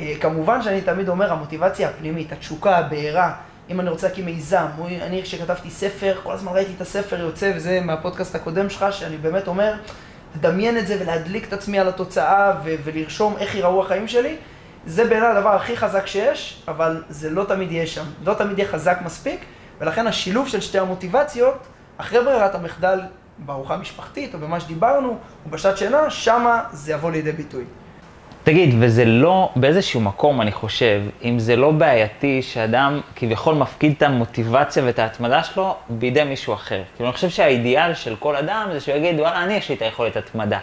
אה, 0.00 0.14
כמובן 0.20 0.62
שאני 0.62 0.80
תמיד 0.80 1.08
אומר, 1.08 1.32
המוטיבציה 1.32 1.88
הפנימית, 1.88 2.32
התשוקה, 2.32 2.76
הבעירה, 2.76 3.34
אם 3.70 3.80
אני 3.80 3.90
רוצה 3.90 4.08
להקים 4.08 4.24
מיזם, 4.24 4.66
אני 5.02 5.22
כשכתבתי 5.22 5.70
ספר, 5.70 6.20
כל 6.22 6.32
הזמן 6.32 6.52
ראיתי 6.52 6.72
את 6.76 6.80
הספר 6.80 7.20
יוצא, 7.20 7.52
וזה 7.56 7.80
מהפודקאסט 7.80 8.34
הקודם 8.34 8.70
שלך, 8.70 8.86
שאני 8.90 9.16
באמת 9.16 9.48
אומר, 9.48 9.74
לדמיין 10.36 10.78
את 10.78 10.86
זה 10.86 10.96
ולהדליק 11.00 11.48
את 11.48 11.52
עצמי 11.52 11.78
על 11.78 11.88
התוצאה 11.88 12.52
ו- 12.64 12.74
ולרשום 12.84 13.36
איך 13.38 13.54
ייראו 13.54 13.82
החיים 13.82 14.08
שלי, 14.08 14.36
זה 14.86 15.04
בעיניי 15.04 15.28
הדבר 15.28 15.48
הכי 15.48 15.76
חזק 15.76 16.06
שיש, 16.06 16.62
אבל 16.68 17.02
זה 17.08 17.30
לא 17.30 17.44
תמיד 17.44 17.72
יהיה 17.72 17.86
שם, 17.86 18.04
לא 18.24 18.34
תמיד 18.34 18.58
יהיה 18.58 18.68
חזק 18.68 18.98
מספיק, 19.04 19.44
ולכן 19.80 20.06
השילוב 20.06 20.48
של 20.48 20.60
שתי 20.60 20.78
המוטיבציות, 20.78 21.66
אחרי 21.96 22.24
ברירת 22.24 22.54
המחדל 22.54 23.00
בארוחה 23.38 23.76
משפחתית 23.76 24.34
או 24.34 24.38
במה 24.38 24.60
שדיברנו, 24.60 25.18
או 25.44 25.50
בשעת 25.50 25.78
שינה, 25.78 26.10
שמה 26.10 26.64
זה 26.72 26.92
יבוא 26.92 27.10
לידי 27.10 27.32
ביטוי. 27.32 27.64
תגיד, 28.44 28.74
וזה 28.80 29.04
לא, 29.04 29.50
באיזשהו 29.56 30.00
מקום, 30.00 30.40
אני 30.40 30.52
חושב, 30.52 31.02
אם 31.24 31.38
זה 31.38 31.56
לא 31.56 31.70
בעייתי 31.70 32.42
שאדם 32.42 33.00
כביכול 33.16 33.54
מפקיד 33.54 33.94
את 33.96 34.02
המוטיבציה 34.02 34.84
ואת 34.86 34.98
ההתמדה 34.98 35.42
שלו 35.42 35.76
בידי 35.88 36.24
מישהו 36.24 36.54
אחר. 36.54 36.82
כאילו, 36.96 37.08
אני 37.08 37.14
חושב 37.14 37.28
שהאידיאל 37.28 37.94
של 37.94 38.16
כל 38.16 38.36
אדם 38.36 38.68
זה 38.72 38.80
שהוא 38.80 38.96
יגיד, 38.96 39.20
וואלה, 39.20 39.42
אני 39.44 39.54
יש 39.54 39.68
לי 39.68 39.74
את 39.74 39.82
היכולת 39.82 40.16
התמדה. 40.16 40.58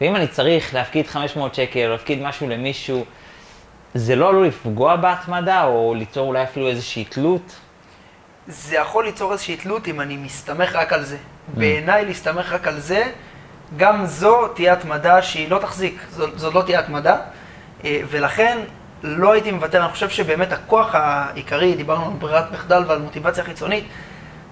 ואם 0.00 0.16
אני 0.16 0.26
צריך 0.26 0.74
להפקיד 0.74 1.06
500 1.06 1.54
שקל, 1.54 1.86
או 1.86 1.90
להפקיד 1.90 2.22
משהו 2.22 2.48
למישהו, 2.48 3.04
זה 3.94 4.16
לא 4.16 4.28
עלול 4.28 4.46
לפגוע 4.46 4.96
בהתמדה, 4.96 5.64
או 5.64 5.94
ליצור 5.94 6.28
אולי 6.28 6.42
אפילו 6.42 6.68
איזושהי 6.68 7.04
תלות? 7.04 7.56
זה 8.46 8.76
יכול 8.76 9.04
ליצור 9.04 9.32
איזושהי 9.32 9.56
תלות 9.56 9.88
אם 9.88 10.00
אני 10.00 10.16
מסתמך 10.16 10.74
רק 10.74 10.92
על 10.92 11.04
זה. 11.04 11.16
בעיניי 11.54 12.04
להסתמך 12.04 12.52
רק 12.52 12.68
על 12.68 12.80
זה, 12.80 13.04
גם 13.76 14.06
זו 14.06 14.48
תהיה 14.48 14.72
התמדה 14.72 15.22
שהיא 15.22 15.50
לא 15.50 15.58
תחזיק, 15.58 16.00
זו, 16.10 16.26
זו 16.36 16.50
לא 16.50 16.62
תהיה 16.62 16.80
התמדה, 16.80 17.16
אה, 17.84 18.00
ולכן 18.10 18.58
לא 19.02 19.32
הייתי 19.32 19.50
מוותר, 19.50 19.84
אני 19.84 19.92
חושב 19.92 20.08
שבאמת 20.08 20.52
הכוח 20.52 20.94
העיקרי, 20.94 21.74
דיברנו 21.74 22.04
על 22.04 22.10
ברירת 22.18 22.52
מחדל 22.52 22.84
ועל 22.86 22.98
מוטיבציה 22.98 23.44
חיצונית, 23.44 23.84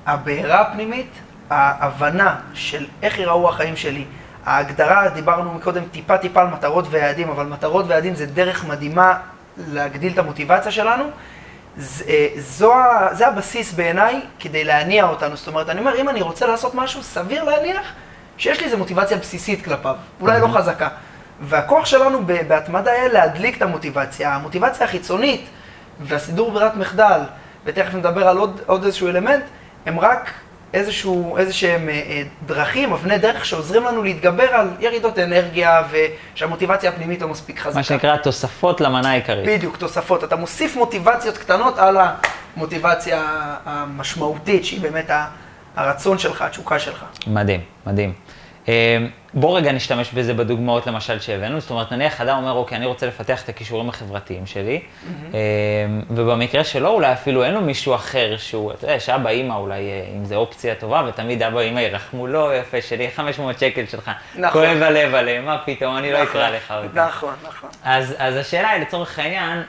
הבעירה 0.07 0.61
הפנימית, 0.61 1.11
ההבנה 1.51 2.37
של 2.55 2.87
איך 3.03 3.19
ייראו 3.19 3.49
החיים 3.49 3.77
שלי, 3.77 4.05
ההגדרה, 4.47 5.09
דיברנו 5.09 5.55
מקודם 5.55 5.83
טיפה 5.91 6.19
טיפה 6.19 6.41
על 6.41 6.47
מטרות 6.47 6.85
ויעדים, 6.91 7.29
אבל 7.31 7.47
מטרות 7.47 7.85
ויעדים 7.89 8.15
זה 8.15 8.27
דרך 8.27 8.65
מדהימה 8.65 9.15
להגדיל 9.57 10.13
את 10.13 10.19
המוטיבציה 10.19 10.73
שלנו. 10.73 11.05
ז- 11.77 12.03
אה, 12.09 12.27
זו, 12.37 12.73
זה 13.13 13.29
הבסיס 13.29 13.73
בעיניי 13.73 14.21
כדי 14.41 14.65
להניע 14.65 15.09
אותנו. 15.09 15.37
זאת 15.37 15.49
אומרת, 15.49 15.69
אני 15.69 15.81
אומר, 15.81 15.97
אם 16.01 16.09
אני 16.09 16.23
רוצה 16.23 16.47
לעשות 16.47 16.75
משהו, 16.75 17.03
סביר 17.03 17.45
להניח 17.45 17.87
שיש 18.43 18.61
לי 18.61 18.67
איזו 18.67 18.79
מוטיבציה 18.79 19.17
בסיסית 19.17 19.65
כלפיו, 19.65 19.95
אולי 20.21 20.41
לא 20.41 20.47
חזקה. 20.47 20.89
והכוח 21.41 21.87
שלנו 21.87 22.27
בהתמדה 22.27 22.91
יהיה 22.91 23.09
להדליק 23.09 23.57
את 23.57 23.63
המוטיבציה. 23.63 24.35
המוטיבציה 24.35 24.87
החיצונית 24.87 25.47
והסידור 26.01 26.51
ברירת 26.51 26.77
מחדל, 26.77 27.21
ותכף 27.65 27.95
נדבר 27.95 28.29
על 28.29 28.39
עוד, 28.39 28.61
עוד 28.67 28.85
איזשהו 28.85 29.09
אלמנט, 29.09 29.43
הם 29.87 30.01
רק 30.01 30.31
איזשהו, 30.75 31.37
איזשהם 31.37 31.89
אה, 31.89 31.95
אה, 31.95 32.23
דרכים, 32.47 32.93
אבני 32.93 33.19
דרך 33.19 33.45
שעוזרים 33.45 33.85
לנו 33.85 34.03
להתגבר 34.03 34.49
על 34.55 34.71
ירידות 34.81 35.19
אנרגיה 35.19 35.83
ושהמוטיבציה 35.91 36.91
הפנימית 36.91 37.23
לא 37.23 37.29
מספיק 37.29 37.59
חזקה. 37.59 37.79
מה 37.79 37.83
שנקרא 37.83 38.17
תוספות 38.17 38.81
למנה 38.81 39.11
העיקרית. 39.11 39.47
בדיוק, 39.47 39.77
תוספות. 39.77 40.25
אתה 40.25 40.37
מוסיף 40.37 40.77
מוטיבציות 40.77 41.39
קטנות 41.39 41.79
על 41.79 41.97
המוטיבציה 42.57 43.23
המשמעותית, 43.65 44.65
שהיא 44.65 44.81
באמת 44.81 45.11
הרצון 45.77 46.19
שלך, 46.19 46.43
התשוקה 46.43 46.79
שלך. 46.79 47.05
מדהים, 47.27 47.61
מדהים. 47.87 48.13
אה, 48.69 48.97
בוא 49.35 49.59
רגע 49.59 49.73
נשתמש 49.73 50.13
בזה 50.13 50.35
בדוגמאות 50.35 50.87
למשל 50.87 51.21
שהבאנו, 51.21 51.61
זאת 51.61 51.71
אומרת 51.71 51.93
נניח 51.93 52.21
אדם 52.21 52.39
אומר 52.39 52.53
אוקיי 52.53 52.77
אני 52.77 52.87
רוצה 52.87 53.07
לפתח 53.07 53.43
את 53.45 53.49
הכישורים 53.49 53.89
החברתיים 53.89 54.47
שלי, 54.47 54.81
אה, 55.35 55.41
ובמקרה 56.11 56.65
שלו 56.65 56.89
אולי 56.89 57.13
אפילו 57.13 57.45
אין 57.45 57.55
לו 57.55 57.61
מישהו 57.61 57.95
אחר 57.95 58.37
שהוא, 58.37 58.73
אתה 58.73 58.85
יודע, 58.85 59.01
שאבא 59.01 59.31
אימא 59.31 59.55
אולי, 59.55 59.91
אה, 59.91 60.05
אם 60.17 60.25
זו 60.25 60.35
אופציה 60.35 60.75
טובה, 60.75 61.05
ותמיד 61.09 61.43
אבא 61.43 61.61
אימא 61.61 61.81
ירחמו 61.81 62.27
לו, 62.27 62.53
יפה 62.53 62.83
שלי, 62.83 63.11
500 63.11 63.59
שקל 63.59 63.87
שלך, 63.87 64.11
נכון. 64.37 64.53
כואב 64.53 64.83
הלב 64.83 65.15
עליהם, 65.15 65.45
מה 65.45 65.59
פתאום, 65.65 65.97
אני 65.97 66.13
לא 66.13 66.23
אקרא 66.23 66.51
לך 66.51 66.75
אותם. 66.85 66.99
נכון, 66.99 67.35
נכון. 67.49 67.71
אז, 67.85 68.15
אז 68.19 68.37
השאלה 68.37 68.71
היא, 68.71 68.83
לצורך 68.83 69.19
העניין, 69.19 69.63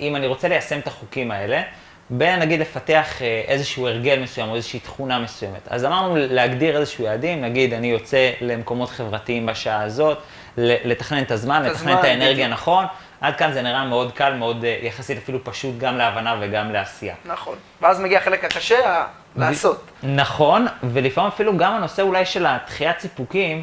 אם 0.00 0.16
אני 0.16 0.26
רוצה 0.26 0.48
ליישם 0.48 0.78
את 0.78 0.86
החוקים 0.86 1.30
האלה, 1.30 1.62
בין 2.10 2.40
נגיד 2.40 2.60
לפתח 2.60 3.22
אה, 3.22 3.42
איזשהו 3.46 3.86
הרגל 3.86 4.18
מסוים 4.22 4.48
או 4.48 4.56
איזושהי 4.56 4.80
תכונה 4.80 5.18
מסוימת. 5.18 5.68
אז 5.68 5.84
אמרנו 5.84 6.14
להגדיר 6.16 6.76
איזשהו 6.76 7.04
יעדים, 7.04 7.40
נגיד 7.40 7.74
אני 7.74 7.86
יוצא 7.86 8.30
למקומות 8.40 8.88
חברתיים 8.88 9.46
בשעה 9.46 9.82
הזאת, 9.82 10.18
לתכנן 10.56 11.22
את 11.22 11.30
הזמן, 11.30 11.62
את 11.66 11.70
לתכנן 11.70 11.88
הזמן, 11.88 11.98
את 11.98 12.04
האנרגיה 12.04 12.46
בדיוק. 12.46 12.60
נכון, 12.60 12.84
עד 13.20 13.36
כאן 13.36 13.52
זה 13.52 13.62
נראה 13.62 13.84
מאוד 13.84 14.12
קל, 14.12 14.34
מאוד 14.34 14.64
אה, 14.64 14.78
יחסית 14.82 15.18
אפילו 15.18 15.44
פשוט 15.44 15.78
גם 15.78 15.98
להבנה 15.98 16.36
וגם 16.40 16.72
לעשייה. 16.72 17.14
נכון. 17.24 17.54
ואז 17.82 18.00
מגיע 18.00 18.18
החלק 18.18 18.44
הקשה, 18.44 19.04
לעשות. 19.36 19.90
נכון, 20.02 20.66
ולפעמים 20.82 21.30
אפילו 21.34 21.56
גם 21.56 21.72
הנושא 21.72 22.02
אולי 22.02 22.24
של 22.24 22.46
התחיית 22.46 23.00
סיפוקים, 23.00 23.62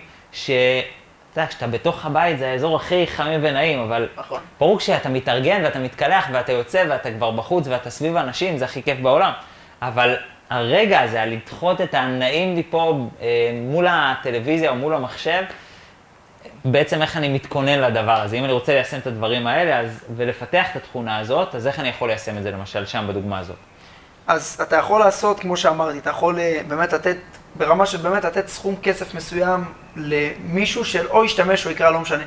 שאתה 1.34 1.41
יודע, 1.41 1.49
כשאתה 1.49 1.67
בתוך 1.67 2.05
הבית 2.05 2.39
זה 2.39 2.51
האזור 2.51 2.75
הכי 2.75 3.07
חמים 3.07 3.39
ונעים, 3.43 3.79
אבל 3.79 4.07
נכון. 4.17 4.39
ברור 4.59 4.79
כשאתה 4.79 5.09
מתארגן 5.09 5.61
ואתה 5.63 5.79
מתקלח 5.79 6.27
ואתה 6.31 6.51
יוצא 6.51 6.84
ואתה 6.89 7.11
כבר 7.11 7.31
בחוץ 7.31 7.67
ואתה 7.67 7.89
סביב 7.89 8.17
אנשים, 8.17 8.57
זה 8.57 8.65
הכי 8.65 8.84
כיף 8.84 8.99
בעולם. 8.99 9.31
אבל 9.81 10.15
הרגע 10.49 11.01
הזה, 11.01 11.25
לדחות 11.25 11.81
את 11.81 11.93
הנעים 11.93 12.55
לי 12.55 12.63
פה 12.69 13.07
אה, 13.21 13.27
מול 13.53 13.88
הטלוויזיה 13.89 14.69
או 14.69 14.75
מול 14.75 14.93
המחשב, 14.93 15.43
בעצם 16.65 17.01
איך 17.01 17.17
אני 17.17 17.29
מתכונן 17.29 17.79
לדבר 17.79 18.21
הזה. 18.21 18.36
אם 18.36 18.43
אני 18.43 18.53
רוצה 18.53 18.73
ליישם 18.73 18.97
את 18.97 19.07
הדברים 19.07 19.47
האלה 19.47 19.79
אז, 19.79 20.05
ולפתח 20.15 20.65
את 20.71 20.75
התכונה 20.75 21.17
הזאת, 21.17 21.55
אז 21.55 21.67
איך 21.67 21.79
אני 21.79 21.89
יכול 21.89 22.09
ליישם 22.09 22.38
את 22.38 22.43
זה 22.43 22.51
למשל 22.51 22.86
שם 22.86 23.05
בדוגמה 23.07 23.39
הזאת? 23.39 23.55
אז 24.28 24.57
אתה 24.61 24.76
יכול 24.76 24.99
לעשות, 24.99 25.39
כמו 25.39 25.57
שאמרתי, 25.57 25.97
אתה 25.97 26.09
יכול 26.09 26.39
אה, 26.39 26.61
באמת 26.67 26.93
לתת, 26.93 27.17
ברמה 27.55 27.86
של 27.86 27.97
באמת 27.97 28.26
לתת 28.26 28.47
סכום 28.47 28.76
כסף 28.84 29.15
מסוים 29.15 29.63
למישהו 29.95 30.86
של 30.86 31.07
או 31.07 31.26
ישתמש 31.26 31.65
או 31.65 31.71
יקרא, 31.71 31.89
לא 31.89 31.99
משנה. 31.99 32.24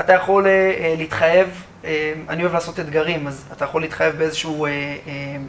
אתה 0.00 0.12
יכול 0.12 0.46
אה, 0.46 0.50
אה, 0.50 0.94
להתחייב, 0.98 1.64
אני 2.28 2.42
אוהב 2.42 2.52
לעשות 2.52 2.80
אתגרים, 2.80 3.26
אז 3.26 3.44
אתה 3.52 3.64
יכול 3.64 3.80
להתחייב 3.80 4.16
באיזשהו, 4.16 4.66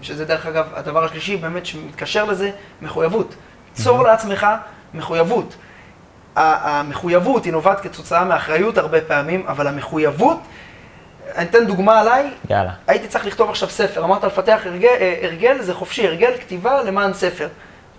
שזה 0.02 0.26
דרך 0.26 0.46
אגב 0.46 0.66
הדבר 0.74 1.04
השלישי 1.04 1.38
באמת 1.38 1.66
שמתקשר 1.66 2.26
לזה, 2.26 2.52
מחויבות. 2.82 3.36
צור 3.74 4.04
לעצמך 4.04 4.48
מחויבות. 4.94 5.56
המחויבות 6.36 7.46
היא 7.46 7.54
נובעת 7.54 7.80
כתוצאה 7.80 8.26
מאחריות 8.26 8.78
הרבה 8.78 9.02
פעמים, 9.02 9.44
אבל 9.48 9.68
המחויבות, 9.68 10.40
אני 11.36 11.46
אתן 11.46 11.66
דוגמה 11.66 12.00
עליי, 12.00 12.30
יאללה. 12.50 12.72
הייתי 12.88 13.08
צריך 13.08 13.26
לכתוב 13.26 13.50
עכשיו 13.50 13.70
ספר, 13.70 14.04
אמרת 14.04 14.24
לפתח 14.24 14.60
הרגל, 14.66 14.88
אה, 14.88 15.20
הרגל 15.22 15.62
זה 15.62 15.74
חופשי, 15.74 16.08
הרגל 16.08 16.32
כתיבה 16.40 16.84
למען 16.84 17.14
ספר. 17.14 17.48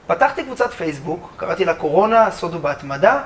פתחתי 0.07 0.45
קבוצת 0.45 0.73
פייסבוק, 0.73 1.33
קראתי 1.37 1.65
לה 1.65 1.75
קורונה, 1.75 2.31
סוד 2.31 2.55
ובהתמדה, 2.55 3.21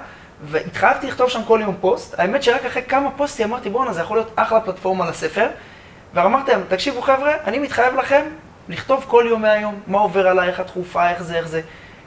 והתחייבתי 0.45 1.07
לכתוב 1.07 1.29
שם 1.29 1.45
כל 1.45 1.61
יום 1.63 1.77
פוסט. 1.81 2.15
האמת 2.19 2.43
שרק 2.43 2.65
אחרי 2.65 2.83
כמה 2.83 3.11
פוסטים 3.11 3.49
אמרתי, 3.49 3.71
בואנה, 3.71 3.93
זה 3.93 4.01
יכול 4.01 4.17
להיות 4.17 4.33
אחלה 4.37 4.61
פלטפורמה 4.61 5.11
לספר. 5.11 5.47
ואמרתי 6.15 6.51
להם, 6.51 6.63
תקשיבו 6.69 7.03
חבר'ה, 7.03 7.33
אני 7.45 7.59
מתחייב 7.59 7.95
לכם 7.95 8.23
לכתוב 8.69 9.05
כל 9.09 9.25
יום 9.29 9.43
מהיום, 9.43 9.81
מה 9.87 9.99
עובר 9.99 10.29
עליי, 10.29 10.49
איך 10.49 10.61
התכופה, 10.61 11.11
איך 11.11 11.23
זה, 11.23 11.35
איך 11.39 11.49
זה. 11.49 11.61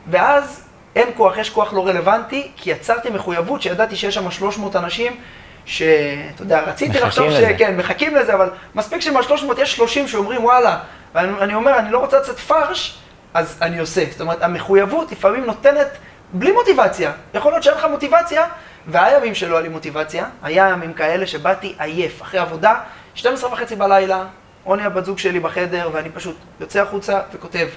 ואז 0.08 0.64
אין 0.96 1.08
כוח, 1.18 1.38
יש 1.38 1.50
כוח 1.50 1.74
לא 1.74 1.88
רלוונטי, 1.88 2.52
כי 2.56 2.72
יצרתי 2.72 3.10
מחויבות 3.10 3.62
שידעתי 3.62 3.96
שיש 3.96 4.16
שם 4.16 4.32
300 4.32 4.76
אנשים 4.76 5.18
שאתה 5.70 6.42
יודע, 6.42 6.62
רציתי 6.62 7.00
לחשוב 7.00 7.26
לזה. 7.28 7.54
שכן, 7.56 7.78
מחכים 7.78 8.16
לזה, 8.16 8.34
אבל 8.34 8.50
מספיק 8.76 9.02
שמה-300 9.02 9.62
יש 9.62 9.76
30 9.76 10.08
שאומרים 10.08 10.44
וואלה, 10.44 10.80
ואני 11.16 11.32
אני 11.42 11.54
אומר, 11.54 11.80
אני 11.80 11.92
לא 11.92 11.98
רוצה 11.98 12.20
לצאת 12.20 12.40
פרש, 12.40 13.00
אז 13.34 13.58
אני 13.62 13.80
עושה. 13.80 14.04
זאת 14.12 14.22
אומרת, 14.22 14.44
המחויבות 14.44 15.12
לפעמים 15.12 15.46
נותנת 15.46 15.88
בלי 16.34 16.52
מוטיבציה. 16.52 17.12
יכול 17.34 17.52
להיות 17.52 17.64
שאין 17.64 17.76
לך 17.78 17.86
מוטיבציה, 17.92 18.46
והיה 18.88 19.18
ימים 19.18 19.36
שלא 19.36 19.56
היה 19.56 19.62
לי 19.62 19.70
מוטיבציה, 19.70 20.26
היה 20.44 20.70
ימים 20.70 20.94
כאלה 20.94 21.28
שבאתי 21.28 21.76
עייף, 21.80 22.22
אחרי 22.22 22.40
עבודה, 22.40 22.76
12 23.16 23.54
וחצי 23.54 23.76
בלילה, 23.76 24.24
רוני 24.64 24.84
הבת 24.84 25.06
זוג 25.06 25.18
שלי 25.18 25.40
בחדר, 25.40 25.90
ואני 25.94 26.10
פשוט 26.10 26.36
יוצא 26.60 26.82
החוצה 26.82 27.20
וכותב. 27.34 27.68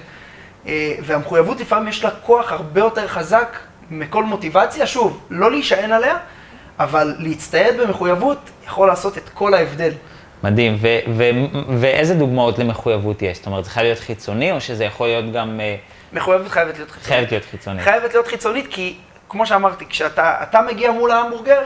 אה, 0.67 0.95
והמחויבות 1.03 1.59
לפעמים 1.59 1.87
יש 1.87 2.03
לה 2.03 2.11
כוח 2.11 2.51
הרבה 2.51 2.81
יותר 2.81 3.07
חזק 3.07 3.57
מכל 3.89 4.23
מוטיבציה, 4.23 4.87
שוב, 4.87 5.27
לא 5.29 5.51
להישען 5.51 5.91
עליה, 5.91 6.17
אבל 6.79 7.15
להצטייד 7.19 7.77
במחויבות 7.81 8.37
יכול 8.65 8.87
לעשות 8.87 9.17
את 9.17 9.29
כל 9.33 9.53
ההבדל. 9.53 9.91
מדהים, 10.43 10.77
ו- 10.81 10.87
ו- 11.17 11.29
ואיזה 11.79 12.13
דוגמאות 12.15 12.59
למחויבות 12.59 13.21
יש? 13.21 13.37
זאת 13.37 13.45
אומרת, 13.45 13.65
זה 13.65 13.69
חייב 13.69 13.85
להיות 13.85 13.99
חיצוני, 13.99 14.51
או 14.51 14.61
שזה 14.61 14.85
יכול 14.85 15.07
להיות 15.07 15.31
גם, 15.33 15.59
אה, 15.59 15.75
מחויבות 16.13 16.47
חייבת 16.51 16.77
להיות 16.77 16.91
חיצונית. 16.91 17.07
חייבת 17.15 17.31
להיות 17.31 17.45
חיצונית? 17.51 17.83
חייבת 17.83 18.13
להיות 18.13 18.27
חיצונית, 18.27 18.67
כי 18.69 18.95
כמו 19.29 19.45
שאמרתי, 19.45 19.85
כשאתה 19.89 20.35
אתה 20.43 20.59
מגיע 20.61 20.91
מול 20.91 21.11
ההמבורגר, 21.11 21.59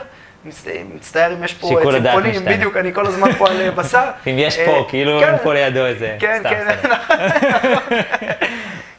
מצ- 0.44 0.64
מצטער 0.94 1.32
אם 1.32 1.44
יש 1.44 1.54
פה 1.54 1.68
צמחונים. 2.02 2.44
בדיוק, 2.44 2.76
אני 2.76 2.94
כל 2.94 3.06
הזמן 3.06 3.32
פה 3.32 3.48
על 3.50 3.60
אה, 3.60 3.70
בשר. 3.82 4.04
אם 4.26 4.34
יש 4.38 4.58
אה, 4.58 4.66
פה, 4.66 4.86
כאילו 4.88 5.20
כן, 5.20 5.28
אין 5.28 5.38
פה 5.42 5.54
לידו 5.54 5.86
איזה... 5.86 6.16
כן, 6.20 6.42
כן. 6.44 6.66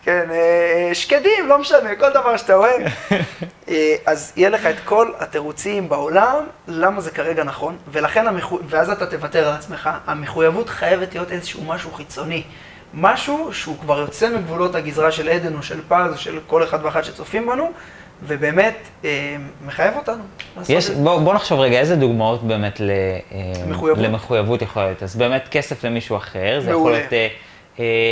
כן, 0.04 0.28
אה, 0.32 0.90
שקדים, 0.94 1.48
לא 1.48 1.60
משנה, 1.60 1.96
כל 2.00 2.10
דבר 2.10 2.38
שאתה 2.38 2.56
אוהב. 2.56 2.82
אה, 3.70 3.96
אז 4.06 4.34
יהיה 4.36 4.50
לך 4.50 4.66
את 4.66 4.76
כל 4.86 5.12
התירוצים 5.20 5.90
בעולם, 5.90 6.44
למה 6.68 7.02
זה 7.02 7.12
כרגע 7.12 7.44
נכון, 7.44 7.78
ולכן, 7.92 8.28
המחו... 8.28 8.60
ואז 8.70 8.90
אתה 8.90 9.06
תוותר 9.06 9.48
על 9.48 9.56
עצמך. 9.56 9.90
המחויבות 10.06 10.70
חייבת 10.70 11.14
להיות 11.14 11.32
איזשהו 11.32 11.64
משהו 11.64 11.92
חיצוני. 11.92 12.44
משהו 12.94 13.54
שהוא 13.54 13.78
כבר 13.82 14.00
יוצא 14.00 14.30
מגבולות 14.30 14.76
הגזרה 14.76 15.12
של 15.12 15.30
עדן 15.30 15.56
או 15.56 15.64
של 15.64 15.80
פז 15.88 16.12
או 16.14 16.18
של 16.18 16.40
כל 16.48 16.64
אחד 16.64 16.86
ואחת 16.86 17.04
שצופים 17.04 17.48
בנו, 17.48 17.72
ובאמת 18.24 18.76
אה, 19.06 19.36
מחייב 19.66 19.94
אותנו. 19.96 20.24
יש. 20.70 20.90
בוא, 20.90 21.20
בוא 21.20 21.34
נחשוב 21.34 21.60
רגע, 21.60 21.80
איזה 21.80 21.96
דוגמאות 21.96 22.44
באמת 22.44 22.80
ל, 22.80 22.90
אה, 23.32 23.38
מחויבות. 23.68 24.04
למחויבות 24.04 24.62
יכול 24.62 24.84
להיות? 24.84 25.04
אז 25.04 25.16
באמת 25.16 25.48
כסף 25.52 25.84
למישהו 25.84 26.18
אחר, 26.18 26.60
זה 26.60 26.70
יכול 26.70 26.82
מעולה. 26.82 26.98
להיות, 26.98 27.14
אה, 27.14 27.18
אה, 27.18 27.28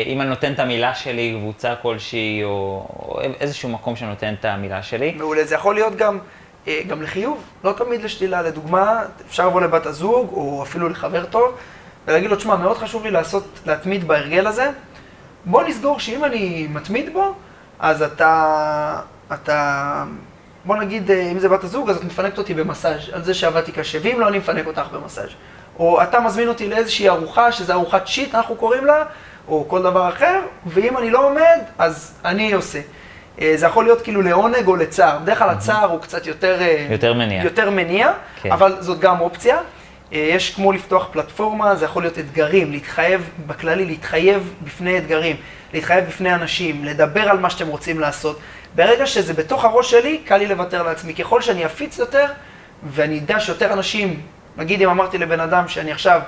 אם 0.05 0.21
אני 0.21 0.29
נותן 0.29 0.53
את 0.53 0.59
המילה 0.59 0.95
שלי, 0.95 1.37
קבוצה 1.41 1.75
כלשהי, 1.81 2.43
או, 2.43 2.87
או 2.89 3.19
איזשהו 3.39 3.69
מקום 3.69 3.95
שנותן 3.95 4.33
את 4.39 4.45
המילה 4.45 4.83
שלי. 4.83 5.11
מעולה, 5.11 5.43
זה 5.43 5.55
יכול 5.55 5.75
להיות 5.75 5.95
גם, 5.95 6.19
אה, 6.67 6.81
גם 6.87 7.01
לחיוב, 7.01 7.43
לא 7.63 7.71
תמיד 7.71 8.03
לשלילה. 8.03 8.41
לדוגמה, 8.41 9.01
אפשר 9.27 9.47
לבוא 9.47 9.61
לבת 9.61 9.85
הזוג, 9.85 10.29
או 10.33 10.63
אפילו 10.63 10.89
לחבר 10.89 11.25
טוב, 11.25 11.55
ולהגיד 12.07 12.29
לו, 12.29 12.35
תשמע, 12.35 12.55
מאוד 12.55 12.77
חשוב 12.77 13.03
לי 13.03 13.11
לעשות, 13.11 13.59
להתמיד 13.65 14.07
בהרגל 14.07 14.47
הזה. 14.47 14.69
בוא 15.45 15.63
נסגור 15.63 15.99
שאם 15.99 16.23
אני 16.23 16.67
מתמיד 16.69 17.13
בו, 17.13 17.33
אז 17.79 18.01
אתה, 18.01 19.01
אתה, 19.33 20.03
בוא 20.65 20.75
נגיד, 20.75 21.11
אה, 21.11 21.31
אם 21.31 21.39
זה 21.39 21.49
בת 21.49 21.63
הזוג, 21.63 21.89
אז 21.89 21.97
את 21.97 22.03
מפנקת 22.03 22.37
אותי 22.37 22.53
במסאז' 22.53 23.09
על 23.13 23.23
זה 23.23 23.33
שעבדתי 23.33 23.71
קשה, 23.71 23.99
ואם 24.01 24.19
לא, 24.19 24.27
אני 24.27 24.37
מפנק 24.37 24.67
אותך 24.67 24.87
במסאז'. 24.93 25.29
או 25.79 26.03
אתה 26.03 26.19
מזמין 26.19 26.47
אותי 26.47 26.69
לאיזושהי 26.69 27.09
ארוחה, 27.09 27.51
שזה 27.51 27.73
ארוחת 27.73 28.07
שיט, 28.07 28.35
אנחנו 28.35 28.55
קוראים 28.55 28.85
לה, 28.85 29.03
או 29.47 29.65
כל 29.67 29.81
דבר 29.81 30.09
אחר, 30.09 30.39
ואם 30.65 30.97
אני 30.97 31.09
לא 31.09 31.27
עומד, 31.27 31.59
אז 31.77 32.13
אני 32.25 32.53
עושה. 32.53 32.79
אה, 33.41 33.53
זה 33.55 33.65
יכול 33.65 33.83
להיות 33.83 34.01
כאילו 34.01 34.21
לעונג 34.21 34.67
או 34.67 34.75
לצער. 34.75 35.19
בדרך 35.19 35.39
כלל 35.39 35.49
הצער 35.49 35.91
הוא 35.91 36.01
קצת 36.01 36.27
יותר... 36.27 36.61
אה, 36.61 36.87
יותר 36.91 37.13
מניע. 37.13 37.43
יותר 37.43 37.69
מניע, 37.69 38.11
כן. 38.41 38.51
אבל 38.51 38.75
זאת 38.79 38.99
גם 38.99 39.19
אופציה. 39.19 39.57
אה, 40.13 40.17
יש 40.17 40.55
כמו 40.55 40.71
לפתוח 40.71 41.07
פלטפורמה, 41.11 41.75
זה 41.75 41.85
יכול 41.85 42.03
להיות 42.03 42.19
אתגרים, 42.19 42.71
להתחייב, 42.71 43.29
בכללי 43.47 43.85
להתחייב 43.85 44.53
בפני 44.63 44.97
אתגרים, 44.97 45.35
להתחייב 45.73 46.05
בפני 46.05 46.33
אנשים, 46.33 46.85
לדבר 46.85 47.29
על 47.29 47.39
מה 47.39 47.49
שאתם 47.49 47.67
רוצים 47.67 47.99
לעשות. 47.99 48.39
ברגע 48.75 49.05
שזה 49.05 49.33
בתוך 49.33 49.65
הראש 49.65 49.91
שלי, 49.91 50.17
קל 50.17 50.37
לי 50.37 50.47
לוותר 50.47 50.83
לעצמי. 50.83 51.13
ככל 51.13 51.41
שאני 51.41 51.65
אפיץ 51.65 51.99
יותר, 51.99 52.25
ואני 52.89 53.19
אדע 53.19 53.39
שיותר 53.39 53.73
אנשים, 53.73 54.21
נגיד 54.57 54.81
אם 54.81 54.89
אמרתי 54.89 55.17
לבן 55.17 55.39
אדם 55.39 55.67
שאני 55.67 55.91
עכשיו 55.91 56.21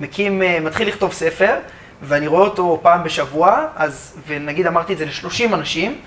מקים, 0.00 0.42
מתחיל 0.64 0.88
לכתוב 0.88 1.12
ספר, 1.12 1.54
ואני 2.02 2.26
רואה 2.26 2.40
אותו 2.42 2.78
פעם 2.82 3.04
בשבוע, 3.04 3.66
אז, 3.76 4.16
ונגיד 4.26 4.66
אמרתי 4.66 4.92
את 4.92 4.98
זה 4.98 5.04
ל-30 5.04 5.54
אנשים, 5.54 6.00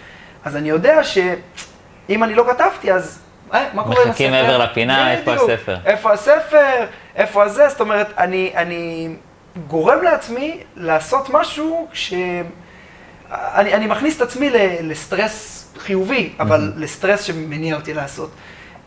אז 0.45 0.55
אני 0.55 0.69
יודע 0.69 1.03
שאם 1.03 2.23
אני 2.23 2.35
לא 2.35 2.45
כתבתי, 2.51 2.91
אז 2.93 3.19
אה, 3.53 3.67
מה 3.73 3.83
קורה 3.83 3.95
עם 3.95 4.01
הספר? 4.01 4.09
מחכים 4.09 4.31
מעבר 4.31 4.57
לפינה, 4.57 5.11
איפה 5.11 5.31
בדיוק. 5.31 5.49
הספר? 5.49 5.77
איפה 5.85 6.11
הספר? 6.13 6.85
איפה 7.15 7.43
הזה? 7.43 7.69
זאת 7.69 7.81
אומרת, 7.81 8.07
אני, 8.17 8.51
אני 8.55 9.09
גורם 9.67 10.03
לעצמי 10.03 10.57
לעשות 10.75 11.29
משהו 11.29 11.87
ש... 11.93 12.13
אני, 13.31 13.73
אני 13.73 13.87
מכניס 13.87 14.17
את 14.17 14.21
עצמי 14.21 14.49
ל- 14.49 14.91
לסטרס 14.91 15.67
חיובי, 15.77 16.33
אבל 16.39 16.73
לסטרס 16.77 17.23
שמניע 17.23 17.75
אותי 17.75 17.93
לעשות. 17.93 18.31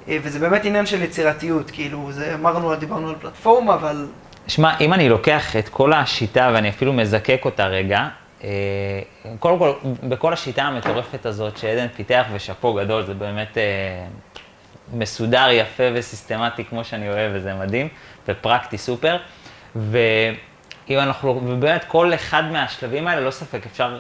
אה, 0.08 0.18
וזה 0.22 0.38
באמת 0.38 0.64
עניין 0.64 0.86
של 0.86 1.02
יצירתיות, 1.02 1.70
כאילו, 1.70 2.12
זה 2.12 2.34
אמרנו, 2.34 2.74
דיברנו 2.74 3.08
על 3.08 3.14
פלטפורמה, 3.20 3.74
אבל 3.74 4.06
שמע, 4.48 4.78
אם 4.80 4.92
אני 4.92 5.08
לוקח 5.08 5.56
את 5.56 5.68
כל 5.68 5.92
השיטה 5.92 6.50
ואני 6.54 6.68
אפילו 6.68 6.92
מזקק 6.92 7.40
אותה 7.44 7.66
רגע, 7.66 8.08
אה, 8.44 8.48
קודם 9.38 9.58
כל, 9.58 9.72
בכל 10.02 10.32
השיטה 10.32 10.62
המטורפת 10.62 11.26
הזאת 11.26 11.56
שעדן 11.56 11.86
פיתח, 11.88 12.26
ושאפו 12.32 12.74
גדול, 12.74 13.02
זה 13.02 13.14
באמת 13.14 13.58
אה, 13.58 13.62
מסודר, 14.92 15.48
יפה 15.50 15.82
וסיסטמטי 15.94 16.64
כמו 16.64 16.84
שאני 16.84 17.08
אוהב, 17.08 17.32
וזה 17.34 17.54
מדהים, 17.54 17.88
ופרקטי 18.28 18.78
סופר. 18.78 19.16
ואם 19.76 20.98
אנחנו, 20.98 21.40
ובאמת 21.44 21.84
כל 21.84 22.14
אחד 22.14 22.44
מהשלבים 22.52 23.08
האלה, 23.08 23.20
לא 23.20 23.30
ספק, 23.30 23.66
אפשר, 23.66 23.98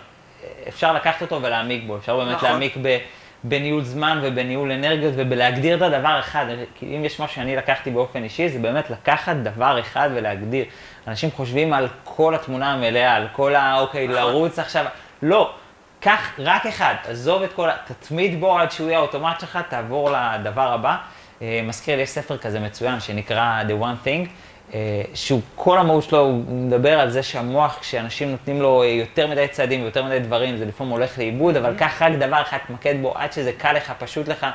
אפשר 0.68 0.92
לקחת 0.92 1.22
אותו 1.22 1.42
ולהעמיק 1.42 1.84
בו, 1.86 1.96
אפשר 1.96 2.16
באמת 2.16 2.36
נכון. 2.36 2.48
להעמיק 2.48 2.76
ב... 2.82 2.98
בניהול 3.44 3.82
זמן 3.82 4.20
ובניהול 4.22 4.72
אנרגיות 4.72 5.14
ובלהגדיר 5.16 5.76
את 5.76 5.82
הדבר 5.82 6.18
אחד. 6.18 6.46
כי 6.74 6.96
אם 6.96 7.04
יש 7.04 7.20
משהו 7.20 7.36
שאני 7.36 7.56
לקחתי 7.56 7.90
באופן 7.90 8.22
אישי, 8.24 8.48
זה 8.48 8.58
באמת 8.58 8.90
לקחת 8.90 9.36
דבר 9.36 9.80
אחד 9.80 10.10
ולהגדיר. 10.14 10.64
אנשים 11.08 11.30
חושבים 11.30 11.72
על 11.72 11.88
כל 12.04 12.34
התמונה 12.34 12.72
המלאה, 12.72 13.14
על 13.14 13.26
כל 13.32 13.54
ה... 13.54 13.80
אוקיי, 13.80 14.08
נכון. 14.08 14.16
לרוץ 14.16 14.58
עכשיו. 14.58 14.84
לא, 15.22 15.54
קח 16.00 16.32
רק 16.38 16.66
אחד, 16.66 16.94
עזוב 17.08 17.42
את 17.42 17.52
כל 17.52 17.70
ה... 17.70 17.76
תתמיד 17.86 18.40
בו 18.40 18.58
עד 18.58 18.70
שהוא 18.70 18.88
יהיה 18.88 18.98
האוטומט 18.98 19.40
שלך, 19.40 19.58
תעבור 19.68 20.10
לדבר 20.10 20.72
הבא. 20.72 20.96
אה, 21.42 21.60
מזכיר 21.64 21.96
לי, 21.96 22.02
יש 22.02 22.10
ספר 22.10 22.38
כזה 22.38 22.60
מצוין 22.60 23.00
שנקרא 23.00 23.62
The 23.68 23.82
One 23.82 24.06
Thing. 24.06 24.28
אה, 24.74 25.02
שהוא, 25.14 25.40
כל 25.54 25.78
המהות 25.78 26.04
שלו, 26.04 26.18
הוא 26.20 26.42
מדבר 26.48 27.00
על 27.00 27.10
זה 27.10 27.22
שהמוח, 27.22 27.78
כשאנשים 27.80 28.30
נותנים 28.30 28.62
לו 28.62 28.84
יותר 28.84 29.26
מדי 29.26 29.48
צעדים 29.48 29.82
ויותר 29.82 30.04
מדי 30.04 30.18
דברים, 30.18 30.56
זה 30.56 30.64
לפעמים 30.64 30.92
הולך 30.92 31.18
לאיבוד, 31.18 31.56
אבל 31.56 31.74
קח 31.78 32.02
רק 32.02 32.12
דבר 32.12 32.42
אחד, 32.42 32.58
תמקד 32.66 32.94
בו 33.02 33.12
עד 33.16 33.32
שזה 33.32 33.52
קל 33.52 33.72
לך, 33.72 33.92
פשוט 33.98 34.28
לך, 34.28 34.46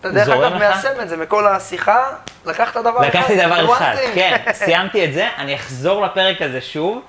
אתה 0.00 0.10
דרך 0.10 0.28
אגב? 0.28 0.54
מיישם 0.58 1.00
את 1.02 1.08
זה 1.08 1.16
מכל 1.16 1.46
השיחה, 1.46 2.04
לקחת 2.46 2.76
דבר 2.76 3.00
אחד. 3.00 3.06
לקחתי 3.06 3.36
דבר 3.36 3.72
אחד, 3.72 3.94
כן, 4.14 4.36
סיימתי 4.52 5.04
את 5.04 5.12
זה, 5.12 5.28
אני 5.38 5.54
אחזור 5.54 6.02
לפרק 6.02 6.42
הזה 6.42 6.60
שוב, 6.60 7.02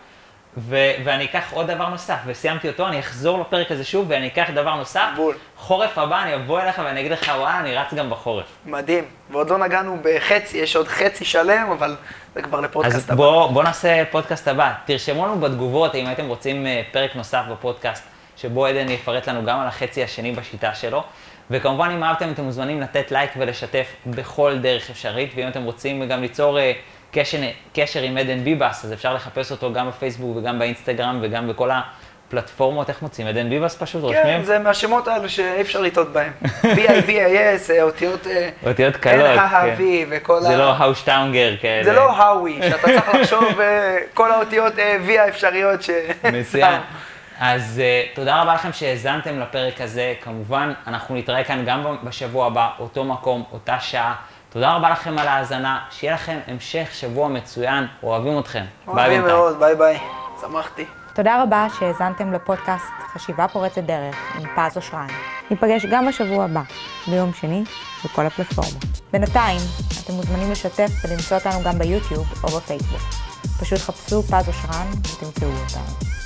ו- 0.57 0.91
ואני 1.03 1.25
אקח 1.25 1.53
עוד 1.53 1.67
דבר 1.71 1.89
נוסף, 1.89 2.17
וסיימתי 2.25 2.67
אותו, 2.67 2.87
אני 2.87 2.99
אחזור 2.99 3.39
לפרק 3.39 3.71
הזה 3.71 3.83
שוב, 3.83 4.05
ואני 4.09 4.27
אקח 4.27 4.49
דבר 4.55 4.75
נוסף. 4.75 5.07
בול. 5.15 5.35
חורף 5.57 5.97
הבא, 5.97 6.23
אני 6.23 6.35
אבוא 6.35 6.61
אליך 6.61 6.81
ואני 6.85 6.99
אגיד 6.99 7.11
לך, 7.11 7.31
וואלה, 7.37 7.59
אני 7.59 7.75
רץ 7.75 7.93
גם 7.93 8.09
בחורף. 8.09 8.45
מדהים. 8.65 9.03
ועוד 9.31 9.49
לא 9.49 9.57
נגענו 9.57 9.97
בחצי, 10.03 10.57
יש 10.57 10.75
עוד 10.75 10.87
חצי 10.87 11.25
שלם, 11.25 11.71
אבל 11.71 11.95
זה 12.35 12.41
כבר 12.41 12.57
אז 12.57 12.63
לפודקאסט 12.63 13.09
הבא. 13.09 13.15
בוא, 13.15 13.51
בוא 13.51 13.63
נעשה 13.63 14.03
פודקאסט 14.11 14.47
הבא. 14.47 14.73
תרשמו 14.85 15.25
לנו 15.25 15.39
בתגובות 15.39 15.95
אם 15.95 16.07
הייתם 16.07 16.27
רוצים 16.27 16.67
אה, 16.67 16.81
פרק 16.91 17.15
נוסף 17.15 17.43
בפודקאסט, 17.51 18.03
שבו 18.37 18.65
עדן 18.65 18.89
יפרט 18.89 19.27
לנו 19.29 19.45
גם 19.45 19.59
על 19.59 19.67
החצי 19.67 20.03
השני 20.03 20.31
בשיטה 20.31 20.75
שלו. 20.75 21.03
וכמובן, 21.51 21.89
אם 21.89 22.03
אהבתם, 22.03 22.31
אתם 22.31 22.43
מוזמנים 22.43 22.81
לתת 22.81 23.11
לייק 23.11 23.31
ולשתף 23.37 23.87
בכל 24.05 24.57
דרך 24.57 24.89
אפשרית, 24.89 25.33
ואם 25.35 25.47
אתם 25.47 25.63
רוצים 25.63 26.07
גם 26.07 26.21
ליצור 26.21 26.59
אה, 26.59 26.71
קשר, 27.11 27.37
קשר 27.73 28.01
עם 28.01 28.17
עדן 28.17 28.43
ביבס, 28.43 28.85
אז 28.85 28.93
אפשר 28.93 29.13
לחפש 29.13 29.51
אותו 29.51 29.73
גם 29.73 29.87
בפייסבוק 29.87 30.37
וגם 30.37 30.59
באינסטגרם 30.59 31.19
וגם 31.21 31.47
בכל 31.47 31.69
הפלטפורמות. 31.71 32.89
איך 32.89 33.01
מוצאים? 33.01 33.27
עדן 33.27 33.49
ביבס 33.49 33.75
פשוט 33.75 34.01
כן, 34.01 34.07
רושמים? 34.07 34.43
זה 34.43 34.59
מהשמות 34.59 35.07
האלו 35.07 35.29
שאי 35.29 35.61
אפשר 35.61 35.81
לטעות 35.81 36.13
בהם. 36.13 36.31
B-I-B-I-S, 36.63 37.71
אה, 37.71 37.81
אותיות... 37.81 38.27
אה, 38.27 38.49
אותיות 38.67 38.95
קלות, 38.95 39.25
כן. 39.25 39.39
האבי 39.39 40.05
וכל 40.09 40.37
ה... 40.37 40.41
זה 40.41 40.57
לא 40.57 40.73
האושטאונגר 40.73 41.55
כאלה. 41.61 41.83
זה 41.83 41.93
לא 41.93 42.11
האווי, 42.11 42.59
שאתה 42.61 42.87
צריך 42.87 43.15
לחשוב 43.15 43.59
אה, 43.59 43.97
כל 44.13 44.31
האותיות 44.31 44.73
V 45.07 45.11
האפשריות 45.19 45.83
ש... 45.83 45.89
מצוין. 46.33 46.81
אז 47.39 47.81
אה, 47.81 48.15
תודה 48.15 48.41
רבה 48.41 48.53
לכם 48.53 48.73
שהאזנתם 48.73 49.39
לפרק 49.39 49.81
הזה. 49.81 50.13
כמובן, 50.21 50.73
אנחנו 50.87 51.15
נתראה 51.15 51.43
כאן 51.43 51.65
גם 51.65 51.97
בשבוע 52.03 52.47
הבא, 52.47 52.69
אותו 52.79 53.03
מקום, 53.03 53.43
אותה 53.51 53.79
שעה. 53.79 54.15
תודה 54.49 54.75
רבה 54.75 54.89
לכם 54.89 55.17
על 55.17 55.27
ההאזנה, 55.27 55.79
שיהיה 55.89 56.13
לכם 56.13 56.39
המשך 56.47 56.89
שבוע 56.93 57.27
מצוין, 57.27 57.87
אוהבים 58.03 58.39
אתכם. 58.39 58.63
ביי 58.85 58.95
אוהבים 58.95 59.21
בינתיים. 59.21 59.37
מאוד, 59.37 59.59
ביי 59.59 59.75
ביי. 59.75 59.99
שמחתי. 60.41 60.85
תודה 61.13 61.43
רבה 61.43 61.67
שהאזנתם 61.79 62.33
לפודקאסט 62.33 62.85
חשיבה 63.13 63.47
פורצת 63.47 63.83
דרך 63.83 64.15
עם 64.35 64.47
פז 64.55 64.77
אושרן. 64.77 65.07
ניפגש 65.49 65.85
גם 65.85 66.07
בשבוע 66.07 66.45
הבא, 66.45 66.61
ביום 67.07 67.33
שני, 67.33 67.63
בכל 68.05 68.25
הפלטפורמות. 68.25 68.83
בינתיים, 69.11 69.59
אתם 70.03 70.13
מוזמנים 70.13 70.51
לשתף 70.51 70.89
ולמצוא 71.03 71.37
אותנו 71.37 71.63
גם 71.65 71.79
ביוטיוב 71.79 72.43
או 72.43 72.49
בפייסבוק. 72.49 73.01
פשוט 73.61 73.79
חפשו 73.79 74.23
פז 74.23 74.47
אושרן 74.47 74.87
ותמצאו 74.91 75.47
אותנו. 75.47 76.16